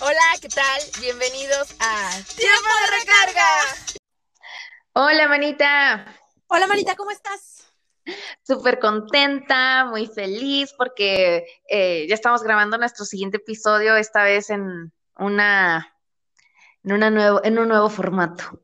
Hola, 0.00 0.20
¿qué 0.40 0.48
tal? 0.48 0.80
Bienvenidos 1.00 1.74
a 1.78 2.10
Tiempo 2.36 2.68
de 2.80 2.98
Recarga. 2.98 3.48
Hola, 4.94 5.28
manita. 5.28 6.16
Hola, 6.48 6.66
manita, 6.66 6.96
¿cómo 6.96 7.10
estás? 7.10 7.66
Súper 8.42 8.78
contenta, 8.78 9.84
muy 9.84 10.06
feliz 10.06 10.72
porque 10.76 11.44
eh, 11.68 12.06
ya 12.08 12.14
estamos 12.14 12.42
grabando 12.42 12.78
nuestro 12.78 13.04
siguiente 13.04 13.36
episodio, 13.36 13.96
esta 13.96 14.24
vez 14.24 14.50
en 14.50 14.92
una, 15.16 15.96
en 16.82 16.92
una 16.92 17.10
nuevo, 17.10 17.44
en 17.44 17.58
un 17.58 17.68
nuevo 17.68 17.90
formato. 17.90 18.62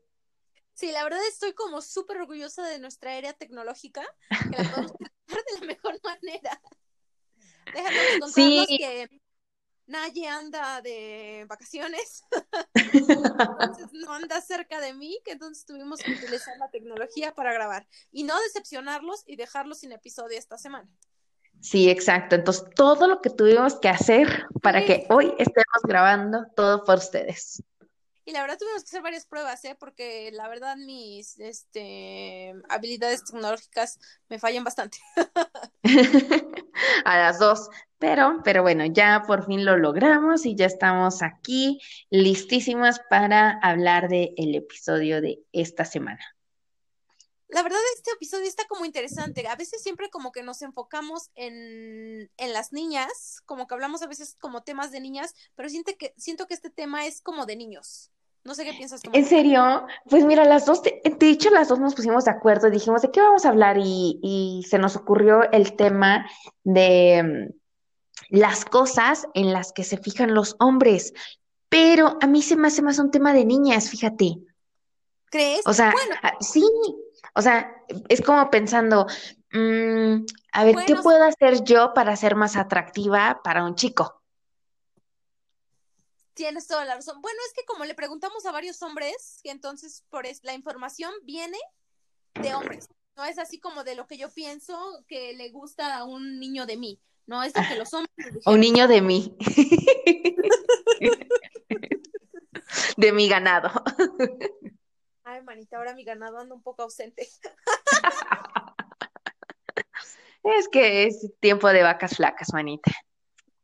Sí, 0.73 0.91
la 0.91 1.03
verdad 1.03 1.19
estoy 1.27 1.53
como 1.53 1.81
súper 1.81 2.17
orgullosa 2.17 2.63
de 2.63 2.79
nuestra 2.79 3.15
área 3.15 3.33
tecnológica, 3.33 4.03
que 4.29 4.57
la 4.63 4.69
podemos 4.69 4.91
tratar 5.27 5.43
de 5.45 5.59
la 5.59 5.65
mejor 5.67 5.99
manera. 6.03 6.61
Déjame 7.73 8.19
contarnos 8.19 8.33
Sí. 8.33 8.77
que 8.79 9.09
Naye 9.87 10.27
anda 10.27 10.81
de 10.81 11.45
vacaciones, 11.47 12.23
entonces 12.73 13.93
no 13.93 14.11
anda 14.13 14.41
cerca 14.41 14.81
de 14.81 14.93
mí, 14.93 15.17
que 15.23 15.31
entonces 15.31 15.65
tuvimos 15.65 16.01
que 16.01 16.11
utilizar 16.11 16.57
la 16.57 16.69
tecnología 16.69 17.33
para 17.33 17.53
grabar 17.53 17.87
y 18.11 18.23
no 18.23 18.37
decepcionarlos 18.41 19.23
y 19.25 19.37
dejarlos 19.37 19.79
sin 19.79 19.93
episodio 19.93 20.37
esta 20.37 20.57
semana. 20.57 20.89
Sí, 21.61 21.89
exacto. 21.89 22.35
Entonces, 22.35 22.65
todo 22.75 23.07
lo 23.07 23.21
que 23.21 23.29
tuvimos 23.29 23.75
que 23.79 23.89
hacer 23.89 24.45
para 24.61 24.85
que 24.85 25.05
hoy 25.09 25.33
estemos 25.37 25.81
grabando 25.83 26.45
todo 26.55 26.83
por 26.83 26.97
ustedes. 26.97 27.63
Y 28.27 28.33
la 28.33 28.41
verdad 28.41 28.57
tuvimos 28.57 28.83
que 28.83 28.89
hacer 28.89 29.01
varias 29.01 29.25
pruebas, 29.25 29.63
¿eh? 29.63 29.77
Porque 29.79 30.31
la 30.33 30.49
verdad 30.49 30.75
mis 30.75 31.39
este, 31.39 32.53
habilidades 32.67 33.23
tecnológicas 33.23 33.99
me 34.27 34.37
fallan 34.37 34.65
bastante. 34.65 34.97
A 37.05 37.17
las 37.17 37.39
dos. 37.39 37.69
Pero, 37.99 38.41
pero 38.43 38.63
bueno, 38.63 38.85
ya 38.85 39.23
por 39.25 39.45
fin 39.45 39.63
lo 39.63 39.77
logramos 39.77 40.45
y 40.45 40.57
ya 40.57 40.65
estamos 40.65 41.21
aquí 41.21 41.79
listísimas 42.09 42.99
para 43.09 43.61
hablar 43.63 44.09
del 44.09 44.55
episodio 44.55 45.21
de 45.21 45.45
esta 45.53 45.85
semana. 45.85 46.19
La 47.47 47.63
verdad 47.63 47.79
este 47.95 48.11
episodio 48.11 48.45
está 48.45 48.67
como 48.67 48.83
interesante. 48.83 49.47
A 49.47 49.55
veces 49.55 49.81
siempre 49.81 50.09
como 50.09 50.33
que 50.33 50.43
nos 50.43 50.61
enfocamos 50.63 51.31
en, 51.35 52.29
en 52.35 52.51
las 52.51 52.73
niñas, 52.73 53.41
como 53.45 53.67
que 53.67 53.73
hablamos 53.73 54.01
a 54.01 54.07
veces 54.07 54.35
como 54.37 54.63
temas 54.63 54.91
de 54.91 54.99
niñas, 54.99 55.33
pero 55.55 55.69
siento 55.69 55.93
que, 55.97 56.13
siento 56.17 56.45
que 56.45 56.55
este 56.55 56.69
tema 56.69 57.05
es 57.05 57.21
como 57.21 57.45
de 57.45 57.55
niños. 57.55 58.11
No 58.47 58.55
sé 58.55 58.63
qué 58.63 58.71
piensas 58.71 59.01
tú. 59.01 59.11
¿En 59.11 59.25
serio? 59.25 59.85
Pues 60.09 60.23
mira, 60.23 60.45
las 60.45 60.65
dos, 60.65 60.81
de, 60.81 61.01
de 61.03 61.29
hecho, 61.29 61.49
las 61.49 61.67
dos 61.67 61.79
nos 61.79 61.95
pusimos 61.95 62.23
de 62.23 62.31
acuerdo 62.31 62.69
y 62.69 62.71
dijimos 62.71 63.01
de 63.01 63.11
qué 63.11 63.19
vamos 63.19 63.43
a 63.43 63.49
hablar 63.49 63.77
y, 63.77 64.21
y 64.23 64.63
se 64.69 64.79
nos 64.79 64.95
ocurrió 64.95 65.51
el 65.51 65.75
tema 65.75 66.25
de 66.63 67.49
mm, 67.51 68.37
las 68.37 68.63
cosas 68.63 69.27
en 69.33 69.51
las 69.51 69.73
que 69.73 69.83
se 69.83 69.97
fijan 69.97 70.33
los 70.33 70.55
hombres. 70.59 71.13
Pero 71.67 72.17
a 72.21 72.27
mí 72.27 72.41
se 72.41 72.55
me 72.55 72.69
hace 72.69 72.81
más 72.81 72.99
un 72.99 73.11
tema 73.11 73.33
de 73.33 73.43
niñas, 73.43 73.89
fíjate. 73.89 74.37
¿Crees? 75.29 75.67
O 75.67 75.73
sea, 75.73 75.91
Bueno, 75.91 76.15
ah, 76.23 76.37
sí, 76.39 76.63
o 77.35 77.41
sea, 77.41 77.69
es 78.07 78.21
como 78.21 78.49
pensando, 78.49 79.07
mm, 79.51 80.23
a 80.53 80.63
ver, 80.63 80.75
¿qué 80.85 80.95
puedo 80.95 81.21
hacer 81.25 81.65
yo 81.65 81.93
para 81.93 82.15
ser 82.15 82.35
más 82.37 82.55
atractiva 82.55 83.41
para 83.43 83.65
un 83.65 83.75
chico? 83.75 84.21
Tienes 86.37 86.67
toda 86.67 86.85
la 86.85 86.95
razón. 86.95 87.21
Bueno, 87.21 87.37
es 87.47 87.53
que 87.53 87.65
como 87.65 87.83
le 87.83 87.95
preguntamos 87.95 88.45
a 88.45 88.53
varios 88.53 88.81
hombres, 88.81 89.41
entonces 89.43 90.05
por 90.09 90.25
es, 90.25 90.41
la 90.43 90.53
información 90.53 91.11
viene 91.23 91.57
de 92.35 92.53
hombres. 92.53 92.87
No 93.17 93.25
es 93.25 93.37
así 93.39 93.59
como 93.59 93.83
de 93.83 93.95
lo 93.95 94.07
que 94.07 94.17
yo 94.17 94.29
pienso 94.29 95.03
que 95.07 95.33
le 95.33 95.49
gusta 95.49 95.97
a 95.97 96.05
un 96.05 96.39
niño 96.39 96.65
de 96.65 96.77
mí. 96.77 97.01
No, 97.25 97.43
es 97.43 97.53
lo 97.53 97.61
que 97.67 97.75
los 97.75 97.93
hombres 97.93 98.33
nos 98.33 98.47
Un 98.47 98.61
niño 98.61 98.87
de 98.87 99.01
mí, 99.01 99.35
de 102.97 103.11
mi 103.11 103.27
ganado. 103.27 103.69
Ay, 105.25 105.41
manita, 105.41 105.75
ahora 105.77 105.93
mi 105.93 106.05
ganado 106.05 106.37
anda 106.37 106.55
un 106.55 106.61
poco 106.61 106.83
ausente. 106.83 107.27
Es 110.43 110.69
que 110.69 111.03
es 111.03 111.27
tiempo 111.41 111.67
de 111.67 111.83
vacas 111.83 112.15
flacas, 112.15 112.53
manita. 112.53 112.91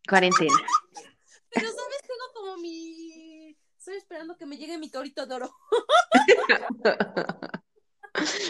Cuarentena. 0.08 0.52
Pero, 1.54 1.68
¿sabes? 1.68 2.02
Tengo 2.02 2.34
como 2.34 2.58
mi... 2.58 3.56
Estoy 3.84 3.98
esperando 3.98 4.38
que 4.38 4.46
me 4.46 4.56
llegue 4.56 4.78
mi 4.78 4.90
torito 4.90 5.26
de 5.26 5.36
oro. 5.36 5.54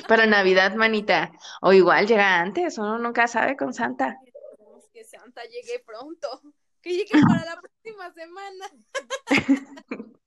Para 0.07 0.27
Navidad, 0.27 0.75
manita. 0.75 1.31
O 1.59 1.73
igual 1.73 2.05
llega 2.05 2.39
antes, 2.39 2.77
uno 2.77 2.99
nunca 2.99 3.27
sabe 3.27 3.57
con 3.57 3.73
Santa. 3.73 4.15
Que 4.93 5.03
Santa 5.03 5.41
llegue 5.45 5.83
pronto. 5.83 6.39
Que 6.83 6.91
llegue 6.91 7.19
para 7.19 7.45
la 7.45 7.59
próxima 7.59 8.13
semana. 8.13 8.69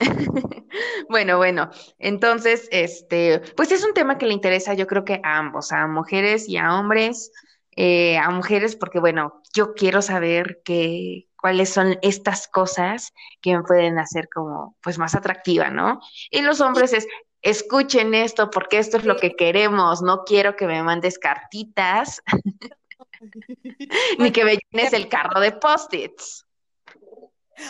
Bueno, 1.10 1.36
bueno, 1.36 1.68
entonces, 1.98 2.66
este, 2.70 3.42
pues 3.56 3.72
es 3.72 3.84
un 3.84 3.92
tema 3.92 4.16
que 4.16 4.24
le 4.24 4.32
interesa, 4.32 4.72
yo 4.72 4.86
creo 4.86 5.04
que 5.04 5.20
a 5.22 5.36
ambos, 5.36 5.70
a 5.72 5.86
mujeres 5.86 6.48
y 6.48 6.56
a 6.56 6.78
hombres, 6.78 7.30
eh, 7.76 8.16
a 8.16 8.30
mujeres, 8.30 8.74
porque 8.76 9.00
bueno, 9.00 9.42
yo 9.52 9.74
quiero 9.74 10.00
saber 10.00 10.62
que, 10.64 11.28
cuáles 11.40 11.72
son 11.72 11.98
estas 12.02 12.48
cosas 12.48 13.12
que 13.40 13.56
me 13.56 13.62
pueden 13.62 13.98
hacer 13.98 14.28
como, 14.28 14.76
pues 14.82 14.98
más 14.98 15.14
atractiva, 15.14 15.70
¿no? 15.70 16.00
Y 16.30 16.42
los 16.42 16.60
hombres 16.60 16.92
es, 16.92 17.06
escuchen 17.42 18.14
esto, 18.14 18.50
porque 18.50 18.78
esto 18.78 18.98
es 18.98 19.04
lo 19.04 19.16
que 19.16 19.34
queremos, 19.36 20.02
no 20.02 20.24
quiero 20.24 20.56
que 20.56 20.66
me 20.66 20.82
mandes 20.82 21.18
cartitas, 21.18 22.22
ni 24.18 24.32
que 24.32 24.44
me 24.44 24.58
llenes 24.58 24.92
el 24.92 25.08
carro 25.08 25.40
de 25.40 25.52
post-its. 25.52 26.46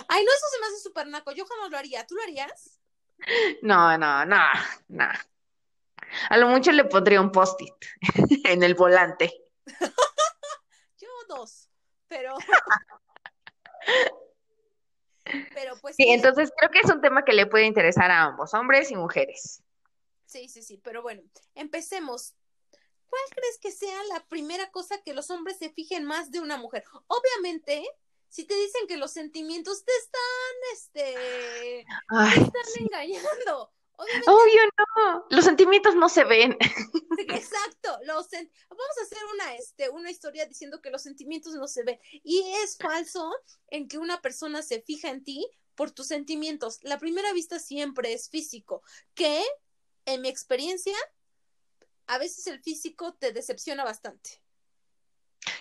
ay, 0.09 0.25
no, 0.25 0.33
eso 0.33 0.47
se 0.53 0.61
me 0.61 0.67
hace 0.67 0.79
súper 0.83 1.07
naco. 1.07 1.33
Yo 1.33 1.45
jamás 1.47 1.71
lo 1.71 1.79
haría. 1.79 2.07
¿Tú 2.07 2.15
lo 2.15 2.23
harías? 2.23 2.79
No, 3.63 3.99
no, 3.99 4.25
no, 4.25 4.43
no. 4.89 5.09
A 6.29 6.37
lo 6.37 6.49
mucho 6.49 6.73
le 6.73 6.85
pondría 6.85 7.21
un 7.21 7.31
post-it 7.31 7.75
en 8.45 8.63
el 8.63 8.75
volante. 8.75 9.33
Yo 10.99 11.09
dos. 11.29 11.69
Pero, 12.09 12.35
pero 15.55 15.77
pues 15.81 15.97
Sí, 15.97 16.09
entonces 16.09 16.51
creo 16.57 16.71
que 16.71 16.81
es 16.81 16.91
un 16.91 17.01
tema 17.01 17.25
que 17.25 17.33
le 17.33 17.47
puede 17.47 17.67
interesar 17.67 18.11
a 18.11 18.23
ambos, 18.25 18.55
hombres 18.55 18.91
y 18.91 18.97
mujeres. 18.97 19.63
sí, 20.27 20.49
sí, 20.49 20.63
sí. 20.63 20.79
Pero 20.79 21.03
bueno, 21.03 21.23
empecemos. 21.55 22.35
¿Cuál 23.09 23.23
crees 23.35 23.59
que 23.59 23.73
sea 23.73 24.05
la 24.05 24.25
primera 24.29 24.71
cosa 24.71 25.03
que 25.03 25.15
los 25.15 25.31
hombres 25.31 25.59
se 25.59 25.71
fijen 25.71 26.05
más 26.05 26.31
de 26.31 26.39
una 26.39 26.57
mujer? 26.57 26.85
Obviamente, 27.09 27.85
si 28.29 28.45
te 28.45 28.55
dicen 28.55 28.87
que 28.87 28.97
los 28.97 29.11
sentimientos 29.11 29.85
te 29.85 29.93
están, 29.97 30.55
este, 30.73 31.85
te 32.35 32.41
están 32.41 32.65
sí. 32.73 32.85
engañando. 32.85 33.73
Obviamente, 34.01 34.31
Obvio 34.31 34.63
no, 34.79 35.27
los 35.29 35.45
sentimientos 35.45 35.95
no 35.95 36.09
se 36.09 36.25
ven. 36.25 36.57
exacto. 37.19 37.99
Los 38.07 38.31
Vamos 38.31 38.99
a 38.99 39.03
hacer 39.03 39.19
una, 39.35 39.55
este, 39.57 39.91
una 39.91 40.11
historia 40.11 40.47
diciendo 40.47 40.81
que 40.81 40.91
los 40.91 41.03
sentimientos 41.03 41.55
no 41.55 41.69
se 41.69 41.85
ven. 41.85 41.99
Y 42.25 42.43
es 42.63 42.79
falso 42.79 43.31
en 43.69 43.89
que 43.89 43.99
una 43.99 44.23
persona 44.23 44.63
se 44.63 44.81
fija 44.81 45.11
en 45.11 45.23
ti 45.23 45.47
por 45.75 45.91
tus 45.91 46.07
sentimientos. 46.07 46.79
La 46.83 46.99
primera 46.99 47.33
vista 47.35 47.59
siempre 47.59 48.15
es 48.15 48.31
físico, 48.31 48.83
que 49.15 49.43
en 50.07 50.23
mi 50.23 50.29
experiencia, 50.29 50.97
a 52.07 52.19
veces 52.19 52.47
el 52.47 52.63
físico 52.63 53.15
te 53.15 53.33
decepciona 53.33 53.85
bastante. 53.85 54.43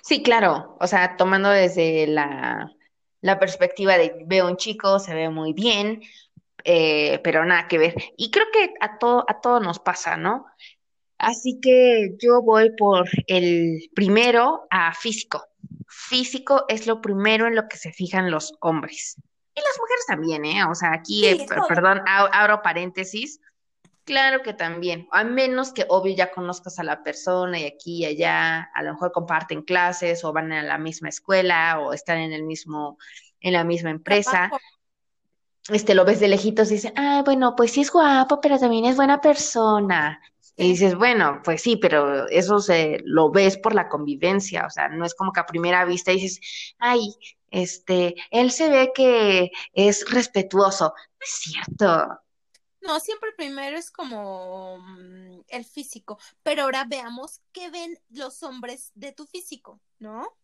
Sí, 0.02 0.24
claro, 0.24 0.78
o 0.80 0.88
sea, 0.88 1.18
tomando 1.18 1.50
desde 1.50 2.08
la, 2.08 2.74
la 3.22 3.40
perspectiva 3.40 3.98
de 3.98 4.24
veo 4.26 4.48
un 4.48 4.58
chico, 4.58 5.00
se 5.00 5.14
ve 5.14 5.30
muy 5.30 5.54
bien, 5.54 6.02
eh, 6.64 7.20
pero 7.24 7.46
nada 7.46 7.68
que 7.68 7.78
ver. 7.78 7.96
Y 8.18 8.32
creo 8.32 8.46
que 8.52 8.74
a 8.80 8.98
todo, 8.98 9.26
a 9.28 9.42
todo 9.42 9.60
nos 9.60 9.80
pasa, 9.80 10.18
¿no? 10.18 10.46
Así 11.18 11.60
que 11.62 12.16
yo 12.22 12.42
voy 12.42 12.72
por 12.78 13.08
el 13.28 13.90
primero 13.94 14.68
a 14.70 14.94
físico. 14.94 15.46
Físico 15.88 16.66
es 16.70 16.88
lo 16.88 17.02
primero 17.02 17.48
en 17.48 17.56
lo 17.56 17.68
que 17.68 17.78
se 17.78 17.92
fijan 17.92 18.32
los 18.32 18.54
hombres. 18.62 19.16
Y 19.54 19.60
las 19.62 19.78
mujeres 19.78 20.06
también, 20.08 20.46
¿eh? 20.46 20.64
O 20.70 20.76
sea, 20.76 20.94
aquí, 20.94 21.26
eh, 21.26 21.36
Sí, 21.40 21.46
perdón, 21.68 22.00
ab- 22.08 22.30
abro 22.32 22.62
paréntesis. 22.62 23.42
Claro 24.06 24.42
que 24.42 24.54
también, 24.54 25.08
a 25.12 25.24
menos 25.24 25.72
que 25.74 25.86
obvio 25.90 26.16
ya 26.16 26.32
conozcas 26.32 26.80
a 26.80 26.84
la 26.84 27.04
persona 27.04 27.60
y 27.60 27.66
aquí 27.66 27.98
y 27.98 28.06
allá, 28.06 28.70
a 28.74 28.82
lo 28.82 28.94
mejor 28.94 29.12
comparten 29.12 29.62
clases 29.62 30.24
o 30.24 30.34
van 30.34 30.52
a 30.52 30.64
la 30.64 30.78
misma 30.78 31.10
escuela 31.10 31.80
o 31.80 31.94
están 31.94 32.18
en 32.20 32.34
el 32.34 32.44
mismo, 32.44 32.98
en 33.42 33.54
la 33.54 33.64
misma 33.64 33.92
empresa 33.92 34.32
Trabajo. 34.32 34.58
Este, 35.70 35.94
lo 35.96 36.06
ves 36.06 36.20
de 36.20 36.28
lejitos 36.28 36.72
y 36.72 36.76
dices, 36.76 36.94
ah, 36.96 37.22
bueno, 37.26 37.56
pues 37.56 37.72
sí 37.72 37.82
es 37.82 37.92
guapo, 37.92 38.42
pero 38.42 38.58
también 38.60 38.86
es 38.86 38.96
buena 38.96 39.22
persona. 39.22 40.22
Y 40.56 40.70
dices, 40.72 40.96
bueno, 40.96 41.42
pues 41.44 41.62
sí, 41.62 41.78
pero 41.78 42.28
eso 42.30 42.60
se 42.60 43.00
lo 43.06 43.32
ves 43.32 43.58
por 43.58 43.74
la 43.74 43.88
convivencia, 43.90 44.66
o 44.66 44.70
sea, 44.70 44.90
no 44.90 45.06
es 45.06 45.16
como 45.16 45.32
que 45.32 45.40
a 45.40 45.46
primera 45.46 45.86
vista 45.86 46.12
dices, 46.12 46.40
ay, 46.80 47.16
este, 47.50 48.16
él 48.32 48.52
se 48.52 48.70
ve 48.70 48.92
que 48.94 49.52
es 49.74 50.06
respetuoso. 50.12 50.94
No 50.96 51.26
es 51.26 51.32
cierto. 51.32 52.20
No, 52.82 53.00
siempre 53.00 53.32
primero 53.34 53.78
es 53.78 53.92
como 53.92 54.78
mm, 54.80 55.42
el 55.50 55.66
físico, 55.66 56.18
pero 56.44 56.64
ahora 56.64 56.86
veamos 56.86 57.42
qué 57.52 57.70
ven 57.70 58.00
los 58.10 58.42
hombres 58.44 58.92
de 58.96 59.12
tu 59.12 59.26
físico, 59.28 59.82
¿no? 60.00 60.38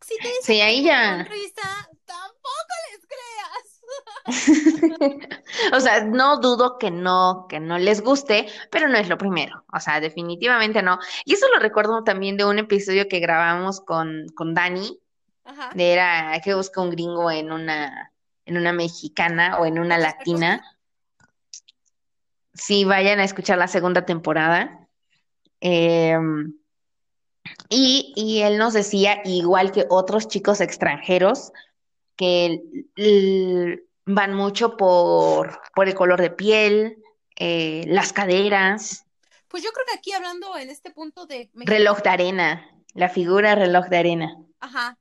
Si 0.00 0.18
te 0.20 0.28
dicen 0.28 0.42
Sí, 0.46 0.60
ahí 0.60 0.82
una 1.00 1.14
ya. 1.16 1.16
entrevista, 1.16 1.62
tampoco 2.04 2.74
les 2.92 3.06
creas. 3.06 3.71
O 5.72 5.80
sea, 5.80 6.04
no 6.04 6.38
dudo 6.38 6.78
que 6.78 6.90
no, 6.90 7.46
que 7.48 7.60
no 7.60 7.78
les 7.78 8.00
guste, 8.02 8.46
pero 8.70 8.88
no 8.88 8.96
es 8.98 9.08
lo 9.08 9.18
primero. 9.18 9.64
O 9.72 9.80
sea, 9.80 10.00
definitivamente 10.00 10.82
no. 10.82 10.98
Y 11.24 11.34
eso 11.34 11.46
lo 11.52 11.60
recuerdo 11.60 12.04
también 12.04 12.36
de 12.36 12.44
un 12.44 12.58
episodio 12.58 13.08
que 13.08 13.20
grabamos 13.20 13.80
con, 13.80 14.26
con 14.34 14.54
Dani, 14.54 14.98
Ajá. 15.44 15.70
de 15.74 15.92
era 15.92 16.40
que 16.42 16.54
busca 16.54 16.80
un 16.80 16.90
gringo 16.90 17.30
en 17.30 17.52
una, 17.52 18.12
en 18.46 18.56
una 18.56 18.72
mexicana 18.72 19.58
o 19.58 19.66
en 19.66 19.78
una 19.78 19.98
latina. 19.98 20.62
Sí, 22.54 22.84
vayan 22.84 23.20
a 23.20 23.24
escuchar 23.24 23.58
la 23.58 23.68
segunda 23.68 24.04
temporada. 24.04 24.88
Eh, 25.60 26.18
y, 27.68 28.12
y 28.16 28.42
él 28.42 28.58
nos 28.58 28.72
decía, 28.72 29.20
igual 29.24 29.72
que 29.72 29.86
otros 29.88 30.28
chicos 30.28 30.60
extranjeros, 30.60 31.52
que 32.16 32.60
van 34.04 34.34
mucho 34.34 34.76
por, 34.76 35.60
por 35.74 35.88
el 35.88 35.94
color 35.94 36.20
de 36.20 36.30
piel, 36.30 37.02
eh, 37.36 37.84
las 37.88 38.12
caderas, 38.12 39.04
Pues 39.48 39.62
yo 39.62 39.70
creo 39.72 39.86
que 39.86 39.98
aquí 39.98 40.12
hablando 40.12 40.56
en 40.56 40.70
este 40.70 40.90
punto 40.90 41.26
de 41.26 41.50
reloj 41.54 42.02
de 42.02 42.10
arena, 42.10 42.70
la 42.94 43.08
figura 43.08 43.54
reloj 43.54 43.86
de 43.88 43.96
arena. 43.98 44.36
Ajá. 44.60 44.96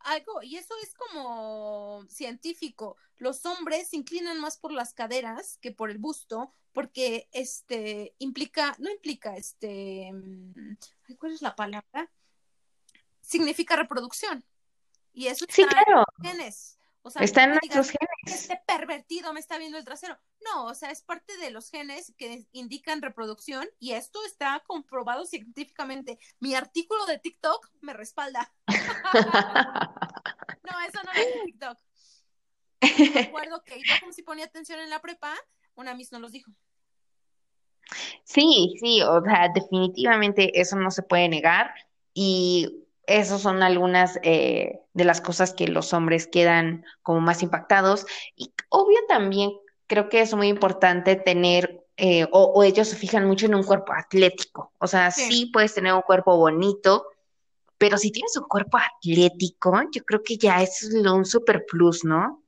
Algo, 0.00 0.42
y 0.42 0.56
eso 0.56 0.74
es 0.82 0.94
como 0.94 2.04
científico. 2.08 2.96
Los 3.16 3.46
hombres 3.46 3.88
se 3.88 3.96
inclinan 3.96 4.38
más 4.40 4.58
por 4.58 4.72
las 4.72 4.92
caderas 4.92 5.58
que 5.62 5.72
por 5.72 5.90
el 5.90 5.98
busto, 5.98 6.52
porque 6.72 7.28
este 7.32 8.14
implica, 8.18 8.76
no 8.78 8.90
implica, 8.90 9.36
este, 9.36 10.12
mm, 10.12 10.76
ay, 11.08 11.16
¿cuál 11.16 11.32
es 11.32 11.40
la 11.40 11.56
palabra? 11.56 12.10
Significa 13.22 13.76
reproducción. 13.76 14.44
Y 15.14 15.28
eso 15.28 15.46
Sí, 15.48 15.64
claro, 15.64 16.04
los 16.18 16.30
genes. 16.30 16.78
O 17.02 17.10
sea, 17.10 17.22
está 17.22 17.44
en 17.44 17.50
me 17.50 17.56
nuestros 17.56 17.88
digas, 17.88 18.08
genes. 18.24 18.40
este 18.42 18.60
pervertido 18.66 19.32
me 19.32 19.40
está 19.40 19.58
viendo 19.58 19.78
el 19.78 19.84
trasero. 19.84 20.18
No, 20.42 20.64
o 20.66 20.74
sea, 20.74 20.90
es 20.90 21.02
parte 21.02 21.36
de 21.36 21.50
los 21.50 21.70
genes 21.70 22.12
que 22.16 22.46
indican 22.52 23.02
reproducción 23.02 23.68
y 23.78 23.92
esto 23.92 24.24
está 24.24 24.62
comprobado 24.66 25.24
científicamente. 25.24 26.18
Mi 26.40 26.54
artículo 26.54 27.06
de 27.06 27.18
TikTok 27.18 27.70
me 27.80 27.92
respalda. 27.94 28.52
No, 30.64 30.80
eso 30.80 30.98
no 31.04 31.12
es 31.12 31.34
de 31.34 31.42
TikTok. 31.44 31.78
Recuerdo 33.14 33.62
que 33.64 33.76
yo 33.76 33.94
como 34.00 34.12
si 34.12 34.22
ponía 34.22 34.46
atención 34.46 34.80
en 34.80 34.88
la 34.88 35.00
prepa, 35.00 35.34
una 35.74 35.94
Miss 35.94 36.10
nos 36.10 36.22
los 36.22 36.32
dijo. 36.32 36.50
Sí, 38.24 38.74
sí, 38.80 39.02
o 39.02 39.22
sea, 39.22 39.50
definitivamente 39.54 40.58
eso 40.58 40.76
no 40.76 40.90
se 40.90 41.02
puede 41.02 41.28
negar 41.28 41.74
y 42.14 42.83
esas 43.06 43.40
son 43.42 43.62
algunas 43.62 44.18
eh, 44.22 44.80
de 44.92 45.04
las 45.04 45.20
cosas 45.20 45.52
que 45.52 45.68
los 45.68 45.92
hombres 45.92 46.26
quedan 46.26 46.84
como 47.02 47.20
más 47.20 47.42
impactados 47.42 48.06
y 48.36 48.52
obvio 48.68 48.98
también 49.08 49.52
creo 49.86 50.08
que 50.08 50.20
es 50.20 50.34
muy 50.34 50.48
importante 50.48 51.16
tener 51.16 51.84
eh, 51.96 52.26
o, 52.32 52.52
o 52.54 52.62
ellos 52.64 52.88
se 52.88 52.96
fijan 52.96 53.26
mucho 53.26 53.46
en 53.46 53.54
un 53.54 53.62
cuerpo 53.62 53.92
atlético, 53.92 54.72
o 54.78 54.86
sea, 54.86 55.10
Sí. 55.10 55.22
sí 55.30 55.46
puedes 55.46 55.74
tener 55.74 55.92
un 55.92 56.02
cuerpo 56.02 56.36
bonito, 56.36 57.06
pero 57.78 57.98
si 57.98 58.10
tienes 58.10 58.36
un 58.36 58.44
cuerpo 58.44 58.78
atlético, 58.78 59.80
yo 59.92 60.04
creo 60.04 60.22
que 60.22 60.36
ya 60.36 60.60
es 60.62 60.82
un 60.92 61.24
super 61.24 61.64
plus, 61.66 62.04
¿no? 62.04 62.42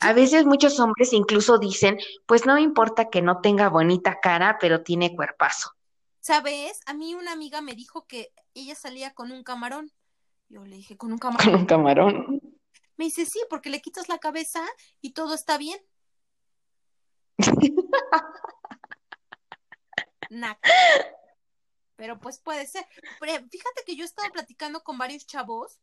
A 0.00 0.12
veces 0.12 0.44
muchos 0.44 0.78
hombres 0.80 1.12
incluso 1.14 1.56
dicen, 1.58 1.96
pues 2.26 2.44
no 2.44 2.54
me 2.54 2.60
importa 2.60 3.08
que 3.08 3.22
no 3.22 3.40
tenga 3.40 3.70
bonita 3.70 4.18
cara, 4.20 4.58
pero 4.60 4.82
tiene 4.82 5.14
cuerpazo. 5.16 5.70
¿Sabes? 6.24 6.80
A 6.86 6.94
mí 6.94 7.14
una 7.14 7.32
amiga 7.32 7.60
me 7.60 7.74
dijo 7.74 8.06
que 8.06 8.32
ella 8.54 8.74
salía 8.74 9.12
con 9.12 9.30
un 9.30 9.44
camarón. 9.44 9.92
Yo 10.48 10.64
le 10.64 10.76
dije, 10.76 10.96
¿con 10.96 11.12
un 11.12 11.18
camarón? 11.18 11.44
Con 11.52 11.60
un 11.60 11.66
camarón. 11.66 12.40
Me 12.96 13.04
dice, 13.04 13.26
sí, 13.26 13.38
porque 13.50 13.68
le 13.68 13.82
quitas 13.82 14.08
la 14.08 14.16
cabeza 14.16 14.64
y 15.02 15.12
todo 15.12 15.34
está 15.34 15.58
bien. 15.58 15.78
Pero 21.96 22.18
pues 22.18 22.38
puede 22.38 22.66
ser. 22.66 22.86
Pero 23.20 23.46
fíjate 23.50 23.82
que 23.84 23.94
yo 23.94 24.04
he 24.04 24.06
estado 24.06 24.32
platicando 24.32 24.82
con 24.82 24.96
varios 24.96 25.26
chavos 25.26 25.78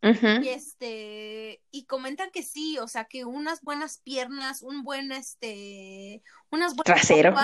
y 0.00 0.48
este 0.48 1.60
y 1.72 1.86
comentan 1.86 2.30
que 2.30 2.44
sí, 2.44 2.78
o 2.78 2.86
sea, 2.86 3.06
que 3.06 3.24
unas 3.24 3.62
buenas 3.62 3.98
piernas, 3.98 4.62
un 4.62 4.84
buen 4.84 5.10
este, 5.10 6.22
unas 6.50 6.76
buenas 6.76 6.84
Trasero. 6.84 7.34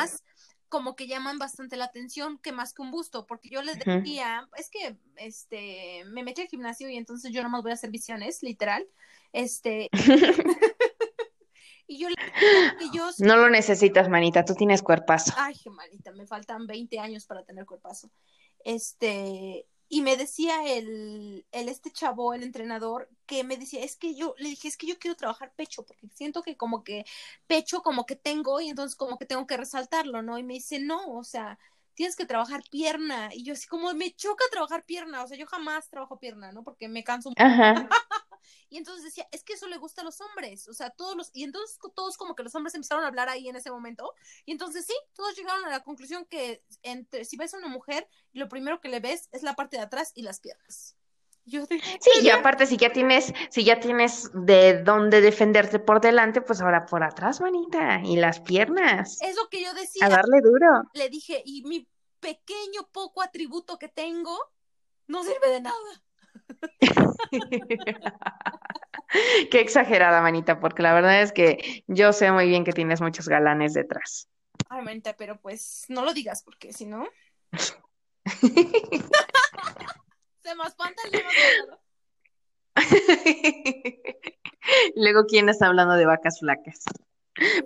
Como 0.68 0.96
que 0.96 1.06
llaman 1.06 1.38
bastante 1.38 1.76
la 1.76 1.84
atención 1.84 2.38
que 2.38 2.52
más 2.52 2.74
que 2.74 2.82
un 2.82 2.90
busto, 2.90 3.26
porque 3.26 3.48
yo 3.48 3.62
les 3.62 3.78
decía, 3.78 4.48
es 4.56 4.70
que 4.70 4.96
este 5.16 6.04
me 6.06 6.22
metí 6.22 6.42
al 6.42 6.48
gimnasio 6.48 6.88
y 6.88 6.96
entonces 6.96 7.32
yo 7.32 7.42
nomás 7.42 7.62
voy 7.62 7.70
a 7.70 7.74
hacer 7.74 7.90
visiones, 7.90 8.42
literal. 8.42 8.86
Este 9.32 9.88
y 11.86 11.98
yo 11.98 12.08
le 12.08 12.16
decía 12.16 12.76
que 12.78 12.96
yo 12.96 13.08
No 13.18 13.36
lo 13.36 13.50
necesitas, 13.50 14.08
manita, 14.08 14.44
tú 14.44 14.54
tienes 14.54 14.82
cuerpazo. 14.82 15.32
Ay, 15.36 15.56
manita, 15.70 16.12
me 16.12 16.26
faltan 16.26 16.66
20 16.66 16.98
años 16.98 17.26
para 17.26 17.44
tener 17.44 17.66
cuerpazo. 17.66 18.10
Este, 18.64 19.66
y 19.88 20.00
me 20.02 20.16
decía 20.16 20.64
el, 20.66 21.46
el 21.52 21.68
este 21.68 21.90
chavo, 21.90 22.34
el 22.34 22.42
entrenador, 22.42 23.08
que 23.26 23.44
me 23.44 23.56
decía, 23.56 23.84
es 23.84 23.96
que 23.96 24.14
yo, 24.14 24.34
le 24.38 24.50
dije, 24.50 24.68
es 24.68 24.76
que 24.76 24.86
yo 24.86 24.98
quiero 24.98 25.16
trabajar 25.16 25.52
pecho, 25.54 25.84
porque 25.84 26.08
siento 26.14 26.42
que 26.42 26.56
como 26.56 26.84
que 26.84 27.04
pecho 27.46 27.82
como 27.82 28.06
que 28.06 28.16
tengo 28.16 28.60
y 28.60 28.68
entonces 28.68 28.96
como 28.96 29.18
que 29.18 29.26
tengo 29.26 29.46
que 29.46 29.56
resaltarlo, 29.56 30.22
¿no? 30.22 30.38
Y 30.38 30.42
me 30.42 30.54
dice, 30.54 30.78
no, 30.78 31.16
o 31.16 31.24
sea, 31.24 31.58
tienes 31.94 32.16
que 32.16 32.26
trabajar 32.26 32.62
pierna. 32.70 33.30
Y 33.32 33.44
yo 33.44 33.52
así 33.54 33.66
como 33.66 33.92
me 33.94 34.14
choca 34.14 34.44
trabajar 34.50 34.84
pierna, 34.84 35.22
o 35.22 35.28
sea, 35.28 35.36
yo 35.36 35.46
jamás 35.46 35.88
trabajo 35.88 36.18
pierna, 36.18 36.52
¿no? 36.52 36.64
Porque 36.64 36.88
me 36.88 37.04
canso 37.04 37.32
Ajá. 37.36 37.88
y 38.68 38.78
entonces 38.78 39.04
decía, 39.04 39.26
es 39.30 39.44
que 39.44 39.54
eso 39.54 39.66
le 39.68 39.78
gusta 39.78 40.02
a 40.02 40.04
los 40.04 40.20
hombres, 40.20 40.68
o 40.68 40.74
sea, 40.74 40.90
todos 40.90 41.16
los, 41.16 41.30
y 41.32 41.44
entonces 41.44 41.78
todos 41.94 42.16
como 42.16 42.34
que 42.34 42.42
los 42.42 42.54
hombres 42.54 42.74
empezaron 42.74 43.04
a 43.04 43.08
hablar 43.08 43.28
ahí 43.28 43.48
en 43.48 43.56
ese 43.56 43.70
momento, 43.70 44.12
y 44.44 44.52
entonces 44.52 44.86
sí, 44.86 44.94
todos 45.14 45.36
llegaron 45.36 45.64
a 45.64 45.70
la 45.70 45.80
conclusión 45.82 46.24
que 46.26 46.62
entre, 46.82 47.24
si 47.24 47.36
ves 47.36 47.54
a 47.54 47.58
una 47.58 47.68
mujer, 47.68 48.08
lo 48.32 48.48
primero 48.48 48.80
que 48.80 48.88
le 48.88 49.00
ves 49.00 49.28
es 49.32 49.42
la 49.42 49.54
parte 49.54 49.76
de 49.76 49.82
atrás 49.82 50.12
y 50.14 50.22
las 50.22 50.40
piernas. 50.40 50.96
Yo 51.46 51.66
dije, 51.66 51.98
Sí, 52.00 52.10
y 52.22 52.30
aparte, 52.30 52.64
si 52.66 52.78
ya 52.78 52.90
tienes, 52.90 53.32
si 53.50 53.64
ya 53.64 53.78
tienes 53.78 54.30
de 54.32 54.82
dónde 54.82 55.20
defenderte 55.20 55.78
por 55.78 56.00
delante, 56.00 56.40
pues 56.40 56.62
ahora 56.62 56.86
por 56.86 57.02
atrás, 57.04 57.40
manita, 57.42 58.00
y 58.02 58.16
las 58.16 58.40
piernas. 58.40 59.18
es 59.20 59.36
lo 59.36 59.48
que 59.50 59.62
yo 59.62 59.74
decía, 59.74 60.06
A 60.06 60.08
darle 60.08 60.40
duro. 60.40 60.84
le 60.94 61.10
dije, 61.10 61.42
y 61.44 61.62
mi 61.64 61.86
pequeño 62.20 62.88
poco 62.90 63.20
atributo 63.22 63.78
que 63.78 63.88
tengo 63.88 64.38
no 65.06 65.22
sirve 65.22 65.50
de 65.50 65.60
nada. 65.60 66.02
Qué 69.50 69.60
exagerada, 69.60 70.20
manita, 70.20 70.60
porque 70.60 70.82
la 70.82 70.94
verdad 70.94 71.22
es 71.22 71.32
que 71.32 71.84
yo 71.86 72.12
sé 72.12 72.30
muy 72.32 72.48
bien 72.48 72.64
que 72.64 72.72
tienes 72.72 73.00
muchos 73.00 73.28
galanes 73.28 73.74
detrás. 73.74 74.28
Ay, 74.68 74.82
mente, 74.82 75.14
pero 75.14 75.40
pues 75.40 75.84
no 75.88 76.04
lo 76.04 76.12
digas 76.14 76.42
porque 76.42 76.72
si 76.72 76.86
no, 76.86 77.08
se 80.42 80.54
me 80.54 80.64
espanta 80.66 81.02
el. 81.10 81.22
Luego, 84.96 85.26
¿quién 85.26 85.48
está 85.48 85.66
hablando 85.66 85.94
de 85.94 86.06
vacas 86.06 86.40
flacas? 86.40 86.84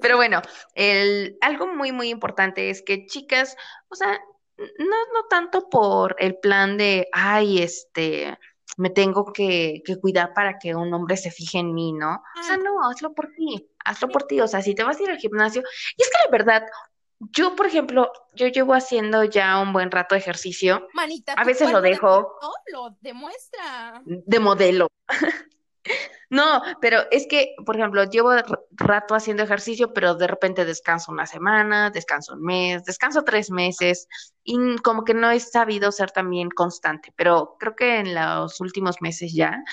Pero 0.00 0.16
bueno, 0.16 0.40
el, 0.74 1.36
algo 1.40 1.66
muy, 1.66 1.92
muy 1.92 2.08
importante 2.08 2.70
es 2.70 2.82
que 2.82 3.06
chicas, 3.06 3.56
o 3.88 3.94
sea, 3.94 4.18
no, 4.56 4.96
no 5.12 5.24
tanto 5.28 5.68
por 5.68 6.16
el 6.18 6.36
plan 6.38 6.76
de, 6.78 7.08
ay, 7.12 7.62
este, 7.62 8.38
me 8.78 8.90
tengo 8.90 9.32
que, 9.32 9.82
que 9.84 9.98
cuidar 9.98 10.32
para 10.32 10.58
que 10.58 10.74
un 10.74 10.94
hombre 10.94 11.16
se 11.16 11.32
fije 11.32 11.58
en 11.58 11.74
mí, 11.74 11.92
¿no? 11.92 12.22
O 12.38 12.42
sea, 12.42 12.54
Ay. 12.54 12.62
no, 12.62 12.88
hazlo 12.88 13.12
por 13.12 13.28
ti, 13.32 13.68
hazlo 13.84 14.08
por 14.08 14.22
ti, 14.22 14.40
o 14.40 14.46
sea, 14.46 14.62
si 14.62 14.74
te 14.74 14.84
vas 14.84 14.98
a 14.98 15.02
ir 15.02 15.10
al 15.10 15.18
gimnasio, 15.18 15.62
y 15.96 16.02
es 16.02 16.08
que 16.08 16.24
la 16.24 16.30
verdad, 16.30 16.62
yo, 17.18 17.56
por 17.56 17.66
ejemplo, 17.66 18.12
yo 18.34 18.46
llevo 18.46 18.74
haciendo 18.74 19.24
ya 19.24 19.58
un 19.60 19.72
buen 19.72 19.90
rato 19.90 20.14
de 20.14 20.20
ejercicio, 20.20 20.86
Manita, 20.94 21.32
a 21.32 21.44
veces 21.44 21.72
lo 21.72 21.80
de 21.80 21.90
dejo 21.90 22.36
pronto 22.38 22.52
lo 22.72 22.96
demuestra. 23.00 24.00
de 24.04 24.38
modelo. 24.38 24.86
No, 26.30 26.60
pero 26.80 27.00
es 27.10 27.26
que, 27.26 27.54
por 27.64 27.76
ejemplo, 27.76 28.04
llevo 28.04 28.30
rato 28.72 29.14
haciendo 29.14 29.42
ejercicio, 29.42 29.94
pero 29.94 30.14
de 30.14 30.26
repente 30.26 30.64
descanso 30.66 31.10
una 31.10 31.26
semana, 31.26 31.90
descanso 31.90 32.34
un 32.34 32.42
mes, 32.42 32.84
descanso 32.84 33.22
tres 33.24 33.50
meses 33.50 34.08
y 34.44 34.76
como 34.78 35.04
que 35.04 35.14
no 35.14 35.30
he 35.30 35.40
sabido 35.40 35.90
ser 35.90 36.10
también 36.10 36.50
constante, 36.50 37.12
pero 37.16 37.56
creo 37.58 37.74
que 37.74 37.98
en 38.00 38.14
los 38.14 38.60
últimos 38.60 39.00
meses 39.00 39.32
ya, 39.32 39.64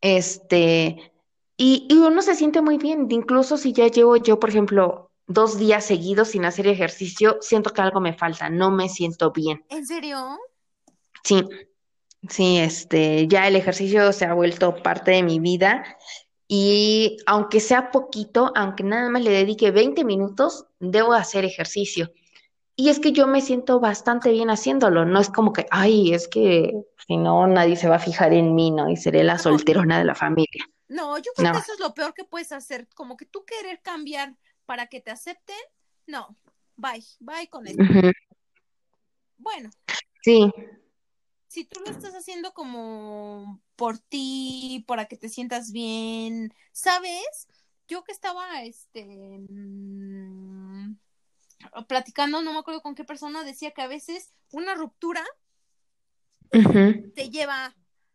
este, 0.00 1.12
y, 1.56 1.86
y 1.88 1.96
uno 1.96 2.20
se 2.20 2.34
siente 2.34 2.60
muy 2.60 2.76
bien, 2.76 3.06
incluso 3.10 3.56
si 3.56 3.72
ya 3.72 3.88
llevo 3.88 4.16
yo, 4.16 4.38
por 4.38 4.50
ejemplo, 4.50 5.10
dos 5.26 5.58
días 5.58 5.84
seguidos 5.84 6.28
sin 6.28 6.44
hacer 6.44 6.66
ejercicio, 6.66 7.38
siento 7.40 7.72
que 7.72 7.80
algo 7.80 8.00
me 8.00 8.14
falta, 8.14 8.50
no 8.50 8.70
me 8.70 8.88
siento 8.88 9.32
bien. 9.32 9.64
¿En 9.68 9.86
serio? 9.86 10.38
Sí, 11.24 11.42
sí, 12.28 12.58
este, 12.58 13.26
ya 13.28 13.46
el 13.46 13.56
ejercicio 13.56 14.12
se 14.12 14.24
ha 14.24 14.34
vuelto 14.34 14.82
parte 14.82 15.12
de 15.12 15.22
mi 15.22 15.40
vida 15.40 15.84
y 16.46 17.18
aunque 17.26 17.60
sea 17.60 17.90
poquito, 17.90 18.52
aunque 18.56 18.82
nada 18.82 19.10
más 19.10 19.22
le 19.22 19.30
dedique 19.30 19.70
20 19.70 20.04
minutos, 20.04 20.66
debo 20.80 21.12
hacer 21.12 21.44
ejercicio. 21.44 22.10
Y 22.74 22.88
es 22.90 23.00
que 23.00 23.12
yo 23.12 23.26
me 23.26 23.40
siento 23.40 23.80
bastante 23.80 24.30
bien 24.30 24.50
haciéndolo, 24.50 25.04
no 25.04 25.20
es 25.20 25.28
como 25.28 25.52
que, 25.52 25.66
ay, 25.70 26.14
es 26.14 26.28
que 26.28 26.72
si 27.06 27.16
no, 27.16 27.46
nadie 27.46 27.76
se 27.76 27.88
va 27.88 27.96
a 27.96 28.00
fijar 28.00 28.32
en 28.32 28.54
mí, 28.54 28.70
¿no? 28.70 28.88
Y 28.88 28.96
seré 28.96 29.24
la 29.24 29.38
solterona 29.38 29.98
de 29.98 30.04
la 30.04 30.14
familia. 30.14 30.64
No, 30.86 31.18
yo 31.18 31.32
creo 31.34 31.52
que 31.52 31.58
eso 31.58 31.72
es 31.74 31.80
lo 31.80 31.92
peor 31.92 32.14
que 32.14 32.24
puedes 32.24 32.52
hacer, 32.52 32.88
como 32.94 33.16
que 33.16 33.26
tú 33.26 33.44
querer 33.44 33.82
cambiar 33.82 34.36
para 34.64 34.86
que 34.86 35.00
te 35.00 35.10
acepten, 35.10 35.56
no, 36.06 36.36
bye, 36.76 37.04
bye 37.20 37.48
con 37.50 37.66
eso. 37.66 37.78
Bueno. 39.36 39.70
Sí. 40.22 40.52
Si 41.58 41.64
tú 41.64 41.80
lo 41.80 41.90
estás 41.90 42.14
haciendo 42.14 42.54
como 42.54 43.60
por 43.74 43.98
ti, 43.98 44.84
para 44.86 45.06
que 45.06 45.16
te 45.16 45.28
sientas 45.28 45.72
bien, 45.72 46.54
¿sabes? 46.70 47.48
Yo 47.88 48.04
que 48.04 48.12
estaba, 48.12 48.62
este, 48.62 49.04
mm, 49.50 50.96
platicando, 51.88 52.42
no 52.42 52.52
me 52.52 52.60
acuerdo 52.60 52.80
con 52.80 52.94
qué 52.94 53.02
persona, 53.02 53.42
decía 53.42 53.72
que 53.72 53.82
a 53.82 53.88
veces 53.88 54.30
una 54.52 54.76
ruptura 54.76 55.26
te 56.52 57.28
lleva 57.28 57.74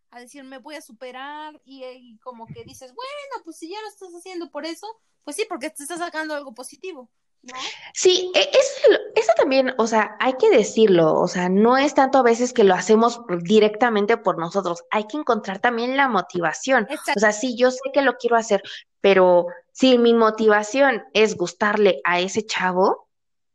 a 0.10 0.20
decir, 0.22 0.46
me 0.46 0.60
voy 0.60 0.76
a 0.76 0.82
superar 0.82 1.62
y, 1.66 2.18
como 2.20 2.48
que 2.48 2.64
dices, 2.64 2.94
bueno, 2.96 3.44
pues 3.44 3.58
si 3.58 3.68
ya 3.68 3.82
lo 3.82 3.90
estás 3.90 4.14
haciendo 4.14 4.52
por 4.52 4.66
eso, 4.66 4.88
pues 5.26 5.36
sí, 5.36 5.46
porque 5.50 5.70
te 5.70 5.84
estás 5.84 6.00
sacando 6.00 6.34
algo 6.34 6.54
positivo. 6.54 7.10
¿No? 7.44 7.54
Sí, 7.94 8.32
e, 8.34 8.40
eso, 8.40 9.00
eso 9.16 9.32
también, 9.36 9.74
o 9.78 9.86
sea, 9.86 10.16
hay 10.20 10.34
que 10.34 10.50
decirlo, 10.50 11.14
o 11.14 11.28
sea, 11.28 11.50
no 11.50 11.78
es 11.78 11.94
tanto 11.94 12.18
a 12.18 12.24
veces 12.24 12.54
que 12.54 12.64
lo 12.64 12.74
hacemos 12.74 13.22
directamente 13.42 14.16
por 14.18 14.38
nosotros, 14.38 14.84
hay 14.90 15.08
que 15.08 15.18
encontrar 15.18 15.60
también 15.60 15.98
la 15.98 16.08
motivación. 16.08 16.88
O 17.16 17.20
sea, 17.20 17.34
sí, 17.34 17.58
yo 17.58 17.70
sé 17.70 17.82
que 17.94 18.02
lo 18.02 18.18
quiero 18.18 18.38
hacer, 18.38 18.64
pero 19.02 19.48
si 19.74 19.98
mi 19.98 20.14
motivación 20.14 21.04
es 21.14 21.36
gustarle 21.36 22.00
a 22.06 22.22
ese 22.22 22.46
chavo, 22.46 23.10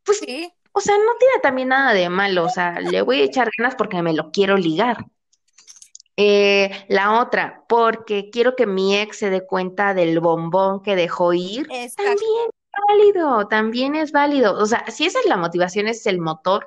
pues, 0.05 0.21
o 0.73 0.81
sea, 0.81 0.97
no 0.99 1.17
tiene 1.19 1.41
también 1.43 1.69
nada 1.69 1.95
de 1.95 2.09
malo, 2.11 2.45
o 2.45 2.49
sea, 2.51 2.81
le 2.81 3.03
voy 3.03 3.23
a 3.23 3.25
echar 3.25 3.51
ganas 3.57 3.75
porque 3.75 4.03
me 4.03 4.13
lo 4.13 4.31
quiero 4.31 4.57
ligar. 4.57 5.07
Eh, 6.21 6.71
la 6.89 7.21
otra, 7.21 7.65
porque 7.69 8.29
quiero 8.31 8.57
que 8.57 8.67
mi 8.67 8.99
ex 8.99 9.19
se 9.19 9.31
dé 9.31 9.47
cuenta 9.47 9.95
del 9.95 10.19
bombón 10.19 10.83
que 10.83 10.97
dejó 10.97 11.33
ir. 11.33 11.69
También 11.69 11.87
es 11.87 12.58
válido, 12.89 13.49
también 13.49 13.95
es 13.95 14.13
válido. 14.13 14.59
O 14.59 14.67
sea, 14.67 14.85
si 14.91 15.07
esa 15.07 15.21
es 15.21 15.27
la 15.27 15.37
motivación, 15.37 15.89
es 15.89 16.07
el 16.07 16.21
motor, 16.21 16.67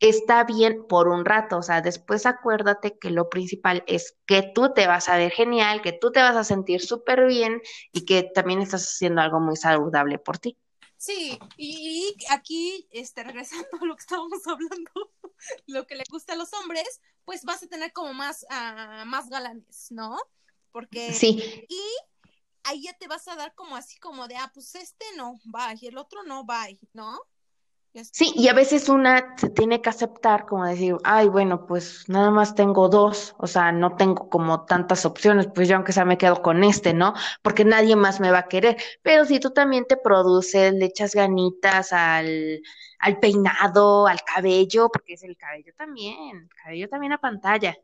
está 0.00 0.44
bien 0.44 0.86
por 0.88 1.08
un 1.08 1.24
rato. 1.24 1.58
O 1.58 1.62
sea, 1.62 1.80
después 1.80 2.26
acuérdate 2.26 2.98
que 2.98 3.10
lo 3.10 3.28
principal 3.28 3.84
es 3.86 4.16
que 4.26 4.50
tú 4.54 4.72
te 4.74 4.86
vas 4.86 5.08
a 5.08 5.16
ver 5.16 5.32
genial, 5.32 5.82
que 5.82 5.92
tú 5.92 6.12
te 6.12 6.20
vas 6.20 6.36
a 6.36 6.44
sentir 6.44 6.80
súper 6.80 7.26
bien 7.26 7.60
y 7.92 8.04
que 8.04 8.22
también 8.22 8.60
estás 8.60 8.82
haciendo 8.84 9.20
algo 9.20 9.40
muy 9.40 9.56
saludable 9.56 10.18
por 10.18 10.38
ti. 10.38 10.56
Sí, 10.96 11.38
y, 11.56 12.16
aquí, 12.30 12.88
este, 12.90 13.22
regresando 13.22 13.68
a 13.80 13.84
lo 13.86 13.94
que 13.94 14.00
estábamos 14.00 14.44
hablando, 14.46 14.90
lo 15.66 15.86
que 15.86 15.94
le 15.94 16.04
gusta 16.10 16.32
a 16.32 16.36
los 16.36 16.52
hombres, 16.54 17.00
pues 17.24 17.44
vas 17.44 17.62
a 17.62 17.68
tener 17.68 17.92
como 17.92 18.14
más, 18.14 18.44
uh, 18.50 19.06
más 19.06 19.28
galanes, 19.28 19.88
¿no? 19.90 20.16
Porque... 20.72 21.12
Sí. 21.12 21.66
Y 21.68 21.82
ahí 22.68 22.82
ya 22.82 22.92
te 22.94 23.08
vas 23.08 23.26
a 23.28 23.36
dar 23.36 23.54
como 23.54 23.76
así 23.76 23.98
como 23.98 24.28
de, 24.28 24.36
ah, 24.36 24.50
pues 24.52 24.74
este 24.74 25.04
no, 25.16 25.38
va, 25.54 25.74
y 25.80 25.86
el 25.86 25.98
otro 25.98 26.22
no, 26.22 26.46
va, 26.46 26.66
¿no? 26.92 27.18
Sí, 28.12 28.32
y 28.36 28.48
a 28.48 28.52
veces 28.52 28.88
una 28.88 29.34
se 29.38 29.50
tiene 29.50 29.80
que 29.80 29.88
aceptar 29.90 30.46
como 30.46 30.64
decir, 30.66 30.96
ay, 31.04 31.28
bueno, 31.28 31.66
pues 31.66 32.08
nada 32.08 32.30
más 32.30 32.54
tengo 32.54 32.88
dos, 32.88 33.34
o 33.38 33.46
sea, 33.46 33.72
no 33.72 33.96
tengo 33.96 34.28
como 34.28 34.66
tantas 34.66 35.04
opciones, 35.04 35.48
pues 35.52 35.68
yo 35.68 35.76
aunque 35.76 35.92
sea 35.92 36.04
me 36.04 36.18
quedo 36.18 36.42
con 36.42 36.62
este, 36.62 36.94
¿no? 36.94 37.14
Porque 37.42 37.64
nadie 37.64 37.96
más 37.96 38.20
me 38.20 38.30
va 38.30 38.40
a 38.40 38.48
querer. 38.48 38.76
Pero 39.02 39.24
si 39.24 39.40
tú 39.40 39.50
también 39.50 39.84
te 39.86 39.96
produces, 39.96 40.74
le 40.74 40.84
echas 40.84 41.14
ganitas 41.14 41.92
al, 41.92 42.60
al 43.00 43.18
peinado, 43.18 44.06
al 44.06 44.22
cabello, 44.22 44.90
porque 44.92 45.14
es 45.14 45.22
el 45.24 45.36
cabello 45.36 45.72
también, 45.76 46.36
el 46.36 46.54
cabello 46.62 46.88
también 46.88 47.12
a 47.12 47.18
pantalla. 47.18 47.76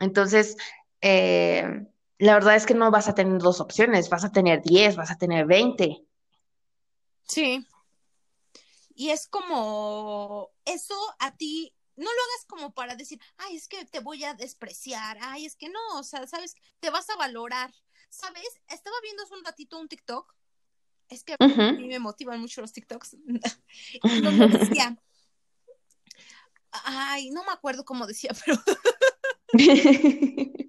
Entonces, 0.00 0.56
eh, 1.00 1.86
la 2.18 2.34
verdad 2.34 2.56
es 2.56 2.66
que 2.66 2.74
no 2.74 2.90
vas 2.90 3.08
a 3.08 3.14
tener 3.14 3.38
dos 3.40 3.60
opciones, 3.60 4.08
vas 4.08 4.24
a 4.24 4.32
tener 4.32 4.62
diez, 4.62 4.96
vas 4.96 5.10
a 5.10 5.18
tener 5.18 5.46
veinte. 5.46 6.04
Sí, 7.26 7.66
y 8.98 9.10
es 9.10 9.28
como, 9.28 10.50
eso 10.64 10.96
a 11.20 11.36
ti, 11.36 11.72
no 11.94 12.02
lo 12.02 12.10
hagas 12.10 12.46
como 12.48 12.74
para 12.74 12.96
decir, 12.96 13.20
ay, 13.36 13.54
es 13.54 13.68
que 13.68 13.84
te 13.84 14.00
voy 14.00 14.24
a 14.24 14.34
despreciar, 14.34 15.18
ay, 15.20 15.46
es 15.46 15.54
que 15.54 15.68
no, 15.68 16.00
o 16.00 16.02
sea, 16.02 16.26
sabes, 16.26 16.56
te 16.80 16.90
vas 16.90 17.08
a 17.08 17.14
valorar, 17.14 17.72
¿sabes? 18.10 18.60
Estaba 18.66 18.96
viendo 19.00 19.22
hace 19.22 19.34
un 19.34 19.44
ratito 19.44 19.78
un 19.78 19.86
TikTok, 19.86 20.34
es 21.10 21.22
que 21.22 21.36
a 21.38 21.46
mí 21.46 21.86
me 21.86 22.00
motivan 22.00 22.40
mucho 22.40 22.60
los 22.60 22.72
TikToks, 22.72 23.18
donde 24.02 24.48
decía, 24.48 25.00
ay, 26.72 27.30
no 27.30 27.44
me 27.44 27.52
acuerdo 27.52 27.84
cómo 27.84 28.04
decía, 28.04 28.32
pero... 28.44 28.60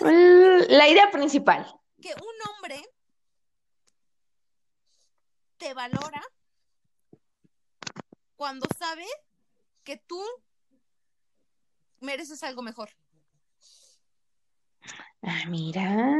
La 0.00 0.88
idea 0.88 1.10
principal. 1.10 1.66
Que 2.00 2.14
un 2.14 2.34
hombre 2.50 2.82
te 5.58 5.74
valora 5.74 6.22
cuando 8.36 8.66
sabe 8.78 9.06
que 9.84 9.98
tú 9.98 10.24
mereces 12.00 12.42
algo 12.42 12.62
mejor. 12.62 12.88
Ah, 15.22 15.44
mira. 15.48 16.16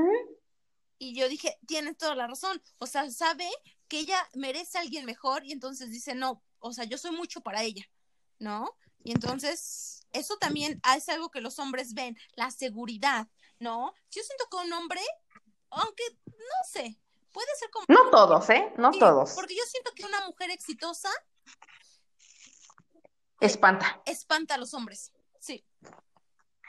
Y 0.99 1.15
yo 1.15 1.29
dije, 1.31 1.59
tienes 1.67 1.97
toda 1.97 2.15
la 2.15 2.27
razón. 2.27 2.61
O 2.79 2.87
sea, 2.87 3.11
sabe 3.11 3.49
que 3.89 4.01
ella 4.01 4.29
merece 4.35 4.77
a 4.77 4.83
alguien 4.83 5.07
mejor 5.07 5.47
y 5.47 5.53
entonces 5.53 5.91
dice, 5.91 6.15
no, 6.15 6.43
o 6.59 6.73
sea, 6.75 6.85
yo 6.85 6.99
soy 6.99 7.13
mucho 7.13 7.41
para 7.41 7.63
ella, 7.63 7.89
¿no? 8.39 8.77
Y 9.03 9.13
entonces, 9.13 10.07
eso 10.13 10.37
también 10.37 10.81
es 10.97 11.09
algo 11.09 11.31
que 11.31 11.41
los 11.41 11.59
hombres 11.59 11.95
ven, 11.95 12.17
la 12.35 12.51
seguridad, 12.51 13.27
¿no? 13.59 13.95
Yo 14.11 14.23
siento 14.23 14.47
que 14.51 14.67
un 14.67 14.73
hombre, 14.73 15.01
aunque, 15.71 16.05
no 16.27 16.69
sé, 16.71 16.99
puede 17.33 17.49
ser 17.59 17.71
como... 17.71 17.87
No 17.89 18.11
todos, 18.11 18.49
¿eh? 18.51 18.73
No 18.77 18.91
todos. 18.91 19.33
Porque 19.33 19.57
yo 19.57 19.65
siento 19.67 19.93
que 19.95 20.05
una 20.05 20.27
mujer 20.27 20.51
exitosa 20.51 21.11
Espanta. 23.41 24.03
Espanta 24.05 24.55
a 24.55 24.59
los 24.59 24.75
hombres, 24.75 25.13
sí. 25.41 25.65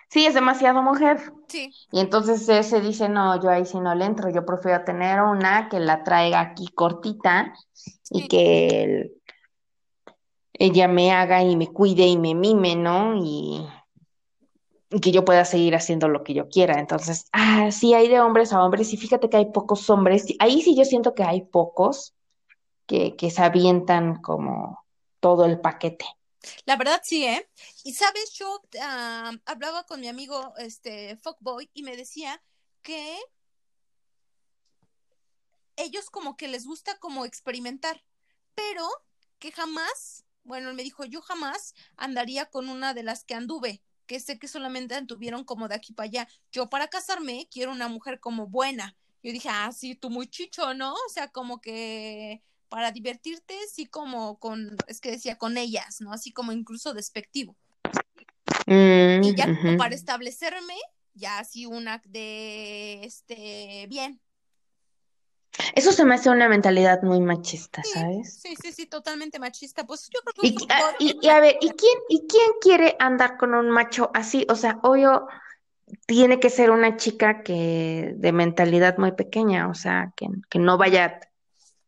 Sí, 0.09 0.25
es 0.25 0.33
demasiado 0.33 0.81
mujer. 0.81 1.33
Sí. 1.47 1.73
Y 1.91 1.99
entonces 1.99 2.47
ese 2.47 2.81
dice, 2.81 3.07
no, 3.07 3.41
yo 3.41 3.49
ahí 3.49 3.65
sí 3.65 3.79
no 3.79 3.93
le 3.93 4.05
entro, 4.05 4.29
yo 4.29 4.45
prefiero 4.45 4.83
tener 4.83 5.21
una 5.21 5.69
que 5.69 5.79
la 5.79 6.03
traiga 6.03 6.39
aquí 6.39 6.67
cortita 6.69 7.53
y 8.09 8.27
que 8.27 9.11
ella 10.61 10.87
me 10.87 11.11
haga 11.11 11.41
y 11.41 11.55
me 11.55 11.67
cuide 11.73 12.05
y 12.05 12.17
me 12.17 12.35
mime, 12.35 12.75
¿no? 12.75 13.15
Y, 13.17 13.67
que 15.01 15.11
yo 15.11 15.25
pueda 15.25 15.43
seguir 15.43 15.73
haciendo 15.73 16.07
lo 16.07 16.23
que 16.23 16.35
yo 16.35 16.49
quiera. 16.49 16.79
Entonces, 16.79 17.25
ah, 17.31 17.71
sí 17.71 17.95
hay 17.95 18.07
de 18.09 18.19
hombres 18.19 18.53
a 18.53 18.63
hombres 18.63 18.93
y 18.93 18.97
fíjate 18.97 19.27
que 19.27 19.37
hay 19.37 19.45
pocos 19.45 19.89
hombres. 19.89 20.27
Ahí 20.37 20.61
sí 20.61 20.75
yo 20.75 20.85
siento 20.85 21.15
que 21.15 21.23
hay 21.23 21.41
pocos 21.41 22.13
que, 22.85 23.15
que 23.15 23.31
se 23.31 23.41
avientan 23.41 24.21
como 24.21 24.85
todo 25.19 25.45
el 25.45 25.59
paquete. 25.59 26.05
La 26.65 26.75
verdad 26.75 27.01
sí, 27.03 27.25
¿eh? 27.25 27.49
Y 27.83 27.93
sabes, 27.93 28.33
yo 28.33 28.61
hablaba 29.45 29.85
con 29.85 29.99
mi 29.99 30.09
amigo, 30.09 30.53
este, 30.57 31.15
Fuckboy, 31.17 31.71
y 31.73 31.81
me 31.81 31.97
decía 31.97 32.43
que 32.83 33.17
ellos 35.75 36.11
como 36.11 36.37
que 36.37 36.47
les 36.47 36.67
gusta 36.67 36.99
como 36.99 37.25
experimentar, 37.25 38.03
pero 38.53 38.87
que 39.39 39.51
jamás, 39.51 40.25
bueno, 40.43 40.69
él 40.69 40.75
me 40.75 40.83
dijo, 40.83 41.05
yo 41.05 41.21
jamás 41.21 41.73
andaría 41.95 42.45
con 42.45 42.69
una 42.69 42.93
de 42.93 43.03
las 43.03 43.23
que 43.23 43.35
anduve, 43.35 43.81
que 44.05 44.19
sé 44.19 44.39
que 44.39 44.47
solamente 44.47 44.95
anduvieron 44.95 45.43
como 45.43 45.67
de 45.67 45.75
aquí 45.75 45.93
para 45.93 46.05
allá. 46.07 46.27
Yo 46.51 46.69
para 46.69 46.87
casarme 46.87 47.47
quiero 47.51 47.71
una 47.71 47.87
mujer 47.87 48.19
como 48.19 48.47
buena. 48.47 48.95
Yo 49.23 49.31
dije, 49.31 49.49
ah, 49.49 49.71
sí, 49.71 49.95
tú 49.95 50.09
muy 50.09 50.27
chicho, 50.27 50.73
¿no? 50.73 50.93
O 50.93 51.09
sea, 51.13 51.29
como 51.29 51.61
que 51.61 52.41
para 52.69 52.91
divertirte, 52.91 53.55
sí 53.71 53.85
como 53.85 54.39
con, 54.39 54.77
es 54.87 55.01
que 55.01 55.11
decía 55.11 55.37
con 55.37 55.57
ellas, 55.57 56.01
¿no? 56.01 56.13
Así 56.13 56.31
como 56.31 56.51
incluso 56.51 56.93
despectivo. 56.93 57.55
Mm, 58.65 59.23
y 59.23 59.35
ya 59.35 59.45
como 59.45 59.77
para 59.77 59.93
establecerme, 59.93 60.75
ya 61.13 61.39
así 61.39 61.65
una 61.65 62.01
de, 62.05 63.03
este, 63.03 63.87
bien. 63.89 64.19
Eso 65.75 65.91
se 65.91 66.05
me 66.05 66.15
hace 66.15 66.29
una 66.29 66.47
mentalidad 66.47 67.01
muy 67.03 67.19
machista, 67.19 67.83
¿sabes? 67.83 68.39
Sí, 68.41 68.55
sí, 68.61 68.71
sí, 68.71 68.85
totalmente 68.85 69.37
machista. 69.39 69.85
Pues 69.85 70.09
yo 70.09 70.19
creo 70.21 70.33
que... 70.41 70.47
Y, 70.47 70.67
ah, 70.69 70.95
y, 70.99 71.27
a 71.27 71.39
ver, 71.39 71.57
¿y 71.59 71.69
quién, 71.71 71.97
¿y 72.09 72.25
quién 72.27 72.51
quiere 72.61 72.95
andar 72.99 73.37
con 73.37 73.53
un 73.53 73.69
macho 73.69 74.11
así? 74.13 74.45
O 74.49 74.55
sea, 74.55 74.79
obvio, 74.83 75.27
tiene 76.05 76.39
que 76.39 76.49
ser 76.49 76.71
una 76.71 76.95
chica 76.97 77.43
que 77.43 78.13
de 78.15 78.31
mentalidad 78.31 78.97
muy 78.97 79.11
pequeña, 79.11 79.67
o 79.67 79.73
sea, 79.73 80.13
que, 80.15 80.27
que 80.49 80.59
no 80.59 80.77
vaya 80.77 81.19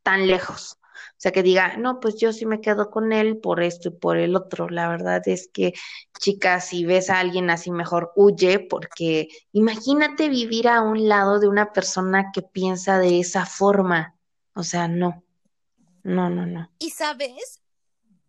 tan 0.03 0.27
lejos. 0.27 0.77
O 1.23 1.25
sea, 1.25 1.31
que 1.31 1.41
diga, 1.41 1.77
no, 1.77 2.01
pues 2.01 2.17
yo 2.17 2.33
sí 2.33 2.45
me 2.45 2.59
quedo 2.59 2.89
con 2.89 3.13
él 3.13 3.37
por 3.37 3.63
esto 3.63 3.87
y 3.87 3.91
por 3.91 4.17
el 4.17 4.35
otro. 4.35 4.67
La 4.67 4.89
verdad 4.89 5.25
es 5.25 5.47
que, 5.47 5.73
chicas, 6.19 6.67
si 6.67 6.83
ves 6.83 7.09
a 7.09 7.19
alguien 7.19 7.49
así, 7.49 7.71
mejor 7.71 8.11
huye, 8.17 8.59
porque 8.59 9.29
imagínate 9.53 10.27
vivir 10.27 10.67
a 10.67 10.81
un 10.81 11.07
lado 11.07 11.39
de 11.39 11.47
una 11.47 11.71
persona 11.71 12.31
que 12.33 12.41
piensa 12.41 12.99
de 12.99 13.21
esa 13.21 13.45
forma. 13.45 14.17
O 14.53 14.63
sea, 14.63 14.89
no. 14.89 15.23
No, 16.03 16.29
no, 16.29 16.45
no. 16.45 16.69
Y 16.79 16.89
sabes, 16.89 17.61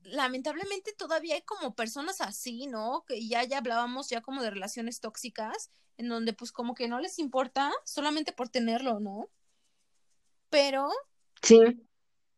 lamentablemente 0.04 0.92
todavía 0.92 1.34
hay 1.34 1.42
como 1.42 1.74
personas 1.74 2.20
así, 2.20 2.68
¿no? 2.68 3.04
Que 3.08 3.26
ya, 3.26 3.42
ya 3.42 3.58
hablábamos 3.58 4.08
ya 4.08 4.20
como 4.20 4.40
de 4.40 4.50
relaciones 4.50 5.00
tóxicas, 5.00 5.72
en 5.96 6.08
donde 6.08 6.32
pues 6.32 6.52
como 6.52 6.76
que 6.76 6.86
no 6.86 7.00
les 7.00 7.18
importa 7.18 7.72
solamente 7.84 8.32
por 8.32 8.50
tenerlo, 8.50 9.00
¿no? 9.00 9.30
Pero... 10.48 10.90
Sí. 11.42 11.58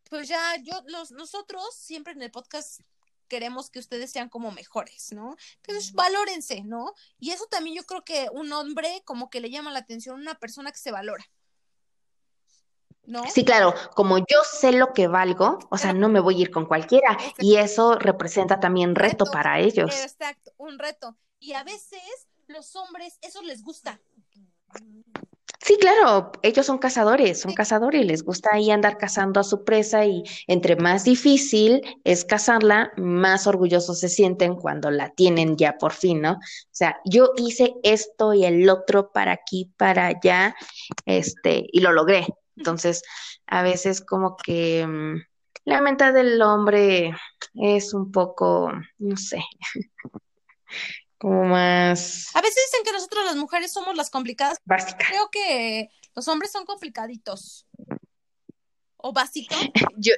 Pues 0.09 0.27
ya 0.27 0.55
yo, 0.63 0.81
los, 0.87 1.11
nosotros 1.11 1.75
siempre 1.75 2.13
en 2.13 2.21
el 2.21 2.31
podcast 2.31 2.81
queremos 3.27 3.69
que 3.69 3.79
ustedes 3.79 4.11
sean 4.11 4.29
como 4.29 4.51
mejores, 4.51 5.11
¿no? 5.11 5.35
Entonces, 5.57 5.93
valórense, 5.93 6.63
¿no? 6.63 6.93
Y 7.19 7.31
eso 7.31 7.45
también 7.47 7.75
yo 7.75 7.83
creo 7.83 8.03
que 8.03 8.29
un 8.31 8.51
hombre 8.53 9.01
como 9.05 9.29
que 9.29 9.41
le 9.41 9.49
llama 9.49 9.71
la 9.71 9.79
atención 9.79 10.17
a 10.17 10.21
una 10.21 10.39
persona 10.39 10.71
que 10.71 10.79
se 10.79 10.91
valora. 10.91 11.25
¿No? 13.03 13.23
Sí, 13.29 13.45
claro, 13.45 13.73
como 13.95 14.17
yo 14.17 14.41
sé 14.43 14.73
lo 14.73 14.93
que 14.93 15.07
valgo, 15.07 15.59
o 15.69 15.77
sea, 15.77 15.93
no 15.93 16.09
me 16.09 16.19
voy 16.19 16.35
a 16.35 16.41
ir 16.41 16.51
con 16.51 16.65
cualquiera 16.65 17.17
y 17.37 17.55
eso 17.55 17.95
representa 17.95 18.59
también 18.59 18.95
reto, 18.95 19.23
reto 19.23 19.31
para 19.31 19.59
ellos. 19.59 19.97
Exacto, 20.01 20.51
un 20.57 20.77
reto. 20.77 21.17
Y 21.39 21.53
a 21.53 21.63
veces 21.63 22.01
los 22.47 22.75
hombres 22.75 23.17
eso 23.21 23.41
les 23.43 23.63
gusta. 23.63 24.01
Sí, 25.67 25.77
claro, 25.81 26.31
ellos 26.43 26.65
son 26.65 26.77
cazadores, 26.77 27.41
son 27.41 27.53
cazadores, 27.53 28.05
les 28.05 28.23
gusta 28.23 28.51
ahí 28.53 28.71
andar 28.71 28.97
cazando 28.97 29.41
a 29.41 29.43
su 29.43 29.65
presa 29.65 30.05
y 30.05 30.23
entre 30.47 30.77
más 30.77 31.03
difícil 31.03 31.81
es 32.05 32.23
cazarla, 32.23 32.93
más 32.95 33.47
orgullosos 33.47 33.99
se 33.99 34.07
sienten 34.07 34.55
cuando 34.55 34.89
la 34.91 35.09
tienen 35.09 35.57
ya 35.57 35.77
por 35.77 35.91
fin, 35.91 36.21
¿no? 36.21 36.31
O 36.35 36.37
sea, 36.71 37.01
yo 37.03 37.33
hice 37.35 37.73
esto 37.83 38.33
y 38.33 38.45
el 38.45 38.69
otro 38.69 39.11
para 39.11 39.33
aquí, 39.33 39.69
para 39.75 40.07
allá, 40.07 40.55
este, 41.05 41.65
y 41.69 41.81
lo 41.81 41.91
logré. 41.91 42.25
Entonces, 42.55 43.03
a 43.45 43.61
veces 43.61 43.99
como 43.99 44.37
que 44.37 44.87
mm, 44.87 45.17
la 45.65 45.81
mente 45.81 46.13
del 46.13 46.41
hombre 46.41 47.13
es 47.55 47.93
un 47.93 48.13
poco, 48.13 48.71
no 48.99 49.17
sé, 49.17 49.43
como 51.17 51.45
más... 51.45 52.35
A 52.35 52.41
veces 52.41 52.63
dicen 52.67 52.85
que 52.85 52.91
nosotros 52.91 53.25
las 53.25 53.35
mujeres 53.35 53.71
somos 53.71 53.95
las 53.95 54.09
complicadas. 54.09 54.57
Básicas. 54.65 55.07
Creo 55.07 55.29
que 55.31 55.89
los 56.15 56.27
hombres 56.27 56.51
son 56.51 56.65
complicaditos. 56.65 57.67
¿O 58.97 59.13
básicos? 59.13 59.57
yo, 59.97 60.13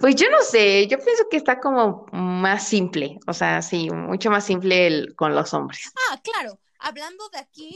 Pues 0.00 0.14
yo 0.16 0.30
no 0.30 0.42
sé, 0.42 0.86
yo 0.86 0.98
pienso 0.98 1.28
que 1.30 1.36
está 1.36 1.60
como 1.60 2.06
más 2.12 2.68
simple, 2.68 3.18
o 3.26 3.32
sea, 3.32 3.62
sí, 3.62 3.90
mucho 3.90 4.30
más 4.30 4.44
simple 4.44 5.14
con 5.16 5.34
los 5.34 5.52
hombres. 5.54 5.92
Ah, 6.10 6.20
claro, 6.22 6.60
hablando 6.78 7.28
de 7.30 7.38
aquí, 7.38 7.74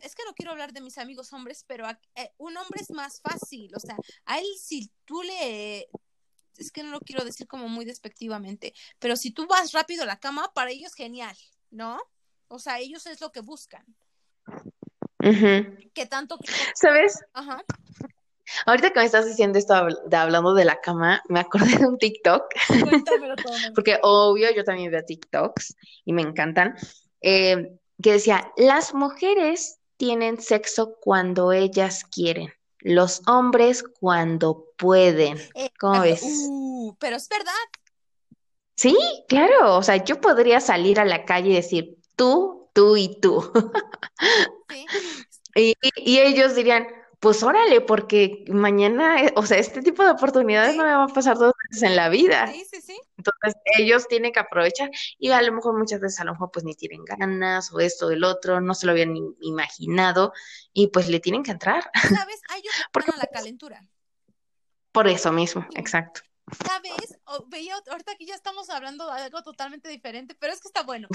es 0.00 0.14
que 0.14 0.24
no 0.24 0.34
quiero 0.34 0.52
hablar 0.52 0.72
de 0.72 0.80
mis 0.80 0.98
amigos 0.98 1.32
hombres, 1.32 1.64
pero 1.66 1.88
eh, 2.14 2.32
un 2.38 2.56
hombre 2.56 2.80
es 2.80 2.90
más 2.90 3.20
fácil, 3.20 3.72
o 3.74 3.80
sea, 3.80 3.96
a 4.24 4.38
él 4.38 4.46
si 4.60 4.90
tú 5.04 5.22
le 5.22 5.88
es 6.58 6.70
que 6.70 6.82
no 6.82 6.90
lo 6.90 7.00
quiero 7.00 7.24
decir 7.24 7.46
como 7.46 7.68
muy 7.68 7.84
despectivamente, 7.84 8.74
pero 8.98 9.16
si 9.16 9.30
tú 9.30 9.46
vas 9.46 9.72
rápido 9.72 10.02
a 10.02 10.06
la 10.06 10.18
cama, 10.18 10.52
para 10.54 10.70
ellos 10.70 10.94
genial, 10.94 11.36
¿no? 11.70 12.00
O 12.48 12.58
sea, 12.58 12.78
ellos 12.78 13.06
es 13.06 13.20
lo 13.20 13.32
que 13.32 13.40
buscan. 13.40 13.84
¿Qué 15.18 16.06
tanto? 16.06 16.38
¿Sabes? 16.74 17.20
Ajá. 17.32 17.64
Ahorita 18.66 18.90
que 18.90 19.00
me 19.00 19.06
estás 19.06 19.26
diciendo 19.26 19.58
esto 19.58 19.74
de 20.06 20.16
hablando 20.16 20.52
de 20.52 20.64
la 20.64 20.80
cama, 20.80 21.22
me 21.28 21.40
acordé 21.40 21.78
de 21.78 21.86
un 21.86 21.96
TikTok. 21.96 22.44
Cuéntamelo 22.68 23.36
todo. 23.36 23.54
Porque 23.74 23.98
obvio, 24.02 24.52
yo 24.54 24.64
también 24.64 24.90
veo 24.90 25.02
TikToks 25.04 25.76
y 26.04 26.12
me 26.12 26.22
encantan. 26.22 26.74
Eh, 27.20 27.78
que 28.02 28.12
decía, 28.12 28.52
las 28.56 28.94
mujeres 28.94 29.78
tienen 29.96 30.40
sexo 30.40 30.96
cuando 31.00 31.52
ellas 31.52 32.04
quieren 32.04 32.52
los 32.84 33.22
hombres 33.26 33.82
cuando 33.82 34.66
pueden. 34.76 35.38
Eh, 35.54 35.70
¿Cómo 35.78 36.00
ves? 36.00 36.22
Uh, 36.22 36.94
pero 36.98 37.16
es 37.16 37.28
verdad. 37.28 37.52
Sí, 38.76 38.96
claro. 39.28 39.76
O 39.76 39.82
sea, 39.82 40.02
yo 40.04 40.20
podría 40.20 40.60
salir 40.60 40.98
a 41.00 41.04
la 41.04 41.24
calle 41.24 41.50
y 41.50 41.54
decir 41.54 41.98
tú, 42.16 42.70
tú 42.72 42.96
y 42.96 43.20
tú. 43.20 43.50
Sí. 44.68 44.86
y, 45.54 45.74
y, 45.96 46.18
ellos 46.18 46.54
dirían, 46.54 46.86
pues 47.22 47.40
órale, 47.44 47.80
porque 47.80 48.44
mañana, 48.48 49.22
eh, 49.22 49.32
o 49.36 49.46
sea, 49.46 49.56
este 49.56 49.80
tipo 49.80 50.02
de 50.02 50.10
oportunidades 50.10 50.74
no 50.74 50.82
me 50.82 50.92
van 50.92 51.08
a 51.08 51.14
pasar 51.14 51.38
dos 51.38 51.52
veces 51.70 51.84
en 51.84 51.94
la 51.94 52.08
vida. 52.08 52.48
Sí, 52.48 52.66
sí, 52.68 52.80
sí. 52.80 53.00
Entonces, 53.16 53.62
ellos 53.78 54.08
tienen 54.08 54.32
que 54.32 54.40
aprovechar 54.40 54.90
y 55.20 55.30
a 55.30 55.40
lo 55.40 55.52
mejor 55.52 55.78
muchas 55.78 56.00
veces 56.00 56.18
a 56.18 56.24
lo 56.24 56.32
mejor 56.32 56.50
pues 56.50 56.64
ni 56.64 56.74
tienen 56.74 57.04
ganas 57.04 57.72
o 57.72 57.78
esto 57.78 58.08
o 58.08 58.10
el 58.10 58.24
otro, 58.24 58.60
no 58.60 58.74
se 58.74 58.86
lo 58.86 58.92
habían 58.92 59.14
imaginado 59.40 60.32
y 60.72 60.88
pues 60.88 61.06
le 61.08 61.20
tienen 61.20 61.44
que 61.44 61.52
entrar. 61.52 61.88
¿Sabes? 61.94 62.40
Hay 62.48 62.62
Porque, 62.92 63.12
la 63.16 63.28
calentura. 63.28 63.80
Por 64.90 65.06
eso 65.06 65.30
mismo, 65.30 65.64
exacto. 65.76 66.22
¿Sabes? 66.66 67.18
veía, 67.46 67.74
ahorita 67.90 68.12
aquí 68.12 68.26
ya 68.26 68.34
estamos 68.34 68.68
hablando 68.68 69.06
de 69.12 69.22
algo 69.22 69.42
totalmente 69.42 69.88
diferente, 69.88 70.34
pero 70.38 70.52
es 70.52 70.60
que 70.60 70.68
está 70.68 70.82
bueno. 70.82 71.08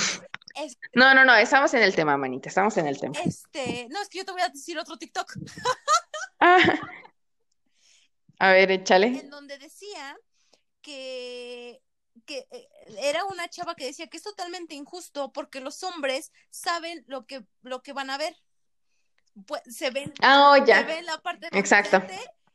Este 0.56 0.80
no, 0.94 1.14
no, 1.14 1.26
no, 1.26 1.36
estamos 1.36 1.74
en 1.74 1.84
el 1.84 1.94
tema, 1.94 2.18
manita, 2.18 2.50
estamos 2.50 2.78
en 2.78 2.88
el 2.88 3.00
tema. 3.00 3.20
Este, 3.24 3.88
no, 3.90 4.02
es 4.02 4.10
que 4.10 4.20
yo 4.20 4.26
te 4.26 4.32
voy 4.32 4.42
a 4.42 4.50
decir 4.50 4.78
otro 4.78 4.98
TikTok. 4.98 5.34
Ah. 6.40 6.60
A 8.38 8.52
ver, 8.52 8.70
échale. 8.70 9.08
En 9.08 9.32
donde 9.32 9.58
decía 9.58 10.16
que, 10.84 11.82
que 12.28 12.48
eh, 12.52 12.70
era 13.00 13.26
una 13.26 13.50
chava 13.50 13.74
que 13.74 13.86
decía 13.86 14.06
que 14.06 14.18
es 14.18 14.24
totalmente 14.24 14.76
injusto 14.76 15.34
porque 15.34 15.62
los 15.62 15.82
hombres 15.82 16.32
saben 16.52 17.04
lo 17.08 17.26
que, 17.26 17.44
lo 17.64 17.82
que 17.82 17.94
van 17.94 18.12
a 18.12 18.20
ver. 18.20 18.38
Pues, 19.48 19.64
se 19.66 19.90
ven, 19.90 20.14
ah, 20.22 20.52
oh, 20.52 20.64
ya. 20.64 20.82
se 20.82 20.84
ven 20.84 21.08
la 21.08 21.18
parte 21.18 21.50
de 21.50 21.58
Exacto 21.58 22.04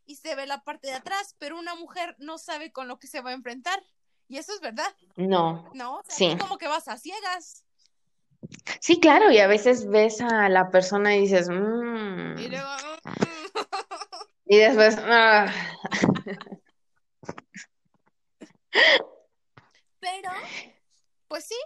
y 0.07 0.17
se 0.17 0.35
ve 0.35 0.47
la 0.47 0.65
parte 0.65 0.89
de 0.89 0.95
atrás, 0.95 1.37
pero 1.39 1.59
una 1.59 1.75
mujer 1.75 2.17
no 2.19 2.39
sabe 2.39 2.73
con 2.73 2.89
lo 2.89 2.99
que 2.99 3.07
se 3.07 3.21
va 3.21 3.31
a 3.31 3.35
enfrentar. 3.35 3.83
Y 4.29 4.39
eso 4.39 4.55
es 4.55 4.61
verdad. 4.61 4.95
No. 5.17 5.71
No, 5.75 6.03
sí. 6.09 6.37
como 6.39 6.59
que 6.59 6.69
vas 6.69 6.89
a 6.89 6.97
ciegas. 6.97 7.65
Sí, 8.81 8.99
claro, 8.99 9.31
y 9.31 9.39
a 9.39 9.47
veces 9.47 9.87
ves 9.87 10.21
a 10.21 10.49
la 10.49 10.71
persona 10.71 11.17
y 11.17 11.21
dices, 11.21 11.49
mmm. 11.49 12.39
Y 12.39 12.49
luego. 12.49 12.69
y 14.47 14.57
después, 14.59 14.97
ah". 14.99 15.53
Pero, 20.01 20.31
pues 21.29 21.45
sí, 21.45 21.57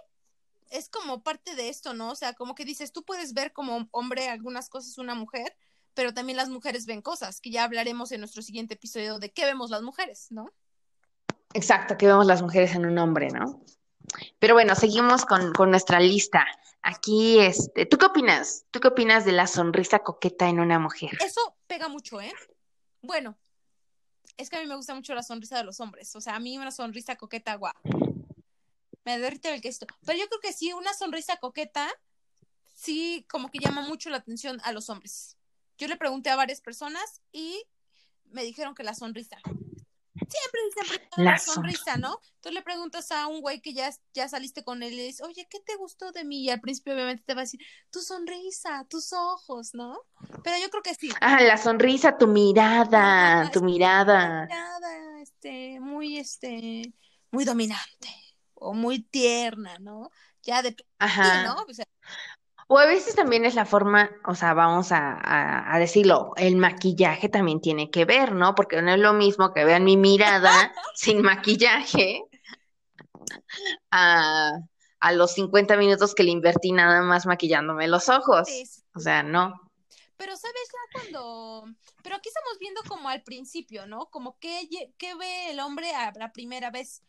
es 0.69 0.89
como 0.89 1.23
parte 1.23 1.55
de 1.55 1.69
esto, 1.69 1.93
¿no? 1.93 2.11
O 2.11 2.15
sea, 2.15 2.33
como 2.33 2.53
que 2.53 2.65
dices, 2.65 2.91
tú 2.91 3.03
puedes 3.03 3.33
ver 3.33 3.53
como 3.53 3.87
hombre 3.91 4.29
algunas 4.29 4.69
cosas 4.69 4.97
una 4.97 5.15
mujer, 5.15 5.55
pero 5.97 6.13
también 6.13 6.37
las 6.37 6.49
mujeres 6.49 6.85
ven 6.85 7.01
cosas, 7.01 7.41
que 7.41 7.49
ya 7.49 7.63
hablaremos 7.63 8.11
en 8.11 8.19
nuestro 8.19 8.43
siguiente 8.43 8.75
episodio 8.75 9.17
de 9.17 9.31
qué 9.31 9.45
vemos 9.45 9.71
las 9.71 9.81
mujeres, 9.81 10.27
¿no? 10.29 10.53
Exacto, 11.55 11.97
qué 11.97 12.05
vemos 12.05 12.27
las 12.27 12.43
mujeres 12.43 12.75
en 12.75 12.85
un 12.85 12.99
hombre, 12.99 13.29
¿no? 13.31 13.63
Pero 14.37 14.53
bueno, 14.53 14.75
seguimos 14.75 15.25
con, 15.25 15.53
nuestra 15.71 15.99
lista. 15.99 16.45
Aquí, 16.83 17.39
este, 17.39 17.87
¿tú 17.87 17.97
qué 17.97 18.05
opinas? 18.05 18.67
¿Tú 18.69 18.79
qué 18.79 18.89
opinas 18.89 19.25
de 19.25 19.31
la 19.31 19.47
sonrisa 19.47 19.97
coqueta 20.03 20.47
en 20.47 20.59
una 20.59 20.77
mujer? 20.77 21.17
Eso 21.19 21.57
pega 21.65 21.87
mucho, 21.87 22.21
¿eh? 22.21 22.31
Bueno, 23.01 23.35
es 24.37 24.51
que 24.51 24.57
a 24.57 24.61
mí 24.61 24.67
me 24.67 24.75
gusta 24.75 24.93
mucho 24.93 25.15
la 25.15 25.23
sonrisa 25.23 25.57
de 25.57 25.63
los 25.63 25.79
hombres. 25.79 26.15
O 26.15 26.21
sea, 26.21 26.35
a 26.35 26.39
mí 26.39 26.59
una 26.59 26.69
sonrisa 26.69 27.15
coqueta, 27.15 27.55
guau. 27.55 27.73
Me 29.03 29.17
derrite 29.17 29.51
el 29.51 29.61
queso. 29.61 29.87
Pero 30.05 30.19
yo 30.19 30.27
creo 30.27 30.41
que 30.41 30.53
sí, 30.53 30.73
una 30.73 30.93
sonrisa 30.93 31.37
coqueta, 31.37 31.89
sí, 32.75 33.25
como 33.27 33.49
que 33.49 33.57
llama 33.57 33.81
mucho 33.81 34.11
la 34.11 34.17
atención 34.17 34.61
a 34.63 34.71
los 34.71 34.91
hombres. 34.91 35.36
Yo 35.77 35.87
le 35.87 35.97
pregunté 35.97 36.29
a 36.29 36.35
varias 36.35 36.61
personas 36.61 37.21
y 37.31 37.63
me 38.25 38.43
dijeron 38.43 38.75
que 38.75 38.83
la 38.83 38.93
sonrisa. 38.93 39.37
Siempre, 40.29 40.59
siempre 40.73 41.23
la, 41.23 41.37
sonrisa, 41.37 41.97
¿no? 41.97 42.19
Tú 42.41 42.49
le 42.49 42.61
preguntas 42.61 43.11
a 43.11 43.27
un 43.27 43.41
güey 43.41 43.61
que 43.61 43.73
ya, 43.73 43.89
ya 44.13 44.27
saliste 44.27 44.63
con 44.63 44.81
él 44.81 44.93
y 44.93 44.95
le 44.95 45.03
dices, 45.03 45.25
oye, 45.25 45.47
¿qué 45.49 45.59
te 45.59 45.75
gustó 45.75 46.11
de 46.11 46.25
mí? 46.25 46.43
Y 46.43 46.49
al 46.49 46.59
principio 46.59 46.93
obviamente 46.93 47.23
te 47.23 47.33
va 47.35 47.41
a 47.41 47.43
decir, 47.43 47.59
tu 47.91 48.01
sonrisa, 48.01 48.85
tus 48.89 49.13
ojos, 49.13 49.73
¿no? 49.73 50.01
Pero 50.43 50.57
yo 50.57 50.69
creo 50.69 50.81
que 50.81 50.95
sí. 50.95 51.11
Ah, 51.21 51.41
la 51.41 51.57
sonrisa, 51.57 52.17
tu 52.17 52.27
mirada, 52.27 53.49
tu 53.51 53.61
mirada. 53.61 54.45
Mirada, 54.45 55.21
este, 55.21 55.79
muy, 55.79 56.17
este, 56.17 56.93
muy 57.31 57.45
dominante 57.45 58.09
o 58.55 58.73
muy 58.73 59.03
tierna, 59.03 59.77
¿no? 59.79 60.09
Ya 60.41 60.61
de 60.61 60.75
Ajá. 60.97 61.43
¿no? 61.43 61.63
O 61.69 61.73
sea, 61.73 61.85
o 62.67 62.77
a 62.77 62.85
veces 62.85 63.15
también 63.15 63.45
es 63.45 63.55
la 63.55 63.65
forma, 63.65 64.11
o 64.25 64.35
sea, 64.35 64.53
vamos 64.53 64.89
a, 64.91 65.73
decirlo, 65.79 66.33
el 66.35 66.57
maquillaje 66.57 67.29
también 67.29 67.61
tiene 67.61 67.89
que 67.89 68.03
ver, 68.03 68.33
¿no? 68.33 68.55
Porque 68.55 68.81
no 68.81 68.93
es 68.93 68.99
lo 68.99 69.13
mismo 69.13 69.53
que 69.53 69.63
vean 69.63 69.85
mi 69.85 69.95
mirada 69.95 70.73
sin 70.95 71.21
maquillaje 71.21 72.23
a, 73.89 74.59
los 75.13 75.33
50 75.35 75.77
minutos 75.77 76.13
que 76.13 76.23
le 76.23 76.31
invertí 76.31 76.73
nada 76.73 77.01
más 77.03 77.25
maquillándome 77.25 77.87
los 77.87 78.09
ojos. 78.09 78.49
O 78.93 78.99
sea, 78.99 79.23
no. 79.23 79.53
Pero 80.17 80.35
sabes 80.35 80.67
ya 80.67 80.99
cuando, 80.99 81.65
pero 82.03 82.17
aquí 82.17 82.27
estamos 82.27 82.57
viendo 82.59 82.81
como 82.85 83.07
al 83.07 83.23
principio, 83.23 83.85
¿no? 83.87 84.07
Como 84.07 84.37
que, 84.39 84.67
que 84.97 85.15
ve 85.15 85.51
el 85.51 85.61
hombre 85.61 85.93
a 85.93 86.11
la 86.17 86.33
primera 86.33 86.69
vez. 86.69 87.01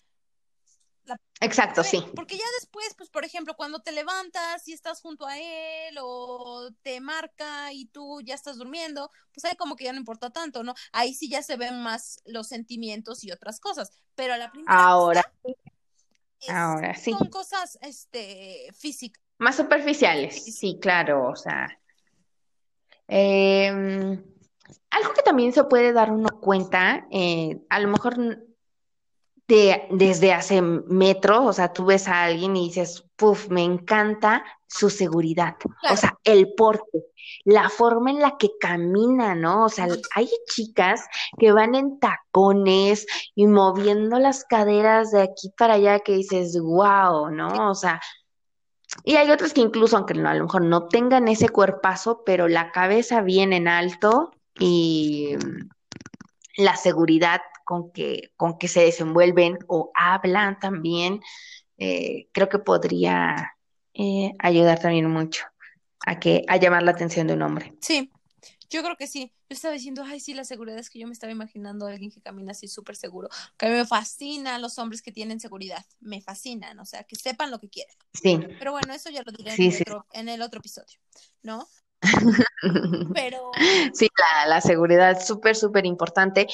Exacto, 1.40 1.84
sí. 1.84 2.04
Porque 2.14 2.36
ya 2.36 2.44
después, 2.60 2.94
pues, 2.96 3.10
por 3.10 3.24
ejemplo, 3.24 3.54
cuando 3.56 3.80
te 3.80 3.92
levantas 3.92 4.66
y 4.66 4.72
estás 4.72 5.00
junto 5.00 5.26
a 5.26 5.38
él 5.38 5.96
o 6.00 6.70
te 6.82 7.00
marca 7.00 7.72
y 7.72 7.86
tú 7.86 8.20
ya 8.22 8.34
estás 8.34 8.56
durmiendo, 8.58 9.10
pues 9.32 9.44
ahí 9.44 9.56
como 9.56 9.76
que 9.76 9.84
ya 9.84 9.92
no 9.92 9.98
importa 9.98 10.30
tanto, 10.30 10.62
¿no? 10.64 10.74
Ahí 10.92 11.14
sí 11.14 11.28
ya 11.28 11.42
se 11.42 11.56
ven 11.56 11.82
más 11.82 12.20
los 12.24 12.48
sentimientos 12.48 13.22
y 13.24 13.30
otras 13.30 13.60
cosas. 13.60 13.90
Pero 14.14 14.34
a 14.34 14.38
la 14.38 14.50
primera 14.50 14.72
Ahora, 14.72 15.22
vista, 15.44 16.72
ahora 16.72 16.94
sí. 16.94 17.12
Son 17.12 17.28
cosas, 17.28 17.78
este, 17.82 18.68
físicas. 18.76 19.22
Más 19.38 19.56
superficiales, 19.56 20.44
sí, 20.44 20.78
claro, 20.80 21.28
o 21.28 21.36
sea. 21.36 21.78
Eh, 23.06 24.20
algo 24.90 25.14
que 25.14 25.22
también 25.22 25.52
se 25.52 25.64
puede 25.64 25.92
dar 25.92 26.10
uno 26.10 26.28
cuenta, 26.40 27.06
eh, 27.10 27.60
a 27.68 27.80
lo 27.80 27.88
mejor 27.88 28.47
de, 29.48 29.86
desde 29.90 30.32
hace 30.32 30.60
metros, 30.60 31.40
o 31.44 31.52
sea, 31.52 31.72
tú 31.72 31.86
ves 31.86 32.06
a 32.06 32.24
alguien 32.24 32.54
y 32.56 32.68
dices, 32.68 33.04
puff, 33.16 33.48
me 33.48 33.64
encanta 33.64 34.44
su 34.66 34.90
seguridad, 34.90 35.56
Claro. 35.58 35.94
o 35.94 35.96
sea, 35.96 36.18
el 36.24 36.52
porte, 36.54 37.06
la 37.44 37.70
forma 37.70 38.10
en 38.10 38.20
la 38.20 38.36
que 38.38 38.50
camina, 38.60 39.34
¿no? 39.34 39.64
O 39.64 39.68
sea, 39.70 39.88
hay 40.14 40.28
chicas 40.48 41.06
que 41.38 41.52
van 41.52 41.74
en 41.74 41.98
tacones 41.98 43.06
y 43.34 43.46
moviendo 43.46 44.18
las 44.18 44.44
caderas 44.44 45.10
de 45.12 45.22
aquí 45.22 45.50
para 45.56 45.74
allá 45.74 46.00
que 46.00 46.12
dices, 46.12 46.58
wow, 46.60 47.30
¿no? 47.30 47.70
O 47.70 47.74
sea, 47.74 48.00
y 49.04 49.16
hay 49.16 49.30
otras 49.30 49.54
que 49.54 49.62
incluso, 49.62 49.96
aunque 49.96 50.14
no, 50.14 50.28
a 50.28 50.34
lo 50.34 50.44
mejor 50.44 50.62
no 50.62 50.88
tengan 50.88 51.26
ese 51.28 51.48
cuerpazo, 51.48 52.22
pero 52.24 52.48
la 52.48 52.70
cabeza 52.70 53.22
bien 53.22 53.54
en 53.54 53.68
alto 53.68 54.32
y 54.58 55.34
mm, 55.36 55.68
la 56.58 56.76
seguridad 56.76 57.40
con 57.68 57.92
que, 57.92 58.32
con 58.36 58.56
que 58.56 58.66
se 58.66 58.80
desenvuelven 58.80 59.58
o 59.66 59.90
hablan 59.94 60.58
también, 60.58 61.20
eh, 61.76 62.28
creo 62.32 62.48
que 62.48 62.58
podría 62.58 63.52
eh, 63.92 64.32
ayudar 64.38 64.80
también 64.80 65.10
mucho 65.10 65.44
a 66.06 66.18
que 66.18 66.44
a 66.48 66.56
llamar 66.56 66.82
la 66.82 66.92
atención 66.92 67.26
de 67.26 67.34
un 67.34 67.42
hombre. 67.42 67.74
Sí, 67.82 68.10
yo 68.70 68.82
creo 68.82 68.96
que 68.96 69.06
sí. 69.06 69.34
Yo 69.50 69.54
estaba 69.54 69.74
diciendo, 69.74 70.02
ay, 70.06 70.18
sí, 70.18 70.32
la 70.32 70.44
seguridad 70.44 70.78
es 70.78 70.88
que 70.88 70.98
yo 70.98 71.06
me 71.06 71.12
estaba 71.12 71.30
imaginando 71.30 71.86
a 71.86 71.90
alguien 71.90 72.10
que 72.10 72.22
camina 72.22 72.52
así 72.52 72.68
súper 72.68 72.96
seguro. 72.96 73.28
Que 73.58 73.66
a 73.66 73.68
mí 73.68 73.74
me 73.74 73.84
fascinan 73.86 74.62
los 74.62 74.78
hombres 74.78 75.02
que 75.02 75.12
tienen 75.12 75.40
seguridad. 75.40 75.84
Me 76.00 76.22
fascinan, 76.22 76.78
o 76.80 76.86
sea, 76.86 77.04
que 77.04 77.16
sepan 77.16 77.50
lo 77.50 77.58
que 77.58 77.68
quieren. 77.68 77.94
Sí, 78.14 78.38
Pero 78.58 78.72
bueno, 78.72 78.94
eso 78.94 79.10
ya 79.10 79.22
lo 79.24 79.32
diré 79.32 79.50
en, 79.50 79.56
Sí, 79.56 79.66
el 79.66 79.72
sí. 79.72 79.82
otro, 79.82 80.06
en 80.12 80.28
el 80.30 80.40
otro 80.40 80.60
episodio, 80.60 80.98
¿no? 81.42 81.68
Pero 83.14 83.50
sí, 83.92 84.08
la, 84.18 84.46
la 84.46 84.60
seguridad 84.60 85.12
es 85.12 85.26
súper, 85.26 85.56
súper 85.56 85.84
importante. 85.84 86.46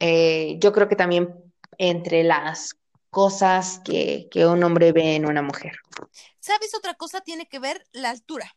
Eh, 0.00 0.56
yo 0.58 0.72
creo 0.72 0.88
que 0.88 0.96
también 0.96 1.34
entre 1.78 2.22
las 2.24 2.76
cosas 3.10 3.80
que, 3.84 4.28
que 4.30 4.46
un 4.46 4.62
hombre 4.62 4.92
ve 4.92 5.16
en 5.16 5.26
una 5.26 5.42
mujer. 5.42 5.72
¿sabes 6.40 6.74
otra 6.74 6.94
cosa? 6.94 7.20
Tiene 7.20 7.46
que 7.46 7.58
ver 7.58 7.84
la 7.92 8.10
altura. 8.10 8.54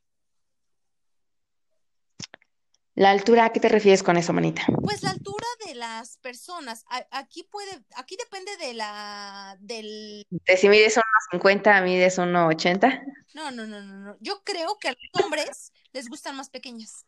La 2.95 3.09
altura, 3.11 3.45
¿a 3.45 3.53
qué 3.53 3.59
te 3.59 3.69
refieres 3.69 4.03
con 4.03 4.17
eso, 4.17 4.33
manita? 4.33 4.63
Pues 4.83 5.01
la 5.01 5.11
altura 5.11 5.45
de 5.65 5.75
las 5.75 6.17
personas. 6.17 6.83
A- 6.89 7.07
aquí 7.11 7.43
puede, 7.43 7.71
aquí 7.95 8.17
depende 8.17 8.55
de 8.57 8.73
la, 8.73 9.55
del, 9.59 10.25
De 10.29 10.57
si 10.57 10.67
mides 10.67 10.97
1,50, 11.31 11.81
mides 11.83 12.17
1,80. 12.19 13.01
no, 13.33 13.49
no, 13.51 13.65
no, 13.65 13.81
no, 13.81 13.93
no. 13.97 14.17
Yo 14.19 14.41
creo 14.43 14.77
que 14.77 14.89
a 14.89 14.91
los 14.91 15.23
hombres 15.23 15.71
les 15.93 16.09
gustan 16.09 16.35
más 16.35 16.49
pequeñas, 16.49 17.05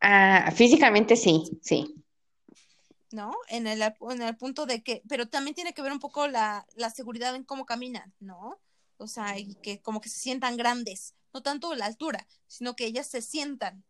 Ah, 0.00 0.50
físicamente 0.54 1.16
sí, 1.16 1.44
sí. 1.62 1.94
¿No? 3.14 3.32
En 3.48 3.66
el, 3.66 3.80
en 3.82 4.22
el 4.22 4.36
punto 4.36 4.66
de 4.66 4.82
que, 4.82 5.02
pero 5.08 5.28
también 5.28 5.54
tiene 5.54 5.72
que 5.72 5.82
ver 5.82 5.92
un 5.92 6.00
poco 6.00 6.26
la, 6.26 6.66
la 6.74 6.90
seguridad 6.90 7.34
en 7.34 7.44
cómo 7.44 7.64
caminan, 7.64 8.12
¿no? 8.18 8.60
O 8.96 9.06
sea, 9.06 9.38
y 9.38 9.54
que 9.56 9.80
como 9.80 10.00
que 10.00 10.08
se 10.08 10.18
sientan 10.18 10.56
grandes, 10.56 11.14
no 11.32 11.42
tanto 11.42 11.74
la 11.74 11.86
altura, 11.86 12.26
sino 12.48 12.74
que 12.74 12.86
ellas 12.86 13.06
se 13.06 13.22
sientan 13.22 13.84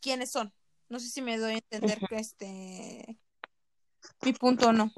quiénes 0.00 0.30
son. 0.30 0.52
No 0.88 0.98
sé 0.98 1.08
si 1.08 1.22
me 1.22 1.38
doy 1.38 1.54
a 1.54 1.56
entender 1.58 2.00
que 2.08 2.16
este 2.16 3.18
mi 4.22 4.32
punto 4.32 4.68
o 4.68 4.72
no. 4.72 4.92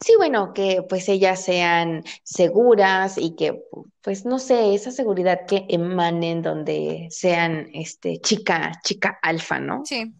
Sí, 0.00 0.14
bueno, 0.16 0.52
que 0.54 0.82
pues 0.88 1.08
ellas 1.08 1.42
sean 1.42 2.04
seguras 2.22 3.18
y 3.18 3.34
que 3.34 3.62
pues 4.02 4.24
no 4.24 4.38
sé, 4.38 4.74
esa 4.74 4.90
seguridad 4.90 5.46
que 5.46 5.66
emanen 5.68 6.42
donde 6.42 7.08
sean 7.10 7.68
este 7.72 8.18
chica, 8.20 8.80
chica 8.84 9.18
alfa, 9.22 9.58
¿no? 9.58 9.82
Sí. 9.84 10.14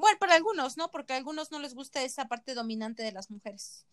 Bueno, 0.00 0.18
para 0.18 0.34
algunos, 0.34 0.76
¿no? 0.76 0.90
Porque 0.90 1.12
a 1.12 1.16
algunos 1.16 1.50
no 1.50 1.58
les 1.58 1.74
gusta 1.74 2.02
esa 2.02 2.26
parte 2.26 2.54
dominante 2.54 3.02
de 3.02 3.12
las 3.12 3.30
mujeres. 3.30 3.86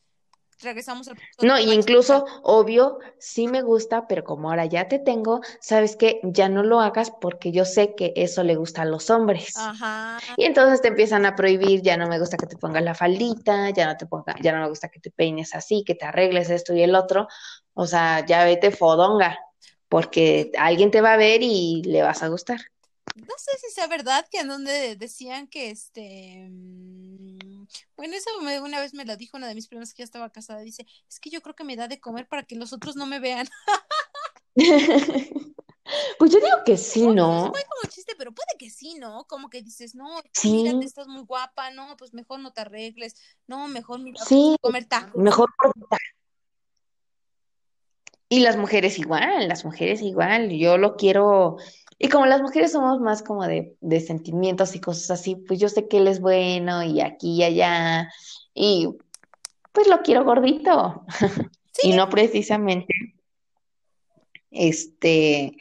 Regresamos 0.59 1.07
al 1.07 1.15
punto 1.15 1.45
No, 1.45 1.59
y 1.59 1.71
incluso, 1.71 2.25
obvio, 2.41 2.97
sí 3.19 3.47
me 3.47 3.61
gusta, 3.61 4.07
pero 4.07 4.23
como 4.23 4.49
ahora 4.49 4.65
ya 4.65 4.87
te 4.87 4.97
tengo, 4.97 5.41
sabes 5.61 5.95
que 5.95 6.19
ya 6.23 6.49
no 6.49 6.63
lo 6.63 6.79
hagas 6.79 7.11
porque 7.11 7.51
yo 7.51 7.63
sé 7.63 7.93
que 7.93 8.11
eso 8.15 8.41
le 8.41 8.55
gusta 8.55 8.81
a 8.81 8.85
los 8.85 9.11
hombres. 9.11 9.55
Ajá. 9.55 10.17
Y 10.35 10.45
entonces 10.45 10.81
te 10.81 10.87
empiezan 10.87 11.27
a 11.27 11.35
prohibir, 11.35 11.83
ya 11.83 11.95
no 11.95 12.07
me 12.07 12.17
gusta 12.17 12.37
que 12.37 12.47
te 12.47 12.57
pongas 12.57 12.83
la 12.83 12.95
faldita, 12.95 13.69
ya 13.69 13.85
no 13.85 13.97
te 13.97 14.07
ponga, 14.07 14.35
ya 14.41 14.51
no 14.51 14.61
me 14.61 14.69
gusta 14.69 14.89
que 14.89 14.99
te 14.99 15.11
peines 15.11 15.53
así, 15.53 15.83
que 15.85 15.93
te 15.93 16.05
arregles 16.05 16.49
esto 16.49 16.73
y 16.73 16.81
el 16.81 16.95
otro. 16.95 17.27
O 17.75 17.85
sea, 17.85 18.25
ya 18.25 18.43
vete 18.43 18.71
fodonga, 18.71 19.37
porque 19.87 20.51
alguien 20.57 20.89
te 20.89 21.01
va 21.01 21.13
a 21.13 21.17
ver 21.17 21.43
y 21.43 21.83
le 21.83 22.01
vas 22.01 22.23
a 22.23 22.29
gustar. 22.29 22.59
No 23.17 23.33
sé 23.37 23.51
si 23.59 23.71
sea 23.73 23.87
verdad 23.87 24.27
que 24.29 24.39
en 24.41 24.47
donde 24.47 24.95
decían 24.95 25.47
que 25.47 25.71
este 25.71 26.47
mm, 26.49 27.65
bueno, 27.97 28.15
eso 28.15 28.29
me- 28.41 28.61
una 28.61 28.79
vez 28.79 28.93
me 28.93 29.05
lo 29.05 29.17
dijo 29.17 29.37
una 29.37 29.47
de 29.47 29.55
mis 29.55 29.67
primas 29.67 29.93
que 29.93 30.01
ya 30.01 30.05
estaba 30.05 30.29
casada, 30.31 30.59
dice, 30.61 30.85
es 31.09 31.19
que 31.19 31.29
yo 31.29 31.41
creo 31.41 31.55
que 31.55 31.63
me 31.63 31.75
da 31.75 31.87
de 31.87 31.99
comer 31.99 32.27
para 32.27 32.43
que 32.43 32.55
los 32.55 32.73
otros 32.73 32.95
no 32.95 33.05
me 33.05 33.19
vean. 33.19 33.47
Pues 36.19 36.31
yo 36.31 36.39
digo 36.39 36.57
que 36.65 36.75
sí, 36.75 37.03
Pues 37.05 37.15
¿no? 37.15 37.49
fue 37.53 37.63
como 37.63 37.89
chiste, 37.89 38.13
pero 38.17 38.33
puede 38.33 38.57
que 38.59 38.69
sí, 38.69 38.95
¿no? 38.99 39.23
Como 39.25 39.49
que 39.49 39.61
dices, 39.61 39.95
no, 39.95 40.21
Sí. 40.33 40.51
mírate, 40.51 40.85
estás 40.85 41.07
muy 41.07 41.23
guapa, 41.23 41.71
no, 41.71 41.95
pues 41.95 42.13
mejor 42.13 42.41
no 42.41 42.51
te 42.51 42.59
arregles, 42.59 43.15
no, 43.47 43.69
mejor 43.69 44.01
mira, 44.01 44.21
Sí. 44.25 44.57
comer 44.59 44.83
tacos. 44.85 45.15
Mejor. 45.15 45.49
Y 48.29 48.41
las 48.41 48.57
mujeres 48.57 48.99
igual, 48.99 49.47
las 49.47 49.63
mujeres 49.63 50.01
igual, 50.01 50.49
yo 50.49 50.77
lo 50.77 50.97
quiero, 50.97 51.55
y 51.99 52.09
como 52.09 52.25
las 52.25 52.41
mujeres 52.41 52.71
somos 52.71 52.99
más 52.99 53.23
como 53.23 53.45
de, 53.45 53.75
de 53.81 53.99
sentimientos 53.99 54.75
y 54.75 54.79
cosas 54.81 55.11
así, 55.11 55.35
pues 55.35 55.59
yo 55.59 55.69
sé 55.69 55.87
que 55.87 55.97
él 55.97 56.07
es 56.07 56.19
bueno 56.19 56.83
y 56.83 57.01
aquí 57.01 57.35
y 57.37 57.43
allá, 57.43 58.09
y 58.53 58.89
pues 59.71 59.87
lo 59.87 60.01
quiero 60.01 60.23
gordito, 60.23 61.03
Sí, 61.73 61.89
y 61.89 61.93
no 61.93 62.09
precisamente, 62.09 62.93
este, 64.49 65.55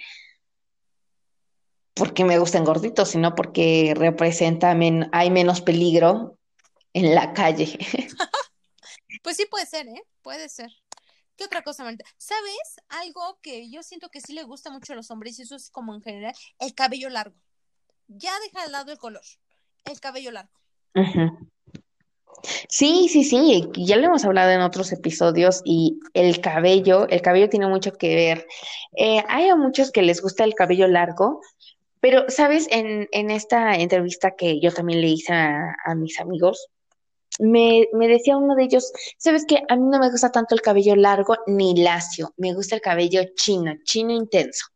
porque 1.95 2.25
me 2.25 2.39
gusten 2.39 2.65
gorditos, 2.65 3.11
sino 3.11 3.35
porque 3.35 3.95
representa, 3.97 4.75
men- 4.75 5.09
hay 5.13 5.31
menos 5.31 5.61
peligro 5.61 6.39
en 6.93 7.15
la 7.15 7.33
calle. 7.33 7.79
pues 9.23 9.37
sí 9.37 9.47
puede 9.51 9.67
ser, 9.67 9.89
¿eh? 9.89 10.03
Puede 10.23 10.49
ser. 10.49 10.71
¿Qué 11.37 11.45
otra 11.45 11.63
cosa, 11.63 11.85
Marita? 11.85 12.05
¿Sabes? 12.17 12.81
Algo 12.89 13.39
que 13.43 13.71
yo 13.71 13.83
siento 13.83 14.09
que 14.09 14.21
sí 14.21 14.33
le 14.33 14.45
gusta 14.45 14.71
mucho 14.71 14.95
a 14.95 14.97
los 14.97 15.11
hombres, 15.11 15.39
y 15.39 15.43
eso 15.43 15.57
es 15.57 15.71
como 15.71 15.95
en 15.95 16.03
general, 16.03 16.35
el 16.59 16.75
cabello 16.75 17.11
largo. 17.11 17.37
Ya 18.09 18.33
deja 18.41 18.65
de 18.65 18.73
lado 18.73 18.93
el 18.93 18.99
color, 18.99 19.23
el 19.85 20.01
cabello 20.01 20.31
largo. 20.31 20.53
Sí, 22.69 23.09
sí, 23.09 23.25
sí, 23.25 23.69
ya 23.75 23.97
lo 23.97 24.07
hemos 24.07 24.25
hablado 24.25 24.51
en 24.51 24.61
otros 24.61 24.93
episodios 24.93 25.63
y 25.65 25.99
el 26.15 26.41
cabello, 26.41 27.09
el 27.09 27.21
cabello 27.21 27.49
tiene 27.49 27.67
mucho 27.67 27.93
que 27.93 28.15
ver. 28.15 28.47
Eh, 28.97 29.23
hay 29.29 29.49
a 29.49 29.57
muchos 29.57 29.91
que 29.91 30.03
les 30.03 30.23
gusta 30.23 30.45
el 30.45 30.55
cabello 30.55 30.87
largo, 30.87 31.41
pero, 32.01 32.27
¿sabes? 32.29 32.69
En, 32.71 33.09
en 33.13 33.31
esta 33.31 33.75
entrevista 33.75 34.37
que 34.37 34.61
yo 34.61 34.73
también 34.73 35.01
le 35.01 35.09
hice 35.09 35.33
a, 35.33 35.75
a 35.85 35.95
mis 35.95 36.21
amigos, 36.21 36.69
me, 37.39 37.87
me 37.93 38.09
decía 38.09 38.37
uno 38.37 38.55
de 38.55 38.65
ellos, 38.65 38.93
¿sabes 39.19 39.45
qué? 39.47 39.63
A 39.69 39.77
mí 39.77 39.83
no 39.89 39.99
me 39.99 40.11
gusta 40.11 40.31
tanto 40.33 40.55
el 40.55 40.63
cabello 40.63 40.97
largo 40.97 41.37
ni 41.47 41.77
lacio, 41.77 42.33
me 42.37 42.55
gusta 42.55 42.75
el 42.75 42.81
cabello 42.81 43.23
chino, 43.35 43.75
chino 43.85 44.13
intenso. 44.13 44.67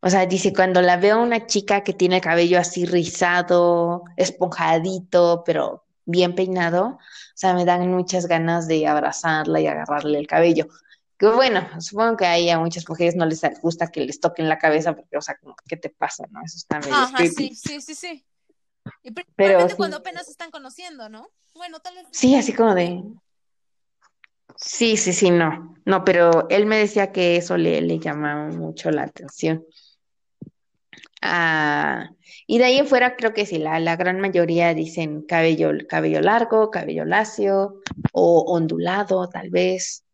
O 0.00 0.10
sea, 0.10 0.26
dice, 0.26 0.52
cuando 0.52 0.82
la 0.82 0.98
veo 0.98 1.16
a 1.16 1.22
una 1.22 1.46
chica 1.46 1.82
que 1.82 1.94
tiene 1.94 2.16
el 2.16 2.20
cabello 2.20 2.58
así 2.58 2.84
rizado, 2.84 4.04
esponjadito, 4.18 5.42
pero 5.46 5.86
bien 6.04 6.34
peinado, 6.34 6.86
o 6.86 6.98
sea, 7.34 7.54
me 7.54 7.64
dan 7.64 7.90
muchas 7.90 8.26
ganas 8.26 8.68
de 8.68 8.86
abrazarla 8.86 9.60
y 9.60 9.66
agarrarle 9.66 10.18
el 10.18 10.26
cabello. 10.26 10.68
Que 11.16 11.28
bueno, 11.28 11.66
supongo 11.80 12.18
que 12.18 12.26
ahí 12.26 12.50
a 12.50 12.58
muchas 12.58 12.86
mujeres 12.86 13.16
no 13.16 13.24
les 13.24 13.40
gusta 13.62 13.86
que 13.86 14.00
les 14.00 14.20
toquen 14.20 14.48
la 14.48 14.58
cabeza 14.58 14.94
porque, 14.94 15.16
o 15.16 15.22
sea, 15.22 15.36
como, 15.36 15.56
¿qué 15.66 15.78
te 15.78 15.88
pasa, 15.88 16.26
no? 16.30 16.42
Eso 16.44 16.58
está 16.58 16.80
medio 16.80 16.94
Ajá, 16.94 17.16
creepy. 17.16 17.54
sí, 17.54 17.54
sí, 17.54 17.80
sí, 17.80 17.94
sí. 17.94 18.26
Y 19.02 19.10
Pero 19.36 19.68
sí. 19.68 19.76
cuando 19.76 19.98
apenas 19.98 20.28
están 20.28 20.50
conociendo, 20.50 21.08
¿no? 21.08 21.30
Bueno, 21.54 21.80
tal 21.80 21.94
vez. 21.94 22.06
Sí, 22.12 22.34
así 22.34 22.52
como 22.52 22.74
de... 22.74 23.02
Sí, 24.56 24.96
sí, 24.96 25.12
sí, 25.12 25.30
no. 25.30 25.74
No, 25.84 26.04
pero 26.04 26.48
él 26.48 26.66
me 26.66 26.78
decía 26.78 27.12
que 27.12 27.36
eso 27.36 27.56
le, 27.56 27.80
le 27.80 27.98
llamaba 27.98 28.48
mucho 28.48 28.90
la 28.90 29.02
atención. 29.02 29.64
Ah, 31.20 32.10
y 32.46 32.58
de 32.58 32.64
ahí 32.64 32.78
en 32.78 32.86
fuera 32.86 33.16
creo 33.16 33.32
que 33.32 33.46
sí, 33.46 33.58
la, 33.58 33.80
la 33.80 33.96
gran 33.96 34.20
mayoría 34.20 34.74
dicen 34.74 35.22
cabello, 35.22 35.70
cabello 35.88 36.20
largo, 36.20 36.70
cabello 36.70 37.04
lacio 37.04 37.80
o 38.12 38.44
ondulado, 38.46 39.28
tal 39.28 39.50
vez. 39.50 40.04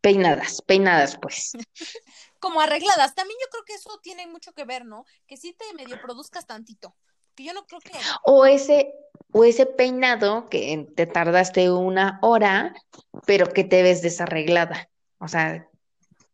Peinadas, 0.00 0.62
peinadas, 0.62 1.18
pues. 1.20 1.52
Como 2.38 2.60
arregladas. 2.60 3.14
También 3.14 3.38
yo 3.42 3.48
creo 3.50 3.64
que 3.64 3.74
eso 3.74 3.98
tiene 4.02 4.26
mucho 4.28 4.52
que 4.52 4.64
ver, 4.64 4.84
¿no? 4.84 5.04
Que 5.26 5.36
sí 5.36 5.52
te 5.52 5.74
medio 5.74 6.00
produzcas 6.00 6.46
tantito. 6.46 6.94
Que 7.36 7.44
yo 7.44 7.52
no 7.52 7.66
creo 7.66 7.80
que. 7.80 7.92
O 8.24 8.46
ese, 8.46 8.92
o 9.32 9.44
ese 9.44 9.66
peinado 9.66 10.48
que 10.48 10.88
te 10.96 11.06
tardaste 11.06 11.70
una 11.70 12.18
hora, 12.22 12.74
pero 13.26 13.52
que 13.52 13.62
te 13.64 13.82
ves 13.82 14.02
desarreglada. 14.02 14.88
O 15.18 15.28
sea, 15.28 15.68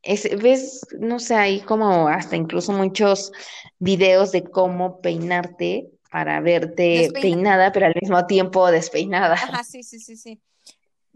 es, 0.03 0.29
ves, 0.41 0.87
no 0.99 1.19
sé, 1.19 1.35
hay 1.35 1.61
como 1.61 2.09
hasta 2.09 2.37
incluso 2.37 2.73
muchos 2.73 3.33
videos 3.79 4.33
de 4.33 4.45
cómo 4.45 5.01
peinarte 5.01 5.91
para 6.11 6.41
verte 6.41 7.09
Despeina- 7.09 7.21
peinada, 7.21 7.73
pero 7.73 7.87
al 7.87 7.95
mismo 8.01 8.27
tiempo 8.27 8.71
despeinada. 8.71 9.35
Ajá, 9.35 9.65
sí, 9.65 9.83
sí, 9.83 9.99
sí, 9.99 10.17
sí. 10.17 10.41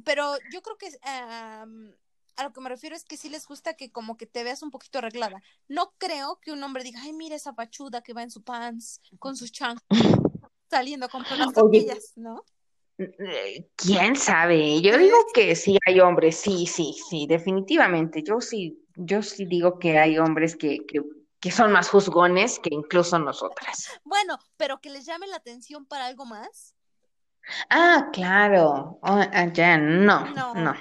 Pero 0.05 0.37
yo 0.53 0.63
creo 0.63 0.77
que 0.77 0.89
am, 1.03 1.95
a 2.37 2.45
lo 2.45 2.53
que 2.53 2.61
me 2.61 2.69
refiero 2.69 2.95
es 2.95 3.05
que 3.05 3.17
sí 3.17 3.29
les 3.29 3.47
gusta 3.47 3.75
que 3.75 3.91
como 3.91 4.17
que 4.17 4.27
te 4.27 4.45
veas 4.45 4.63
un 4.63 4.71
poquito 4.71 4.99
arreglada. 4.99 5.43
No 5.69 5.93
creo 5.99 6.39
que 6.41 6.53
un 6.53 6.63
hombre 6.63 6.85
diga, 6.85 7.01
ay, 7.03 7.13
mira 7.13 7.37
esa 7.37 7.55
pachuda 7.55 8.03
que 8.03 8.13
va 8.13 8.23
en 8.23 8.31
su 8.31 8.43
pants 8.43 9.01
con 9.19 9.37
sus 9.37 9.53
chanclas 9.53 9.81
saliendo 10.71 11.09
con 11.09 11.23
todas 11.25 11.39
las 11.39 11.53
tortillas, 11.53 12.13
¿no? 12.17 12.45
Eh, 12.99 13.69
¿Quién 13.77 14.17
sabe? 14.17 14.81
Yo 14.81 14.97
digo 14.97 15.17
que 15.35 15.55
sí 15.55 15.79
hay 15.87 16.01
hombres, 16.01 16.37
sí, 16.37 16.67
sí, 16.67 16.95
sí, 17.09 17.27
definitivamente. 17.29 18.23
Yo 18.23 18.41
sí, 18.41 18.83
yo 18.95 19.23
sí 19.23 19.45
digo 19.45 19.79
que 19.79 19.99
hay 19.99 20.19
hombres 20.19 20.57
que, 20.57 20.79
que, 20.87 21.03
que 21.41 21.51
son 21.51 21.73
más 21.73 21.91
juzgones 21.91 22.59
que 22.59 22.71
incluso 22.73 23.19
nosotras. 23.19 23.91
Bueno, 24.05 24.39
pero 24.57 24.81
que 24.81 24.91
les 24.91 25.05
llame 25.05 25.27
la 25.27 25.37
atención 25.37 25.85
para 25.87 26.07
algo 26.07 26.25
más. 26.25 26.75
Ah, 27.71 28.09
claro. 28.13 28.99
Oh, 29.03 29.23
ya, 29.53 29.79
no, 29.79 30.25
No. 30.35 30.55
no. 30.55 30.75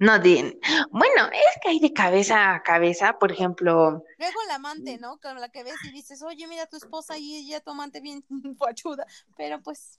No, 0.00 0.18
di- 0.20 0.58
bueno, 0.90 1.26
es 1.32 1.60
que 1.60 1.70
hay 1.70 1.80
de 1.80 1.92
cabeza 1.92 2.54
a 2.54 2.62
cabeza, 2.62 3.18
por 3.18 3.32
ejemplo, 3.32 4.04
Luego 4.18 4.40
el 4.46 4.50
amante, 4.52 4.98
¿no? 4.98 5.18
Con 5.18 5.40
la 5.40 5.48
que 5.48 5.64
ves 5.64 5.74
y 5.84 5.90
dices, 5.90 6.22
oye, 6.22 6.46
mira 6.46 6.66
tu 6.66 6.76
esposa 6.76 7.18
y 7.18 7.48
ya 7.48 7.60
tu 7.60 7.70
amante 7.72 8.00
bien 8.00 8.24
pachuda. 8.58 9.06
Pero 9.36 9.60
pues, 9.60 9.98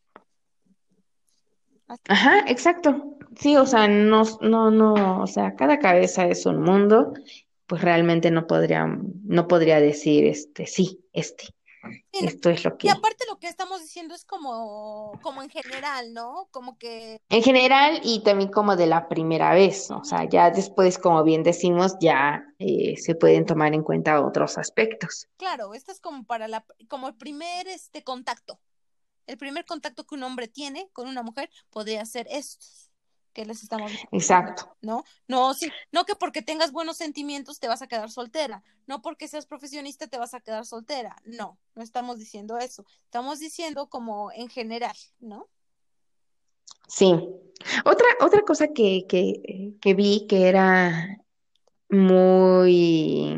ajá, 2.08 2.40
exacto. 2.48 3.18
Sí, 3.36 3.56
o 3.58 3.66
sea, 3.66 3.88
no, 3.88 4.24
no, 4.42 4.72
no, 4.72 5.22
o 5.22 5.28
sea, 5.28 5.56
cada 5.56 5.80
cabeza 5.80 6.26
es 6.28 6.46
un 6.46 6.62
mundo, 6.62 7.14
pues 7.68 7.82
realmente 7.82 8.32
no 8.32 8.48
podría, 8.48 8.86
no 8.88 9.48
podría 9.48 9.80
decir, 9.80 10.26
este, 10.26 10.66
sí, 10.66 11.00
este. 11.14 11.46
Esto 12.12 12.50
es 12.50 12.64
lo 12.64 12.74
y 12.76 12.78
que. 12.78 12.90
aparte 12.90 13.26
lo 13.28 13.40
que 13.40 13.48
estamos 13.48 13.82
diciendo 13.82 14.14
es 14.14 14.26
como, 14.26 15.20
como 15.22 15.42
en 15.42 15.50
general, 15.50 16.14
¿no? 16.14 16.48
Como 16.52 16.78
que, 16.78 17.22
En 17.30 17.44
general 17.44 18.02
y 18.04 18.22
también 18.24 18.52
como 18.52 18.76
de 18.76 18.88
la 18.88 19.08
primera 19.08 19.54
vez, 19.54 19.90
o 19.92 20.04
sea, 20.04 20.28
ya 20.28 20.52
después, 20.52 20.98
como 20.98 21.24
bien 21.24 21.44
decimos, 21.44 21.96
ya 22.00 22.44
eh, 22.60 22.96
se 22.98 23.16
pueden 23.16 23.46
tomar 23.46 23.74
en 23.74 23.84
cuenta 23.84 24.22
otros 24.26 24.58
aspectos. 24.58 25.28
claro, 25.38 25.74
esto 25.74 25.92
es 25.92 26.00
como 26.00 26.24
para 26.26 26.48
la, 26.48 26.66
como 26.88 27.08
el 27.08 27.16
primer 27.16 27.68
este 27.68 28.04
contacto. 28.04 28.60
El 29.28 29.38
primer 29.38 29.64
contacto 29.66 30.06
que 30.06 30.16
un 30.16 30.24
hombre 30.24 30.48
tiene 30.48 30.90
con 30.92 31.08
una 31.08 31.22
mujer 31.22 31.52
podría 31.70 32.04
ser 32.06 32.28
estos 32.32 32.89
que 33.40 33.46
les 33.46 33.64
estamos 33.64 33.90
diciendo, 33.90 34.18
Exacto. 34.18 34.76
¿no? 34.82 35.06
No, 35.30 35.54
sí, 35.54 35.72
no 35.94 36.04
que 36.04 36.14
porque 36.14 36.42
tengas 36.42 36.74
buenos 36.74 36.98
sentimientos 36.98 37.62
te 37.62 37.70
vas 37.70 37.82
a 37.82 37.88
quedar 37.88 38.12
soltera, 38.12 38.64
no 38.86 39.02
porque 39.02 39.30
seas 39.30 39.46
profesionista 39.46 40.08
te 40.08 40.18
vas 40.18 40.34
a 40.34 40.42
quedar 40.42 40.66
soltera, 40.66 41.16
no, 41.24 41.58
no 41.74 41.82
estamos 41.82 42.20
diciendo 42.20 42.58
eso, 42.58 42.86
estamos 43.06 43.40
diciendo 43.40 43.88
como 43.88 44.30
en 44.34 44.50
general, 44.50 44.96
¿no? 45.22 45.48
Sí. 46.90 47.14
Otra, 47.86 48.08
otra 48.20 48.42
cosa 48.42 48.68
que, 48.68 49.06
que, 49.08 49.74
que 49.80 49.94
vi 49.94 50.28
que 50.28 50.50
era 50.50 51.24
muy, 51.88 53.38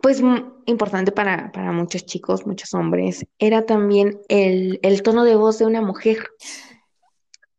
pues 0.00 0.22
importante 0.64 1.12
para, 1.12 1.52
para 1.52 1.72
muchos 1.72 2.06
chicos, 2.06 2.46
muchos 2.46 2.72
hombres, 2.72 3.26
era 3.38 3.66
también 3.66 4.18
el, 4.28 4.80
el 4.82 5.02
tono 5.02 5.24
de 5.24 5.36
voz 5.36 5.58
de 5.58 5.66
una 5.66 5.82
mujer. 5.82 6.26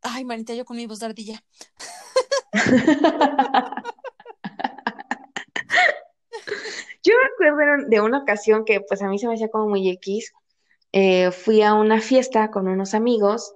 Ay, 0.02 0.24
manita, 0.26 0.54
yo 0.54 0.66
con 0.66 0.78
mi 0.78 0.86
voz 0.88 1.00
de 1.00 1.06
ardilla. 1.08 1.44
Yo 7.04 7.14
me 7.40 7.48
acuerdo 7.48 7.86
de 7.88 8.02
una 8.02 8.20
ocasión 8.20 8.66
que 8.66 8.82
pues 8.82 9.02
a 9.02 9.08
mí 9.08 9.18
se 9.20 9.28
me 9.28 9.36
hacía 9.36 9.50
como 9.50 9.70
muy 9.70 9.90
X. 9.90 10.34
eh, 10.92 11.32
fui 11.32 11.62
a 11.62 11.74
una 11.76 12.02
fiesta 12.02 12.52
con 12.52 12.68
unos 12.68 12.94
amigos 12.94 13.54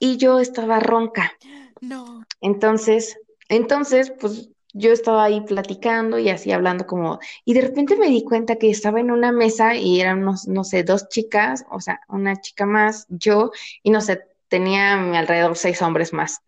y 0.00 0.16
yo 0.18 0.40
estaba 0.40 0.80
ronca. 0.80 1.32
No. 1.80 2.24
Entonces, 2.40 3.16
entonces, 3.48 4.12
pues 4.20 4.50
yo 4.72 4.92
estaba 4.92 5.24
ahí 5.24 5.40
platicando 5.42 6.18
y 6.18 6.30
así 6.30 6.52
hablando 6.52 6.86
como, 6.86 7.20
y 7.44 7.54
de 7.54 7.62
repente 7.62 7.96
me 7.96 8.08
di 8.08 8.24
cuenta 8.24 8.56
que 8.56 8.70
estaba 8.70 9.00
en 9.00 9.10
una 9.10 9.32
mesa 9.32 9.76
y 9.76 10.00
eran 10.00 10.22
unos, 10.22 10.48
no 10.48 10.64
sé, 10.64 10.82
dos 10.84 11.08
chicas, 11.08 11.64
o 11.70 11.80
sea, 11.80 12.00
una 12.08 12.36
chica 12.40 12.66
más, 12.66 13.06
yo, 13.08 13.50
y 13.82 13.90
no 13.90 14.00
sé, 14.00 14.24
tenía 14.54 14.92
alrededor 15.18 15.56
seis 15.56 15.82
hombres 15.82 16.12
más. 16.12 16.40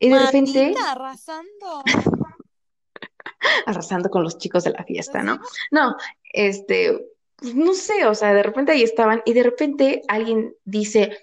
Y 0.00 0.08
de 0.08 0.18
repente, 0.18 0.74
arrasando. 0.82 1.82
arrasando 3.66 4.08
con 4.08 4.22
los 4.22 4.38
chicos 4.38 4.64
de 4.64 4.70
la 4.70 4.82
fiesta, 4.82 5.22
¿no? 5.22 5.38
No, 5.70 5.94
este, 6.32 6.98
pues, 7.36 7.54
no 7.54 7.74
sé, 7.74 8.06
o 8.06 8.14
sea, 8.14 8.32
de 8.32 8.42
repente 8.42 8.72
ahí 8.72 8.82
estaban 8.82 9.20
y 9.26 9.34
de 9.34 9.42
repente 9.42 10.00
alguien 10.08 10.54
dice, 10.64 11.18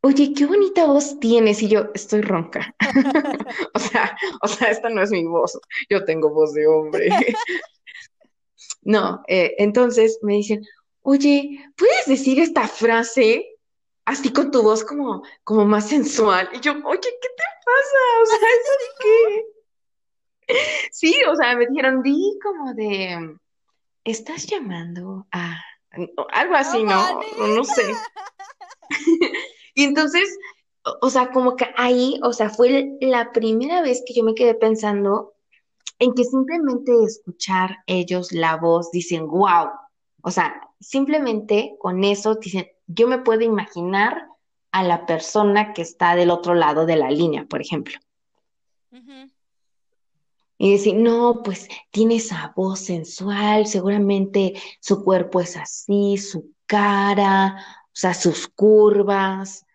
oye, 0.00 0.32
qué 0.32 0.46
bonita 0.46 0.86
voz 0.86 1.18
tienes 1.18 1.60
y 1.60 1.66
yo 1.66 1.90
estoy 1.92 2.20
ronca. 2.20 2.72
O 3.74 3.78
sea, 3.80 4.16
o 4.42 4.48
sea, 4.48 4.70
esta 4.70 4.90
no 4.90 5.02
es 5.02 5.10
mi 5.10 5.24
voz, 5.24 5.58
yo 5.90 6.04
tengo 6.04 6.30
voz 6.30 6.54
de 6.54 6.68
hombre. 6.68 7.08
No, 8.84 9.22
eh, 9.28 9.54
entonces 9.58 10.18
me 10.22 10.34
dicen, 10.34 10.64
oye, 11.02 11.64
¿puedes 11.76 12.06
decir 12.06 12.40
esta 12.40 12.66
frase 12.66 13.51
así 14.04 14.32
con 14.32 14.50
tu 14.50 14.62
voz 14.62 14.84
como, 14.84 15.22
como 15.44 15.64
más 15.64 15.88
sensual? 15.88 16.48
Y 16.52 16.60
yo, 16.60 16.72
oye, 16.72 17.00
¿qué 17.00 17.28
te 17.28 17.44
pasa? 17.64 17.98
O 18.22 18.26
sea, 18.26 18.38
¿eso 18.38 18.72
de 18.78 18.88
qué? 19.00 19.46
Sí, 20.90 21.14
o 21.30 21.36
sea, 21.36 21.56
me 21.56 21.66
dijeron, 21.66 22.02
di 22.02 22.38
como 22.42 22.74
de, 22.74 23.38
¿estás 24.04 24.46
llamando 24.46 25.26
a 25.32 25.58
algo 26.32 26.54
así, 26.54 26.82
¿no? 26.82 26.96
manita. 26.96 27.46
No 27.48 27.64
sé. 27.64 27.94
Y 29.74 29.84
entonces, 29.84 30.38
o 31.00 31.08
sea, 31.08 31.30
como 31.30 31.56
que 31.56 31.66
ahí, 31.76 32.20
o 32.22 32.34
sea, 32.34 32.50
fue 32.50 32.98
la 33.00 33.32
primera 33.32 33.80
vez 33.80 34.02
que 34.06 34.12
yo 34.12 34.22
me 34.22 34.34
quedé 34.34 34.54
pensando 34.54 35.32
en 35.98 36.12
que 36.14 36.24
simplemente 36.24 36.92
escuchar 37.04 37.78
ellos 37.86 38.32
la 38.32 38.56
voz 38.56 38.90
dicen, 38.90 39.26
wow. 39.26 39.70
O 40.22 40.30
sea, 40.30 40.60
simplemente 40.82 41.76
con 41.78 42.04
eso 42.04 42.34
dicen, 42.34 42.66
yo 42.86 43.06
me 43.08 43.18
puedo 43.18 43.42
imaginar 43.42 44.26
a 44.72 44.82
la 44.82 45.06
persona 45.06 45.72
que 45.72 45.82
está 45.82 46.16
del 46.16 46.30
otro 46.30 46.54
lado 46.54 46.86
de 46.86 46.96
la 46.96 47.10
línea, 47.10 47.46
por 47.46 47.60
ejemplo. 47.60 47.98
Y 50.58 50.72
decir, 50.72 50.94
no, 50.94 51.42
pues 51.42 51.68
tiene 51.90 52.16
esa 52.16 52.52
voz 52.54 52.80
sensual, 52.80 53.66
seguramente 53.66 54.54
su 54.80 55.02
cuerpo 55.02 55.40
es 55.40 55.56
así, 55.56 56.18
su 56.18 56.52
cara, 56.66 57.56
o 57.86 57.94
sea, 57.94 58.14
sus 58.14 58.46
curvas, 58.48 59.66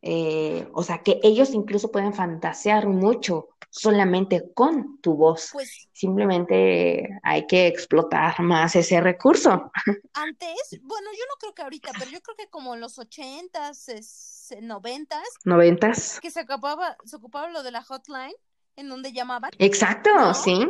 eh, 0.00 0.68
o 0.72 0.82
sea, 0.82 1.02
que 1.02 1.18
ellos 1.22 1.54
incluso 1.54 1.90
pueden 1.90 2.14
fantasear 2.14 2.86
mucho 2.86 3.48
solamente 3.70 4.52
con 4.54 5.00
tu 5.00 5.14
voz. 5.14 5.50
Pues 5.52 5.88
Simplemente 5.92 7.08
hay 7.22 7.46
que 7.46 7.66
explotar 7.66 8.40
más 8.40 8.74
ese 8.76 9.00
recurso. 9.00 9.70
antes, 10.14 10.78
bueno, 10.82 11.08
yo 11.12 11.24
no 11.28 11.34
creo 11.38 11.54
que 11.54 11.62
ahorita, 11.62 11.92
pero 11.98 12.10
yo 12.10 12.20
creo 12.20 12.36
que 12.36 12.48
como 12.48 12.74
en 12.74 12.80
los 12.80 12.98
ochentas, 12.98 13.88
es- 13.88 14.54
noventas, 14.62 15.22
Noventas. 15.44 16.18
que 16.20 16.30
se 16.30 16.40
ocupaba, 16.42 16.96
se 17.04 17.16
ocupaba 17.16 17.50
lo 17.50 17.62
de 17.62 17.70
la 17.70 17.82
hotline, 17.82 18.32
en 18.76 18.88
donde 18.88 19.12
llamaban. 19.12 19.50
Exacto, 19.58 20.10
¿No? 20.14 20.34
sí. 20.34 20.66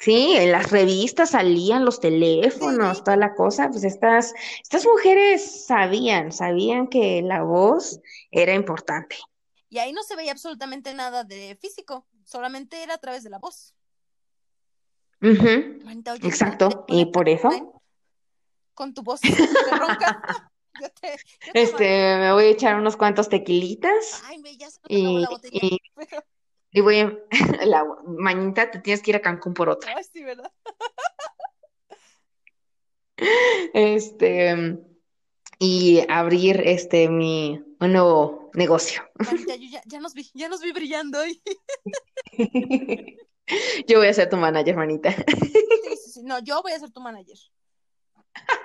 Sí, 0.00 0.34
en 0.36 0.52
las 0.52 0.70
revistas 0.70 1.30
salían 1.30 1.84
los 1.84 2.00
teléfonos, 2.00 2.98
Sí. 2.98 3.04
toda 3.04 3.16
la 3.16 3.34
cosa. 3.34 3.70
Pues 3.70 3.84
estas, 3.84 4.34
estas 4.62 4.84
mujeres 4.84 5.64
sabían, 5.64 6.32
sabían 6.32 6.88
que 6.88 7.22
la 7.22 7.42
voz 7.42 8.00
era 8.30 8.52
importante. 8.54 9.16
Y 9.70 9.78
ahí 9.78 9.92
no 9.92 10.02
se 10.02 10.14
veía 10.16 10.32
absolutamente 10.32 10.92
nada 10.92 11.24
de 11.24 11.56
físico, 11.60 12.06
solamente 12.24 12.82
era 12.82 12.94
a 12.94 12.98
través 12.98 13.22
de 13.24 13.30
la 13.30 13.38
voz. 13.38 13.74
Manita, 15.20 16.12
oye, 16.12 16.26
Exacto. 16.28 16.84
Y 16.88 17.06
por 17.06 17.28
eso, 17.28 17.82
Con 18.74 18.92
tu 18.92 19.02
voz 19.02 19.20
ronca. 19.70 20.50
Yo 20.80 20.88
te, 20.90 21.06
yo 21.46 21.52
te 21.52 21.62
este, 21.62 21.84
me 22.16 22.32
voy 22.32 22.46
a 22.46 22.48
echar 22.48 22.74
unos 22.74 22.96
cuantos 22.96 23.28
tequilitas 23.28 24.20
Ay, 24.24 24.38
me, 24.40 24.56
ya 24.56 24.68
se 24.68 24.80
me 24.80 24.86
y, 24.96 25.20
la 25.20 25.28
botella. 25.28 25.56
y, 25.62 25.78
Pero, 25.94 26.24
y 26.72 26.80
voy 26.80 26.98
a, 26.98 27.16
la 27.64 27.84
mañita 28.04 28.68
te 28.72 28.80
tienes 28.80 29.00
que 29.00 29.12
ir 29.12 29.16
a 29.16 29.20
Cancún 29.22 29.54
por 29.54 29.68
otra. 29.68 29.94
ay, 29.96 30.02
sí, 30.02 30.24
¿verdad? 30.24 30.50
Este, 33.72 34.78
y 35.58 36.04
abrir 36.08 36.62
este 36.64 37.08
mi 37.08 37.62
un 37.80 37.92
nuevo 37.92 38.50
negocio. 38.54 39.02
Yo 39.48 39.54
ya, 39.54 39.82
ya 39.84 40.00
nos 40.00 40.14
vi, 40.14 40.30
ya 40.34 40.48
nos 40.48 40.60
vi 40.60 40.72
brillando 40.72 41.20
hoy. 41.20 41.42
Yo 43.86 43.98
voy 43.98 44.08
a 44.08 44.14
ser 44.14 44.30
tu 44.30 44.36
manager, 44.36 44.76
manita. 44.76 45.12
Sí, 45.12 45.96
sí, 46.02 46.10
sí. 46.12 46.22
No, 46.22 46.38
yo 46.38 46.62
voy 46.62 46.72
a 46.72 46.78
ser 46.78 46.90
tu 46.90 47.00
manager. 47.00 47.36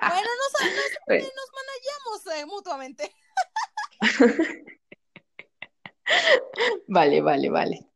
Bueno, 0.00 0.16
nos, 0.16 0.52
nos, 0.62 0.90
Bueno, 1.06 1.26
nos 1.36 1.50
manejamos 1.58 2.26
eh, 2.38 2.46
mutuamente. 2.46 3.14
Vale, 6.88 7.20
vale, 7.20 7.50
vale. 7.50 7.86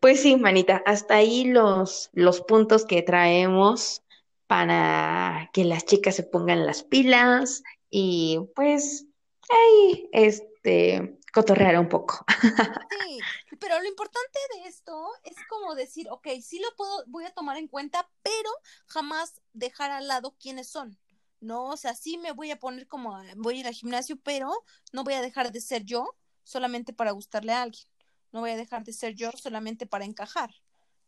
Pues 0.00 0.20
sí, 0.20 0.36
manita, 0.36 0.82
hasta 0.84 1.14
ahí 1.14 1.44
los, 1.44 2.10
los 2.12 2.42
puntos 2.42 2.84
que 2.84 3.00
traemos 3.02 4.02
para 4.46 5.48
que 5.54 5.64
las 5.64 5.86
chicas 5.86 6.16
se 6.16 6.24
pongan 6.24 6.66
las 6.66 6.82
pilas 6.82 7.62
y 7.96 8.40
pues 8.56 9.06
ahí, 9.48 10.08
este, 10.12 11.16
cotorrear 11.32 11.78
un 11.78 11.88
poco. 11.88 12.24
Sí, 12.90 13.20
pero 13.60 13.78
lo 13.80 13.86
importante 13.86 14.38
de 14.54 14.68
esto 14.68 15.08
es 15.22 15.36
como 15.48 15.76
decir, 15.76 16.08
ok, 16.10 16.26
sí 16.42 16.58
lo 16.58 16.74
puedo, 16.76 17.04
voy 17.06 17.24
a 17.24 17.32
tomar 17.32 17.56
en 17.56 17.68
cuenta, 17.68 18.10
pero 18.22 18.50
jamás 18.86 19.40
dejar 19.52 19.92
al 19.92 20.08
lado 20.08 20.34
quiénes 20.40 20.68
son. 20.68 20.98
No, 21.40 21.66
o 21.66 21.76
sea, 21.76 21.94
sí 21.94 22.18
me 22.18 22.32
voy 22.32 22.50
a 22.50 22.58
poner 22.58 22.88
como, 22.88 23.14
a- 23.14 23.22
voy 23.36 23.58
a 23.58 23.60
ir 23.60 23.66
al 23.68 23.74
gimnasio, 23.74 24.16
pero 24.16 24.50
no 24.92 25.04
voy 25.04 25.14
a 25.14 25.22
dejar 25.22 25.52
de 25.52 25.60
ser 25.60 25.84
yo 25.84 26.16
solamente 26.42 26.92
para 26.92 27.12
gustarle 27.12 27.52
a 27.52 27.62
alguien. 27.62 27.86
No 28.32 28.40
voy 28.40 28.50
a 28.50 28.56
dejar 28.56 28.82
de 28.82 28.92
ser 28.92 29.14
yo 29.14 29.30
solamente 29.32 29.86
para 29.86 30.04
encajar, 30.04 30.50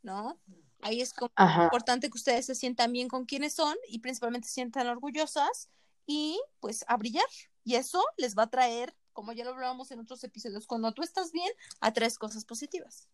¿no? 0.02 0.38
Ahí 0.82 1.00
es 1.00 1.12
como 1.12 1.32
Ajá. 1.34 1.64
importante 1.64 2.10
que 2.10 2.18
ustedes 2.18 2.46
se 2.46 2.54
sientan 2.54 2.92
bien 2.92 3.08
con 3.08 3.24
quienes 3.24 3.54
son 3.54 3.76
y 3.88 3.98
principalmente 3.98 4.46
se 4.46 4.54
sientan 4.54 4.86
orgullosas 4.86 5.68
y 6.06 6.40
pues 6.60 6.84
a 6.88 6.96
brillar. 6.96 7.24
Y 7.64 7.74
eso 7.74 8.02
les 8.16 8.36
va 8.36 8.44
a 8.44 8.50
traer, 8.50 8.94
como 9.12 9.32
ya 9.32 9.44
lo 9.44 9.50
hablábamos 9.50 9.90
en 9.90 10.00
otros 10.00 10.22
episodios, 10.24 10.66
cuando 10.66 10.92
tú 10.92 11.02
estás 11.02 11.32
bien, 11.32 11.50
atraes 11.80 12.18
cosas 12.18 12.44
positivas. 12.44 13.08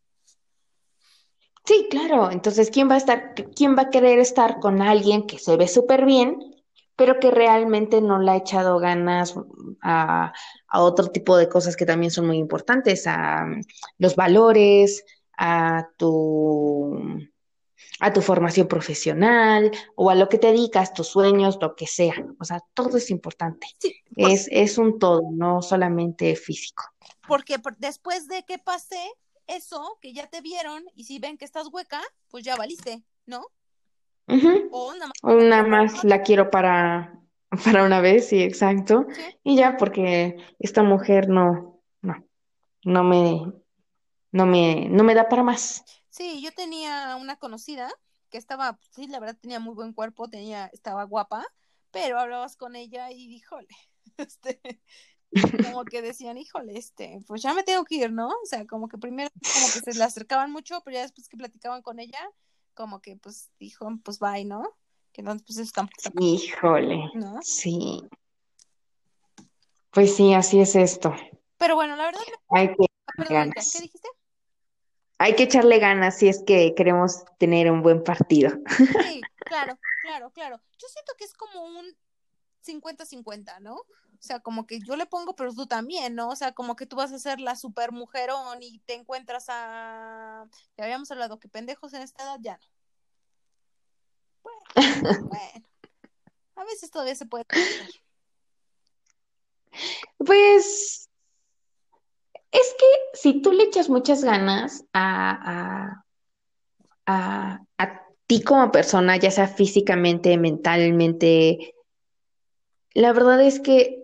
Sí, 1.64 1.86
claro. 1.90 2.30
Entonces, 2.30 2.70
¿quién 2.70 2.90
va 2.90 2.94
a 2.94 2.98
estar, 2.98 3.34
quién 3.54 3.76
va 3.76 3.82
a 3.82 3.90
querer 3.90 4.18
estar 4.18 4.58
con 4.60 4.82
alguien 4.82 5.26
que 5.26 5.38
se 5.38 5.56
ve 5.56 5.68
súper 5.68 6.04
bien, 6.04 6.38
pero 6.96 7.18
que 7.18 7.30
realmente 7.30 8.00
no 8.00 8.18
le 8.18 8.32
ha 8.32 8.36
echado 8.36 8.78
ganas 8.78 9.34
a, 9.80 10.32
a 10.66 10.82
otro 10.82 11.08
tipo 11.08 11.36
de 11.36 11.48
cosas 11.48 11.76
que 11.76 11.86
también 11.86 12.10
son 12.10 12.26
muy 12.26 12.36
importantes, 12.38 13.06
a 13.06 13.44
mm, 13.44 13.62
los 13.98 14.16
valores, 14.16 15.04
a 15.38 15.88
tu, 15.96 17.22
a 18.00 18.12
tu 18.12 18.20
formación 18.22 18.68
profesional 18.68 19.70
o 19.94 20.10
a 20.10 20.14
lo 20.14 20.28
que 20.28 20.38
te 20.38 20.48
dedicas, 20.48 20.92
tus 20.94 21.08
sueños, 21.08 21.58
lo 21.60 21.74
que 21.76 21.86
sea. 21.86 22.14
O 22.40 22.44
sea, 22.44 22.60
todo 22.74 22.96
es 22.98 23.10
importante. 23.10 23.66
Sí, 23.78 23.94
Es, 24.16 24.48
es 24.50 24.78
un 24.78 24.98
todo, 24.98 25.22
no 25.32 25.62
solamente 25.62 26.34
físico. 26.36 26.84
porque 27.26 27.58
por- 27.58 27.76
después 27.78 28.28
de 28.28 28.42
que 28.44 28.58
pase 28.58 28.98
eso, 29.46 29.98
que 30.00 30.12
ya 30.12 30.26
te 30.28 30.40
vieron 30.40 30.84
y 30.94 31.04
si 31.04 31.18
ven 31.18 31.36
que 31.38 31.44
estás 31.44 31.68
hueca, 31.72 32.00
pues 32.28 32.44
ya 32.44 32.56
valiste, 32.56 33.02
¿no? 33.26 33.46
O 34.70 34.92
nada 34.94 35.06
más. 35.08 35.12
O 35.22 35.34
nada 35.34 35.62
más 35.64 36.04
la 36.04 36.22
quiero 36.22 36.50
para, 36.50 37.20
para 37.64 37.84
una 37.84 38.00
vez, 38.00 38.28
sí, 38.28 38.42
exacto. 38.42 39.06
Sí. 39.14 39.22
Y 39.44 39.56
ya, 39.56 39.76
porque 39.76 40.36
esta 40.58 40.82
mujer 40.82 41.28
no, 41.28 41.80
no, 42.02 42.24
no 42.84 43.04
me, 43.04 43.52
no 44.32 44.46
me, 44.46 44.88
no 44.88 45.04
me 45.04 45.14
da 45.14 45.28
para 45.28 45.42
más. 45.42 45.84
Sí, 46.12 46.42
yo 46.42 46.52
tenía 46.52 47.16
una 47.16 47.36
conocida 47.36 47.90
que 48.28 48.36
estaba, 48.36 48.78
sí, 48.90 49.06
la 49.06 49.18
verdad 49.18 49.38
tenía 49.40 49.60
muy 49.60 49.74
buen 49.74 49.94
cuerpo, 49.94 50.28
tenía, 50.28 50.66
estaba 50.66 51.04
guapa, 51.04 51.42
pero 51.90 52.20
hablabas 52.20 52.54
con 52.54 52.76
ella 52.76 53.10
y 53.10 53.34
híjole, 53.34 53.68
este, 54.18 54.60
como 55.64 55.86
que 55.86 56.02
decían, 56.02 56.36
híjole, 56.36 56.76
este, 56.76 57.22
pues 57.26 57.40
ya 57.40 57.54
me 57.54 57.62
tengo 57.62 57.84
que 57.86 57.94
ir, 57.94 58.12
¿no? 58.12 58.28
O 58.28 58.44
sea, 58.44 58.66
como 58.66 58.88
que 58.88 58.98
primero 58.98 59.30
como 59.42 59.66
que 59.72 59.90
se 59.92 59.98
le 59.98 60.04
acercaban 60.04 60.52
mucho, 60.52 60.82
pero 60.84 60.96
ya 60.96 61.00
después 61.02 61.30
que 61.30 61.38
platicaban 61.38 61.80
con 61.80 61.98
ella, 61.98 62.20
como 62.74 63.00
que 63.00 63.16
pues 63.16 63.50
dijo, 63.58 63.88
pues 64.04 64.18
bye, 64.18 64.44
¿no? 64.44 64.64
Que 65.12 65.22
entonces 65.22 65.46
pues 65.46 65.58
eso 65.60 65.72
tampoco 65.74 66.22
Híjole, 66.22 67.10
¿no? 67.14 67.38
sí. 67.40 68.02
Pues 69.90 70.14
sí, 70.14 70.34
así 70.34 70.60
es 70.60 70.76
esto. 70.76 71.14
Pero 71.56 71.74
bueno, 71.74 71.96
la 71.96 72.04
verdad, 72.04 72.20
Hay 72.50 72.68
que 72.68 72.84
ah, 73.06 73.12
perdón. 73.16 73.52
¿qué 73.54 73.80
dijiste? 73.80 74.08
Hay 75.22 75.36
que 75.36 75.44
echarle 75.44 75.78
ganas 75.78 76.18
si 76.18 76.28
es 76.28 76.42
que 76.42 76.74
queremos 76.74 77.24
tener 77.38 77.70
un 77.70 77.80
buen 77.80 78.02
partido. 78.02 78.50
Sí, 78.76 79.20
claro, 79.36 79.78
claro, 80.02 80.30
claro. 80.32 80.60
Yo 80.78 80.88
siento 80.88 81.12
que 81.16 81.22
es 81.22 81.32
como 81.32 81.62
un 81.62 81.96
50-50, 82.66 83.60
¿no? 83.60 83.76
O 83.76 83.86
sea, 84.18 84.40
como 84.40 84.66
que 84.66 84.80
yo 84.80 84.96
le 84.96 85.06
pongo, 85.06 85.36
pero 85.36 85.54
tú 85.54 85.68
también, 85.68 86.16
¿no? 86.16 86.30
O 86.30 86.34
sea, 86.34 86.50
como 86.50 86.74
que 86.74 86.86
tú 86.86 86.96
vas 86.96 87.12
a 87.12 87.20
ser 87.20 87.38
la 87.38 87.54
super 87.54 87.92
mujerón 87.92 88.64
y 88.64 88.80
te 88.80 88.94
encuentras 88.94 89.46
a... 89.48 90.48
Ya 90.76 90.84
habíamos 90.84 91.08
hablado 91.12 91.38
que 91.38 91.48
pendejos 91.48 91.94
en 91.94 92.02
esta 92.02 92.24
edad 92.24 92.38
ya 92.40 92.58
no. 92.58 92.66
Bueno, 94.42 94.62
bueno. 95.28 95.66
A 96.56 96.64
veces 96.64 96.90
todavía 96.90 97.14
se 97.14 97.26
puede. 97.26 97.44
Pues 100.18 101.08
es 102.52 102.74
que 102.78 102.86
si 103.14 103.40
tú 103.40 103.52
le 103.52 103.64
echas 103.64 103.88
muchas 103.88 104.22
ganas 104.22 104.84
a, 104.92 105.96
a, 105.96 106.04
a, 107.06 107.60
a 107.78 108.02
ti 108.26 108.42
como 108.42 108.70
persona, 108.70 109.16
ya 109.16 109.30
sea 109.30 109.48
físicamente, 109.48 110.36
mentalmente, 110.36 111.74
la 112.94 113.12
verdad 113.12 113.42
es 113.42 113.58
que 113.58 114.02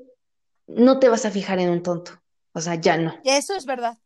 no 0.67 0.99
te 0.99 1.09
vas 1.09 1.27
a 1.27 1.31
fijar 1.31 1.59
en 1.61 1.71
un 1.71 1.83
tonto. 1.83 2.13
O 2.53 2.61
sea, 2.61 2.75
ya 2.75 2.97
no. 2.97 3.15
Eso 3.25 3.55
es 3.55 3.67
verdad. 3.67 3.99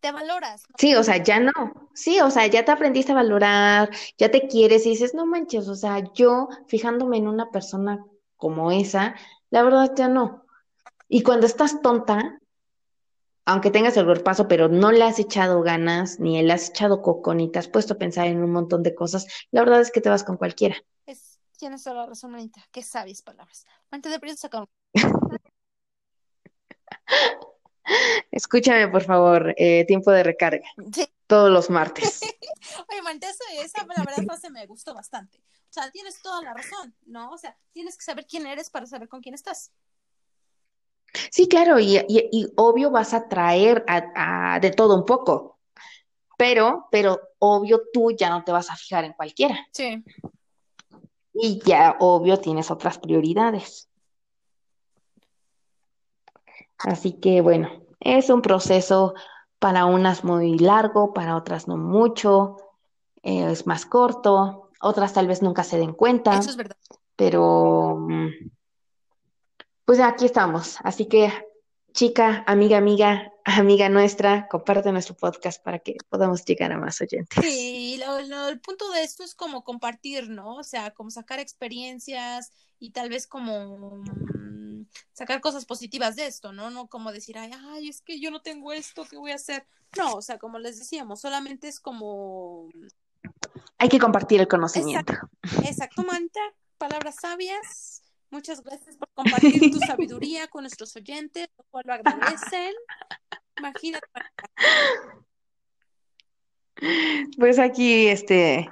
Te 0.00 0.12
valoras, 0.12 0.64
¿no? 0.68 0.74
Sí, 0.76 0.94
o 0.94 1.02
sea, 1.02 1.22
ya 1.22 1.40
no. 1.40 1.52
Sí, 1.94 2.20
o 2.20 2.30
sea, 2.30 2.46
ya 2.46 2.64
te 2.64 2.72
aprendiste 2.72 3.12
a 3.12 3.16
valorar, 3.16 3.90
ya 4.18 4.30
te 4.30 4.48
quieres 4.48 4.84
y 4.84 4.90
dices, 4.90 5.14
no 5.14 5.24
manches, 5.24 5.68
o 5.68 5.74
sea, 5.74 6.02
yo 6.14 6.48
fijándome 6.66 7.16
en 7.16 7.28
una 7.28 7.50
persona 7.50 8.04
como 8.36 8.70
esa, 8.70 9.14
la 9.50 9.62
verdad 9.62 9.92
ya 9.96 10.08
no. 10.08 10.44
Y 11.08 11.22
cuando 11.22 11.46
estás 11.46 11.80
tonta, 11.80 12.38
aunque 13.46 13.70
tengas 13.70 13.96
el 13.96 14.04
cuerpazo, 14.06 14.48
pero 14.48 14.68
no 14.68 14.90
le 14.92 15.04
has 15.04 15.18
echado 15.18 15.62
ganas, 15.62 16.18
ni 16.18 16.42
le 16.42 16.52
has 16.52 16.70
echado 16.70 17.02
coco, 17.02 17.34
ni 17.34 17.50
te 17.50 17.58
has 17.58 17.68
puesto 17.68 17.94
a 17.94 17.98
pensar 17.98 18.26
en 18.26 18.42
un 18.42 18.50
montón 18.52 18.82
de 18.82 18.94
cosas, 18.94 19.26
la 19.50 19.60
verdad 19.60 19.80
es 19.80 19.90
que 19.90 20.00
te 20.00 20.08
vas 20.08 20.24
con 20.24 20.36
cualquiera. 20.36 20.76
Es, 21.06 21.38
tienes 21.58 21.82
toda 21.84 21.96
la 21.96 22.06
razón, 22.06 22.34
Anita. 22.34 22.60
Qué 22.72 22.82
sabias 22.82 23.22
palabras. 23.22 23.66
Antes 23.90 24.12
de 24.12 24.18
prisa 24.20 24.36
sacar 24.36 24.66
Escúchame, 28.30 28.88
por 28.88 29.02
favor, 29.04 29.54
eh, 29.58 29.84
tiempo 29.86 30.10
de 30.10 30.22
recarga, 30.22 30.66
Sí. 30.92 31.06
todos 31.26 31.50
los 31.50 31.68
martes. 31.68 32.20
Oye, 32.90 33.02
Manita, 33.02 33.28
esa, 33.28 33.44
esa 33.62 33.86
la 33.86 34.04
verdad 34.04 34.24
frase 34.24 34.50
me 34.50 34.66
gustó 34.66 34.94
bastante. 34.94 35.38
O 35.38 35.72
sea, 35.74 35.90
tienes 35.90 36.22
toda 36.22 36.40
la 36.42 36.54
razón, 36.54 36.94
¿no? 37.04 37.30
O 37.30 37.38
sea, 37.38 37.56
tienes 37.72 37.96
que 37.98 38.04
saber 38.04 38.26
quién 38.26 38.46
eres 38.46 38.70
para 38.70 38.86
saber 38.86 39.08
con 39.08 39.20
quién 39.20 39.34
estás. 39.34 39.70
Sí, 41.30 41.48
claro, 41.48 41.78
y, 41.78 41.96
y- 42.08 42.28
y 42.32 42.46
obvio 42.56 42.90
vas 42.90 43.14
a 43.14 43.28
traer 43.28 43.84
a, 43.88 44.54
a 44.54 44.60
de 44.60 44.70
todo 44.70 44.94
un 44.96 45.04
poco, 45.04 45.58
pero, 46.36 46.86
pero 46.90 47.18
obvio 47.38 47.82
tú 47.92 48.10
ya 48.10 48.30
no 48.30 48.42
te 48.44 48.52
vas 48.52 48.70
a 48.70 48.76
fijar 48.76 49.04
en 49.04 49.12
cualquiera. 49.12 49.58
Sí. 49.72 50.02
Y 51.32 51.60
ya, 51.64 51.96
obvio, 52.00 52.38
tienes 52.38 52.70
otras 52.70 52.98
prioridades. 52.98 53.88
Así 56.78 57.12
que 57.20 57.40
bueno, 57.40 57.68
es 58.00 58.28
un 58.30 58.42
proceso 58.42 59.14
para 59.58 59.86
unas 59.86 60.24
muy 60.24 60.58
largo, 60.58 61.12
para 61.14 61.36
otras 61.36 61.66
no 61.68 61.76
mucho, 61.76 62.56
eh, 63.22 63.50
es 63.50 63.66
más 63.66 63.86
corto, 63.86 64.70
otras 64.80 65.12
tal 65.14 65.26
vez 65.26 65.40
nunca 65.42 65.64
se 65.64 65.78
den 65.78 65.92
cuenta, 65.94 66.38
Eso 66.38 66.50
es 66.50 66.56
verdad. 66.56 66.76
pero 67.16 67.96
mm, 67.98 68.28
pues 69.84 70.00
aquí 70.00 70.24
estamos. 70.26 70.76
Así 70.82 71.06
que, 71.06 71.32
chica, 71.92 72.42
amiga, 72.46 72.78
amiga, 72.78 73.32
amiga 73.44 73.88
nuestra, 73.88 74.48
comparte 74.48 74.90
nuestro 74.92 75.14
podcast 75.16 75.62
para 75.62 75.78
que 75.78 75.96
podamos 76.08 76.44
llegar 76.44 76.72
a 76.72 76.78
más 76.78 77.00
oyentes. 77.00 77.44
Sí, 77.44 78.00
lo- 78.04 78.20
lo- 78.22 78.48
el 78.48 78.60
punto 78.60 78.90
de 78.92 79.02
esto 79.02 79.22
es 79.22 79.34
como 79.34 79.62
compartir, 79.64 80.28
¿no? 80.30 80.56
O 80.56 80.64
sea, 80.64 80.90
como 80.92 81.10
sacar 81.10 81.38
experiencias 81.40 82.50
y 82.80 82.90
tal 82.90 83.08
vez 83.10 83.26
como 83.26 83.98
mm, 83.98 84.86
sacar 85.12 85.40
cosas 85.40 85.64
positivas 85.66 86.16
de 86.16 86.26
esto, 86.26 86.52
¿no? 86.52 86.70
No 86.70 86.88
como 86.88 87.12
decir, 87.12 87.38
ay, 87.38 87.52
ay, 87.70 87.88
es 87.88 88.00
que 88.02 88.18
yo 88.20 88.30
no 88.30 88.40
tengo 88.42 88.72
esto, 88.72 89.04
¿qué 89.08 89.16
voy 89.16 89.30
a 89.32 89.36
hacer? 89.36 89.66
No, 89.96 90.14
o 90.14 90.22
sea, 90.22 90.38
como 90.38 90.58
les 90.58 90.78
decíamos, 90.78 91.20
solamente 91.20 91.68
es 91.68 91.78
como, 91.78 92.68
Hay 93.78 93.88
que 93.88 94.00
compartir 94.00 94.40
el 94.40 94.48
conocimiento. 94.48 95.12
exacto, 95.64 96.02
Manta, 96.02 96.40
palabras 96.78 97.16
sabias. 97.20 98.02
Muchas 98.34 98.64
gracias 98.64 98.96
por 98.96 99.08
compartir 99.14 99.70
tu 99.70 99.78
sabiduría 99.86 100.48
con 100.48 100.64
nuestros 100.64 100.96
oyentes, 100.96 101.46
lo 101.56 101.64
cual 101.70 101.84
lo 101.86 101.92
agradecen. 101.92 102.72
Imagínate, 103.58 104.08
Pues 107.38 107.60
aquí, 107.60 108.08
este, 108.08 108.68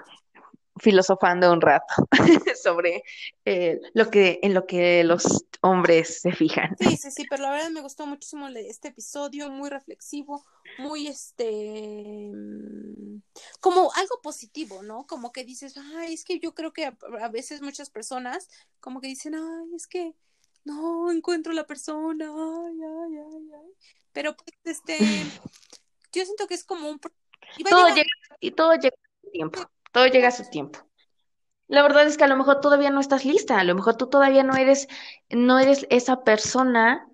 filosofando 0.77 1.53
un 1.53 1.61
rato 1.61 1.95
sobre 2.63 3.05
eh, 3.45 3.81
lo 3.95 4.11
que, 4.11 4.41
en 4.43 4.55
lo 4.55 4.67
que 4.67 5.05
los 5.05 5.45
hombres 5.61 6.21
se 6.23 6.33
fijan. 6.33 6.77
Sí, 6.79 6.97
sí, 6.97 7.11
sí, 7.11 7.27
pero 7.29 7.43
la 7.43 7.51
verdad 7.51 7.71
me 7.71 7.83
gustó 7.83 8.07
muchísimo 8.07 8.49
este 8.49 8.89
episodio, 8.89 9.51
muy 9.51 9.71
reflexivo, 9.71 10.45
muy 10.79 11.07
este, 11.07 12.31
mm, 12.33 13.23
como 13.61 13.93
algo 13.95 14.21
positivo, 14.23 14.83
¿no? 14.83 15.07
Como 15.07 15.33
que 15.33 15.45
dices, 15.45 15.77
ay, 15.97 16.15
es 16.15 16.25
que 16.25 16.39
yo 16.41 16.55
creo 16.55 16.73
que 16.73 16.87
a, 16.87 16.97
a 17.21 17.29
veces 17.29 17.63
muchas 17.63 17.91
personas 17.91 18.49
como 18.81 19.01
que 19.01 19.09
dicen, 19.09 19.35
ay, 19.35 19.75
es 19.75 19.87
que 19.87 20.15
no 20.65 21.11
encuentro 21.11 21.53
la 21.53 21.67
persona, 21.67 22.27
ay, 22.27 22.81
ay, 22.83 23.19
ay, 23.19 23.51
ay. 23.55 23.73
Pero 24.13 24.37
pues, 24.37 24.57
este, 24.65 24.99
yo 26.13 26.25
siento 26.25 26.47
que 26.47 26.55
es 26.55 26.65
como 26.65 26.89
un... 26.89 27.01
Y 27.57 27.65
todo 27.65 27.89
llega, 27.89 28.09
y 28.41 28.51
todo 28.53 28.75
llega 28.75 28.97
a 28.97 29.31
tiempo, 29.31 29.61
todo 29.93 30.07
llega 30.07 30.29
a 30.29 30.33
su 30.33 30.49
tiempo. 30.51 30.81
La 31.69 31.83
verdad 31.83 32.07
es 32.07 32.19
que 32.19 32.25
a 32.25 32.29
lo 32.29 32.37
mejor 32.37 32.61
todavía 32.61 32.91
no 32.91 33.01
estás 33.01 33.25
lista, 33.25 33.59
a 33.59 33.65
lo 33.65 33.75
mejor 33.75 33.97
tú 33.97 34.09
todavía 34.09 34.43
no 34.43 34.57
eres, 34.57 34.89
no 35.31 35.59
eres 35.59 35.87
esa 35.89 36.23
persona, 36.25 37.09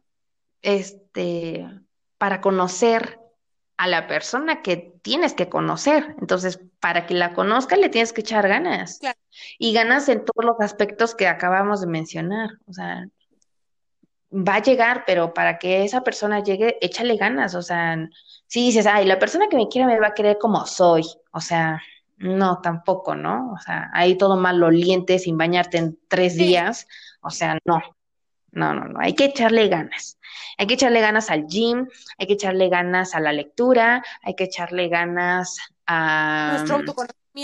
este, 0.63 1.69
para 2.17 2.41
conocer 2.41 3.21
a 3.77 3.87
la 3.87 4.09
persona 4.09 4.63
que 4.63 4.95
tienes 5.03 5.35
que 5.35 5.49
conocer. 5.49 6.17
Entonces, 6.21 6.61
para 6.81 7.07
que 7.07 7.15
la 7.15 7.35
conozca, 7.35 7.77
le 7.77 7.89
tienes 7.89 8.13
que 8.13 8.23
echar 8.23 8.49
ganas. 8.49 8.99
Y 9.59 9.73
ganas 9.73 10.09
en 10.09 10.25
todos 10.25 10.45
los 10.45 10.61
aspectos 10.61 11.15
que 11.15 11.29
acabamos 11.29 11.81
de 11.81 11.87
mencionar. 11.87 12.51
O 12.67 12.73
sea, 12.73 13.07
va 14.33 14.57
a 14.57 14.63
llegar, 14.63 15.05
pero 15.07 15.33
para 15.33 15.59
que 15.59 15.85
esa 15.85 16.03
persona 16.03 16.43
llegue, 16.43 16.79
échale 16.81 17.17
ganas, 17.17 17.55
o 17.55 17.63
sea, 17.63 17.97
si 18.47 18.67
dices, 18.67 18.87
ay, 18.87 19.07
la 19.07 19.19
persona 19.19 19.49
que 19.49 19.57
me 19.57 19.69
quiere 19.69 19.87
me 19.87 20.01
va 20.01 20.09
a 20.09 20.15
querer 20.15 20.39
como 20.39 20.67
soy, 20.67 21.05
o 21.33 21.41
sea, 21.41 21.81
no, 22.19 22.61
tampoco, 22.61 23.15
¿no? 23.15 23.53
O 23.53 23.59
sea, 23.59 23.91
ahí 23.93 24.17
todo 24.17 24.37
maloliente, 24.37 25.19
sin 25.19 25.39
bañarte 25.39 25.79
en 25.79 25.99
tres 26.09 26.37
días, 26.37 26.87
o 27.21 27.31
sea, 27.31 27.59
no, 27.65 27.81
no, 28.51 28.75
no, 28.75 28.85
no, 28.87 29.01
hay 29.01 29.15
que 29.15 29.27
echarle 29.27 29.69
ganas. 29.69 30.19
Hay 30.57 30.67
que 30.67 30.75
echarle 30.75 31.01
ganas 31.01 31.31
al 31.31 31.47
gym, 31.47 31.89
hay 32.19 32.27
que 32.27 32.33
echarle 32.33 32.69
ganas 32.69 33.15
a 33.15 33.21
la 33.21 33.33
lectura, 33.33 34.05
hay 34.23 34.35
que 34.35 34.45
echarle 34.45 34.89
ganas 34.89 35.59
a, 35.87 36.65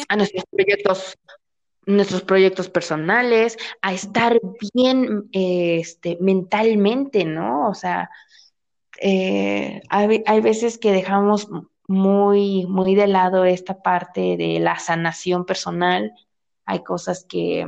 a 0.09 0.17
nuestros 0.17 0.45
proyectos 0.51 1.17
nuestros 1.87 2.23
proyectos 2.23 2.71
personales, 2.71 3.59
a 3.83 3.93
estar 3.93 4.41
bien 4.73 5.29
este, 5.33 6.17
mentalmente, 6.21 7.25
¿no? 7.25 7.69
O 7.69 7.75
sea, 7.75 8.11
eh, 9.01 9.83
hay, 9.91 10.23
hay, 10.27 10.41
veces 10.41 10.79
que 10.79 10.93
dejamos 10.93 11.47
muy, 11.87 12.67
muy 12.67 12.95
de 12.95 13.07
lado 13.07 13.45
esta 13.45 13.83
parte 13.83 14.37
de 14.37 14.59
la 14.61 14.79
sanación 14.79 15.45
personal. 15.45 16.13
Hay 16.65 16.83
cosas 16.83 17.25
que 17.29 17.67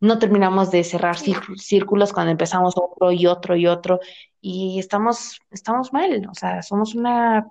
no 0.00 0.18
terminamos 0.18 0.70
de 0.70 0.84
cerrar 0.84 1.16
círculos 1.16 2.12
cuando 2.12 2.30
empezamos 2.30 2.74
otro 2.76 3.10
y 3.10 3.26
otro 3.26 3.56
y 3.56 3.66
otro 3.66 4.00
y 4.40 4.78
estamos, 4.78 5.40
estamos 5.50 5.92
mal. 5.92 6.28
O 6.30 6.34
sea, 6.34 6.62
somos 6.62 6.94
una, 6.94 7.50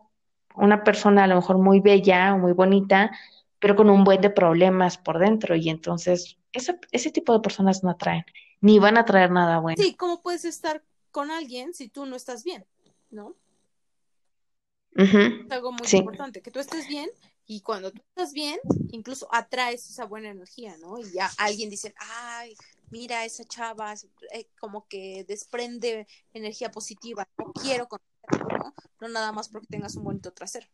una 0.55 0.83
persona 0.83 1.23
a 1.23 1.27
lo 1.27 1.35
mejor 1.35 1.57
muy 1.57 1.79
bella, 1.79 2.35
muy 2.35 2.53
bonita, 2.53 3.11
pero 3.57 3.75
con 3.75 3.89
un 3.89 4.03
buen 4.03 4.21
de 4.21 4.29
problemas 4.29 4.97
por 4.97 5.17
dentro 5.17 5.55
y 5.55 5.69
entonces 5.69 6.37
ese, 6.51 6.79
ese 6.91 7.09
tipo 7.09 7.33
de 7.33 7.39
personas 7.39 7.83
no 7.83 7.89
atraen, 7.89 8.25
ni 8.61 8.77
van 8.77 8.97
a 8.97 9.05
traer 9.05 9.31
nada 9.31 9.59
bueno. 9.59 9.81
Sí, 9.81 9.95
¿cómo 9.95 10.21
puedes 10.21 10.45
estar 10.45 10.83
con 11.09 11.31
alguien 11.31 11.73
si 11.73 11.89
tú 11.89 12.05
no 12.05 12.15
estás 12.15 12.43
bien? 12.43 12.65
¿No? 13.09 13.35
Es 14.95 15.51
algo 15.51 15.71
muy 15.71 15.87
importante, 15.91 16.41
que 16.41 16.51
tú 16.51 16.59
estés 16.59 16.87
bien 16.87 17.09
y 17.45 17.61
cuando 17.61 17.91
tú 17.91 18.01
estás 18.09 18.31
bien, 18.33 18.59
incluso 18.91 19.27
atraes 19.31 19.89
esa 19.89 20.05
buena 20.05 20.29
energía, 20.29 20.77
¿no? 20.77 20.99
Y 20.99 21.11
ya 21.11 21.29
alguien 21.37 21.69
dice, 21.69 21.93
ay, 21.97 22.55
mira, 22.89 23.25
esa 23.25 23.43
chava 23.43 23.93
eh, 24.33 24.47
como 24.59 24.87
que 24.87 25.25
desprende 25.27 26.07
energía 26.33 26.71
positiva, 26.71 27.27
no 27.37 27.51
quiero 27.53 27.87
conocerla, 27.87 28.57
¿no? 28.57 28.73
No 29.01 29.07
nada 29.09 29.31
más 29.31 29.49
porque 29.49 29.67
tengas 29.67 29.95
un 29.95 30.03
bonito 30.03 30.31
trasero. 30.31 30.67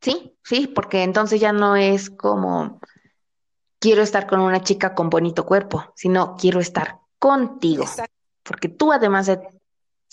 Sí, 0.00 0.36
sí, 0.44 0.66
porque 0.66 1.02
entonces 1.02 1.40
ya 1.40 1.52
no 1.52 1.76
es 1.76 2.10
como 2.10 2.80
quiero 3.78 4.02
estar 4.02 4.28
con 4.28 4.40
una 4.40 4.62
chica 4.62 4.94
con 4.94 5.10
bonito 5.10 5.44
cuerpo, 5.44 5.92
sino 5.96 6.36
quiero 6.36 6.60
estar 6.60 7.00
contigo. 7.18 7.84
Porque 8.42 8.68
tú 8.68 8.92
además 8.92 9.26
de 9.26 9.40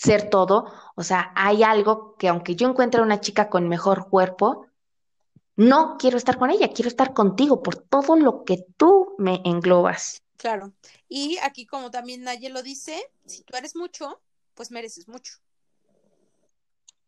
ser 0.00 0.30
todo, 0.30 0.72
o 0.96 1.02
sea, 1.02 1.30
hay 1.36 1.62
algo 1.62 2.16
que 2.16 2.28
aunque 2.28 2.56
yo 2.56 2.66
encuentre 2.66 3.02
una 3.02 3.20
chica 3.20 3.50
con 3.50 3.68
mejor 3.68 4.08
cuerpo, 4.08 4.66
no 5.56 5.98
quiero 5.98 6.16
estar 6.16 6.38
con 6.38 6.48
ella, 6.48 6.72
quiero 6.72 6.88
estar 6.88 7.12
contigo 7.12 7.62
por 7.62 7.76
todo 7.76 8.16
lo 8.16 8.44
que 8.44 8.64
tú 8.78 9.14
me 9.18 9.42
englobas. 9.44 10.22
Claro. 10.38 10.72
Y 11.06 11.36
aquí 11.42 11.66
como 11.66 11.90
también 11.90 12.22
nadie 12.22 12.48
lo 12.48 12.62
dice, 12.62 13.10
si 13.26 13.42
tú 13.42 13.54
eres 13.58 13.76
mucho, 13.76 14.22
pues 14.54 14.70
mereces 14.70 15.06
mucho. 15.06 15.34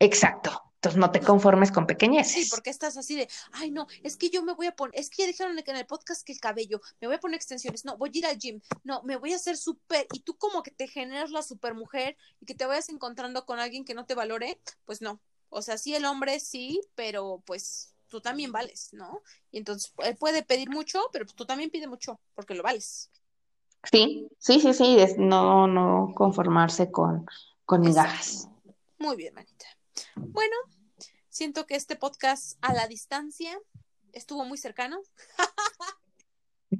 Exacto. 0.03 0.51
Entonces 0.75 0.99
no 0.99 1.13
te 1.13 1.21
conformes 1.21 1.71
con 1.71 1.87
pequeñeces. 1.87 2.33
Sí, 2.33 2.51
porque 2.51 2.71
estás 2.71 2.97
así 2.97 3.15
de, 3.15 3.29
ay 3.53 3.71
no, 3.71 3.87
es 4.03 4.17
que 4.17 4.31
yo 4.31 4.43
me 4.43 4.53
voy 4.53 4.67
a 4.67 4.75
poner, 4.75 4.99
es 4.99 5.09
que 5.09 5.23
ya 5.23 5.29
dijeron 5.29 5.57
en 5.57 5.77
el 5.77 5.87
podcast 5.87 6.27
que 6.27 6.33
el 6.33 6.41
cabello, 6.41 6.81
me 7.01 7.07
voy 7.07 7.15
a 7.15 7.21
poner 7.21 7.37
extensiones, 7.37 7.85
no, 7.85 7.97
voy 7.97 8.11
a 8.13 8.19
ir 8.19 8.27
al 8.27 8.37
gym, 8.37 8.61
no, 8.83 9.01
me 9.05 9.17
voy 9.17 9.33
a 9.33 9.37
hacer 9.37 9.57
súper, 9.57 10.09
y 10.13 10.19
tú 10.21 10.37
como 10.37 10.65
que 10.65 10.73
te 10.73 10.89
generas 10.89 11.31
la 11.31 11.43
super 11.43 11.75
mujer 11.75 12.17
y 12.41 12.47
que 12.47 12.57
te 12.57 12.67
vayas 12.67 12.89
encontrando 12.89 13.47
con 13.47 13.61
alguien 13.61 13.85
que 13.85 13.95
no 13.95 14.07
te 14.07 14.17
valore, 14.17 14.59
pues 14.85 15.01
no. 15.01 15.21
O 15.51 15.63
sea, 15.63 15.79
sí 15.79 15.95
el 15.95 16.05
hombre 16.05 16.41
sí, 16.41 16.81
pero 16.97 17.41
pues 17.47 17.95
tú 18.09 18.21
también 18.21 18.51
vales, 18.51 18.89
¿no? 18.91 19.23
Y 19.53 19.59
entonces 19.59 19.93
él 19.99 20.17
puede 20.17 20.43
pedir 20.43 20.69
mucho, 20.69 20.99
pero 21.13 21.27
tú 21.27 21.47
también 21.47 21.71
pide 21.71 21.87
mucho, 21.87 22.19
porque 22.35 22.55
lo 22.55 22.65
vales. 22.65 23.09
Sí, 23.85 24.27
sí, 24.41 24.59
sí, 24.59 24.75
sí, 24.75 24.97
no, 25.19 25.69
no 25.69 26.13
conformarse 26.17 26.91
con, 26.91 27.25
con 27.65 27.83
migajas. 27.83 28.49
Muy 28.99 29.17
bien, 29.17 29.33
manita. 29.35 29.67
Bueno, 30.17 30.57
siento 31.29 31.67
que 31.67 31.77
este 31.77 31.97
podcast 31.97 32.59
a 32.63 32.75
la 32.75 32.87
distancia 32.87 33.59
estuvo 34.13 34.45
muy 34.45 34.59
cercano. 34.59 35.01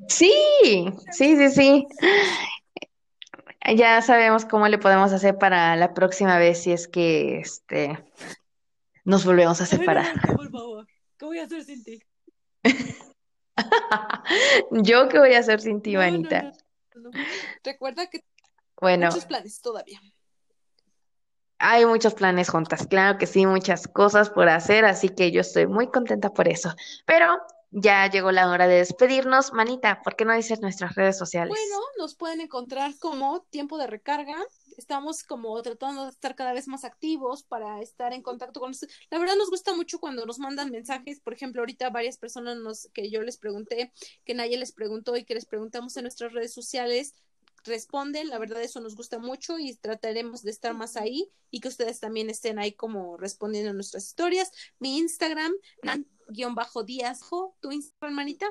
Sí, 0.09 0.33
sí, 1.11 1.37
sí, 1.37 1.51
sí. 1.51 1.87
Ya 3.77 4.03
sabemos 4.03 4.45
cómo 4.45 4.69
le 4.69 4.79
podemos 4.79 5.13
hacer 5.13 5.39
para 5.39 5.77
la 5.77 5.95
próxima 5.95 6.39
vez 6.39 6.63
si 6.63 6.73
es 6.73 6.89
que 6.89 7.39
este 7.39 7.99
nos 9.05 9.25
volvemos 9.25 9.61
a 9.61 9.67
separar. 9.67 10.07
por 10.35 10.51
favor, 10.51 10.87
¿qué 11.19 11.25
voy 11.25 11.39
a 11.39 11.45
hacer 11.45 11.65
sin 11.65 11.85
ti? 11.85 12.03
Yo 14.71 15.09
qué 15.09 15.19
voy 15.19 15.35
a 15.35 15.41
hacer 15.41 15.61
sin 15.61 15.83
ti, 15.83 15.97
Vanita. 15.97 16.53
Recuerda 17.63 18.09
que 18.09 18.25
bueno, 18.81 19.07
muchos 19.07 19.27
planes 19.27 19.61
todavía. 19.61 20.01
Hay 21.65 21.87
muchos 21.87 22.15
planes 22.15 22.51
juntas, 22.51 22.89
claro 22.89 23.19
que 23.19 23.27
sí, 23.29 23.47
muchas 23.47 23.87
cosas 23.87 24.31
por 24.31 24.49
hacer, 24.49 24.85
así 24.85 25.09
que 25.11 25.31
yo 25.31 25.43
estoy 25.43 25.69
muy 25.69 25.87
contenta 25.87 26.31
por 26.31 26.49
eso. 26.49 26.75
Pero 27.07 27.39
ya 27.71 28.11
llegó 28.11 28.33
la 28.33 28.51
hora 28.51 28.67
de 28.67 28.79
despedirnos. 28.79 29.53
Manita, 29.53 30.03
¿por 30.03 30.17
qué 30.17 30.25
no 30.25 30.35
dices 30.35 30.61
nuestras 30.61 30.97
redes 30.97 31.17
sociales? 31.17 31.57
Bueno, 31.57 31.85
nos 31.99 32.17
pueden 32.17 32.41
encontrar 32.41 32.99
como 32.99 33.43
tiempo 33.43 33.79
de 33.79 33.87
recarga. 33.87 34.35
Estamos 34.77 35.23
como 35.23 35.63
tratando 35.63 36.03
de 36.03 36.11
estar 36.11 36.35
cada 36.35 36.53
vez 36.53 36.67
más 36.67 36.85
activos 36.85 37.45
para 37.45 37.81
estar 37.81 38.13
en 38.13 38.23
contacto 38.23 38.59
con 38.59 38.73
ustedes. 38.73 38.93
La 39.09 39.21
verdad 39.21 39.37
nos 39.37 39.49
gusta 39.49 39.73
mucho 39.73 40.01
cuando 40.01 40.27
nos 40.27 40.41
mandan 40.41 40.73
mensajes. 40.73 41.21
Por 41.21 41.33
ejemplo, 41.33 41.63
ahorita 41.63 41.91
varias 41.91 42.19
personas 42.19 42.57
nos, 42.57 42.89
que 42.93 43.09
yo 43.09 43.23
les 43.23 43.39
pregunté, 43.39 43.93
que 44.25 44.35
nadie 44.35 44.59
les 44.59 44.73
preguntó 44.73 45.17
y 45.17 45.25
que 45.25 45.35
les 45.35 45.47
preguntamos 45.47 45.97
en 45.97 46.03
nuestras 46.03 46.33
redes 46.33 46.53
sociales, 46.53 47.15
responden, 47.65 48.29
la 48.29 48.39
verdad 48.39 48.63
eso 48.63 48.81
nos 48.81 48.97
gusta 48.97 49.19
mucho 49.19 49.59
y 49.59 49.75
trataremos 49.77 50.43
de 50.43 50.51
estar 50.51 50.75
más 50.75 50.97
ahí 50.97 51.31
y 51.51 51.61
que 51.61 51.69
ustedes 51.69 52.01
también 52.01 52.31
estén 52.31 52.59
ahí 52.59 52.73
como 52.73 53.17
respondiendo 53.17 53.71
a 53.71 53.75
nuestras 53.75 54.07
historias. 54.07 54.51
Mi 54.79 54.99
Instagram, 54.99 55.53
Nan-Díaz, 55.83 57.21
¿tu 57.61 57.73
Instagram, 57.73 58.15
manita? 58.15 58.47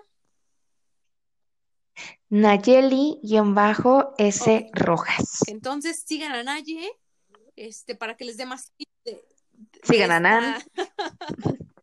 Nayeli-S 2.30 3.30
Rojas. 4.74 5.42
Entonces 5.48 6.04
sigan 6.06 6.32
a 6.32 6.44
Naye, 6.44 6.90
este, 7.56 7.96
para 7.96 8.16
que 8.16 8.26
les 8.26 8.38
dé 8.38 8.46
más 8.46 8.72
de, 9.04 9.26
sigan 9.84 10.12
a 10.12 10.20
Nan. 10.20 10.64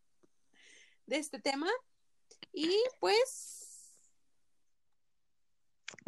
de 1.05 1.17
este 1.17 1.39
tema. 1.39 1.67
Y 2.51 2.75
pues 2.99 3.58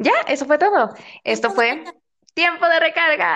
ya, 0.02 0.12
eso 0.28 0.46
fue 0.46 0.58
todo. 0.58 0.94
Esto 1.24 1.50
fue 1.50 1.84
tiempo 2.34 2.66
de 2.68 2.80
recarga. 2.80 3.34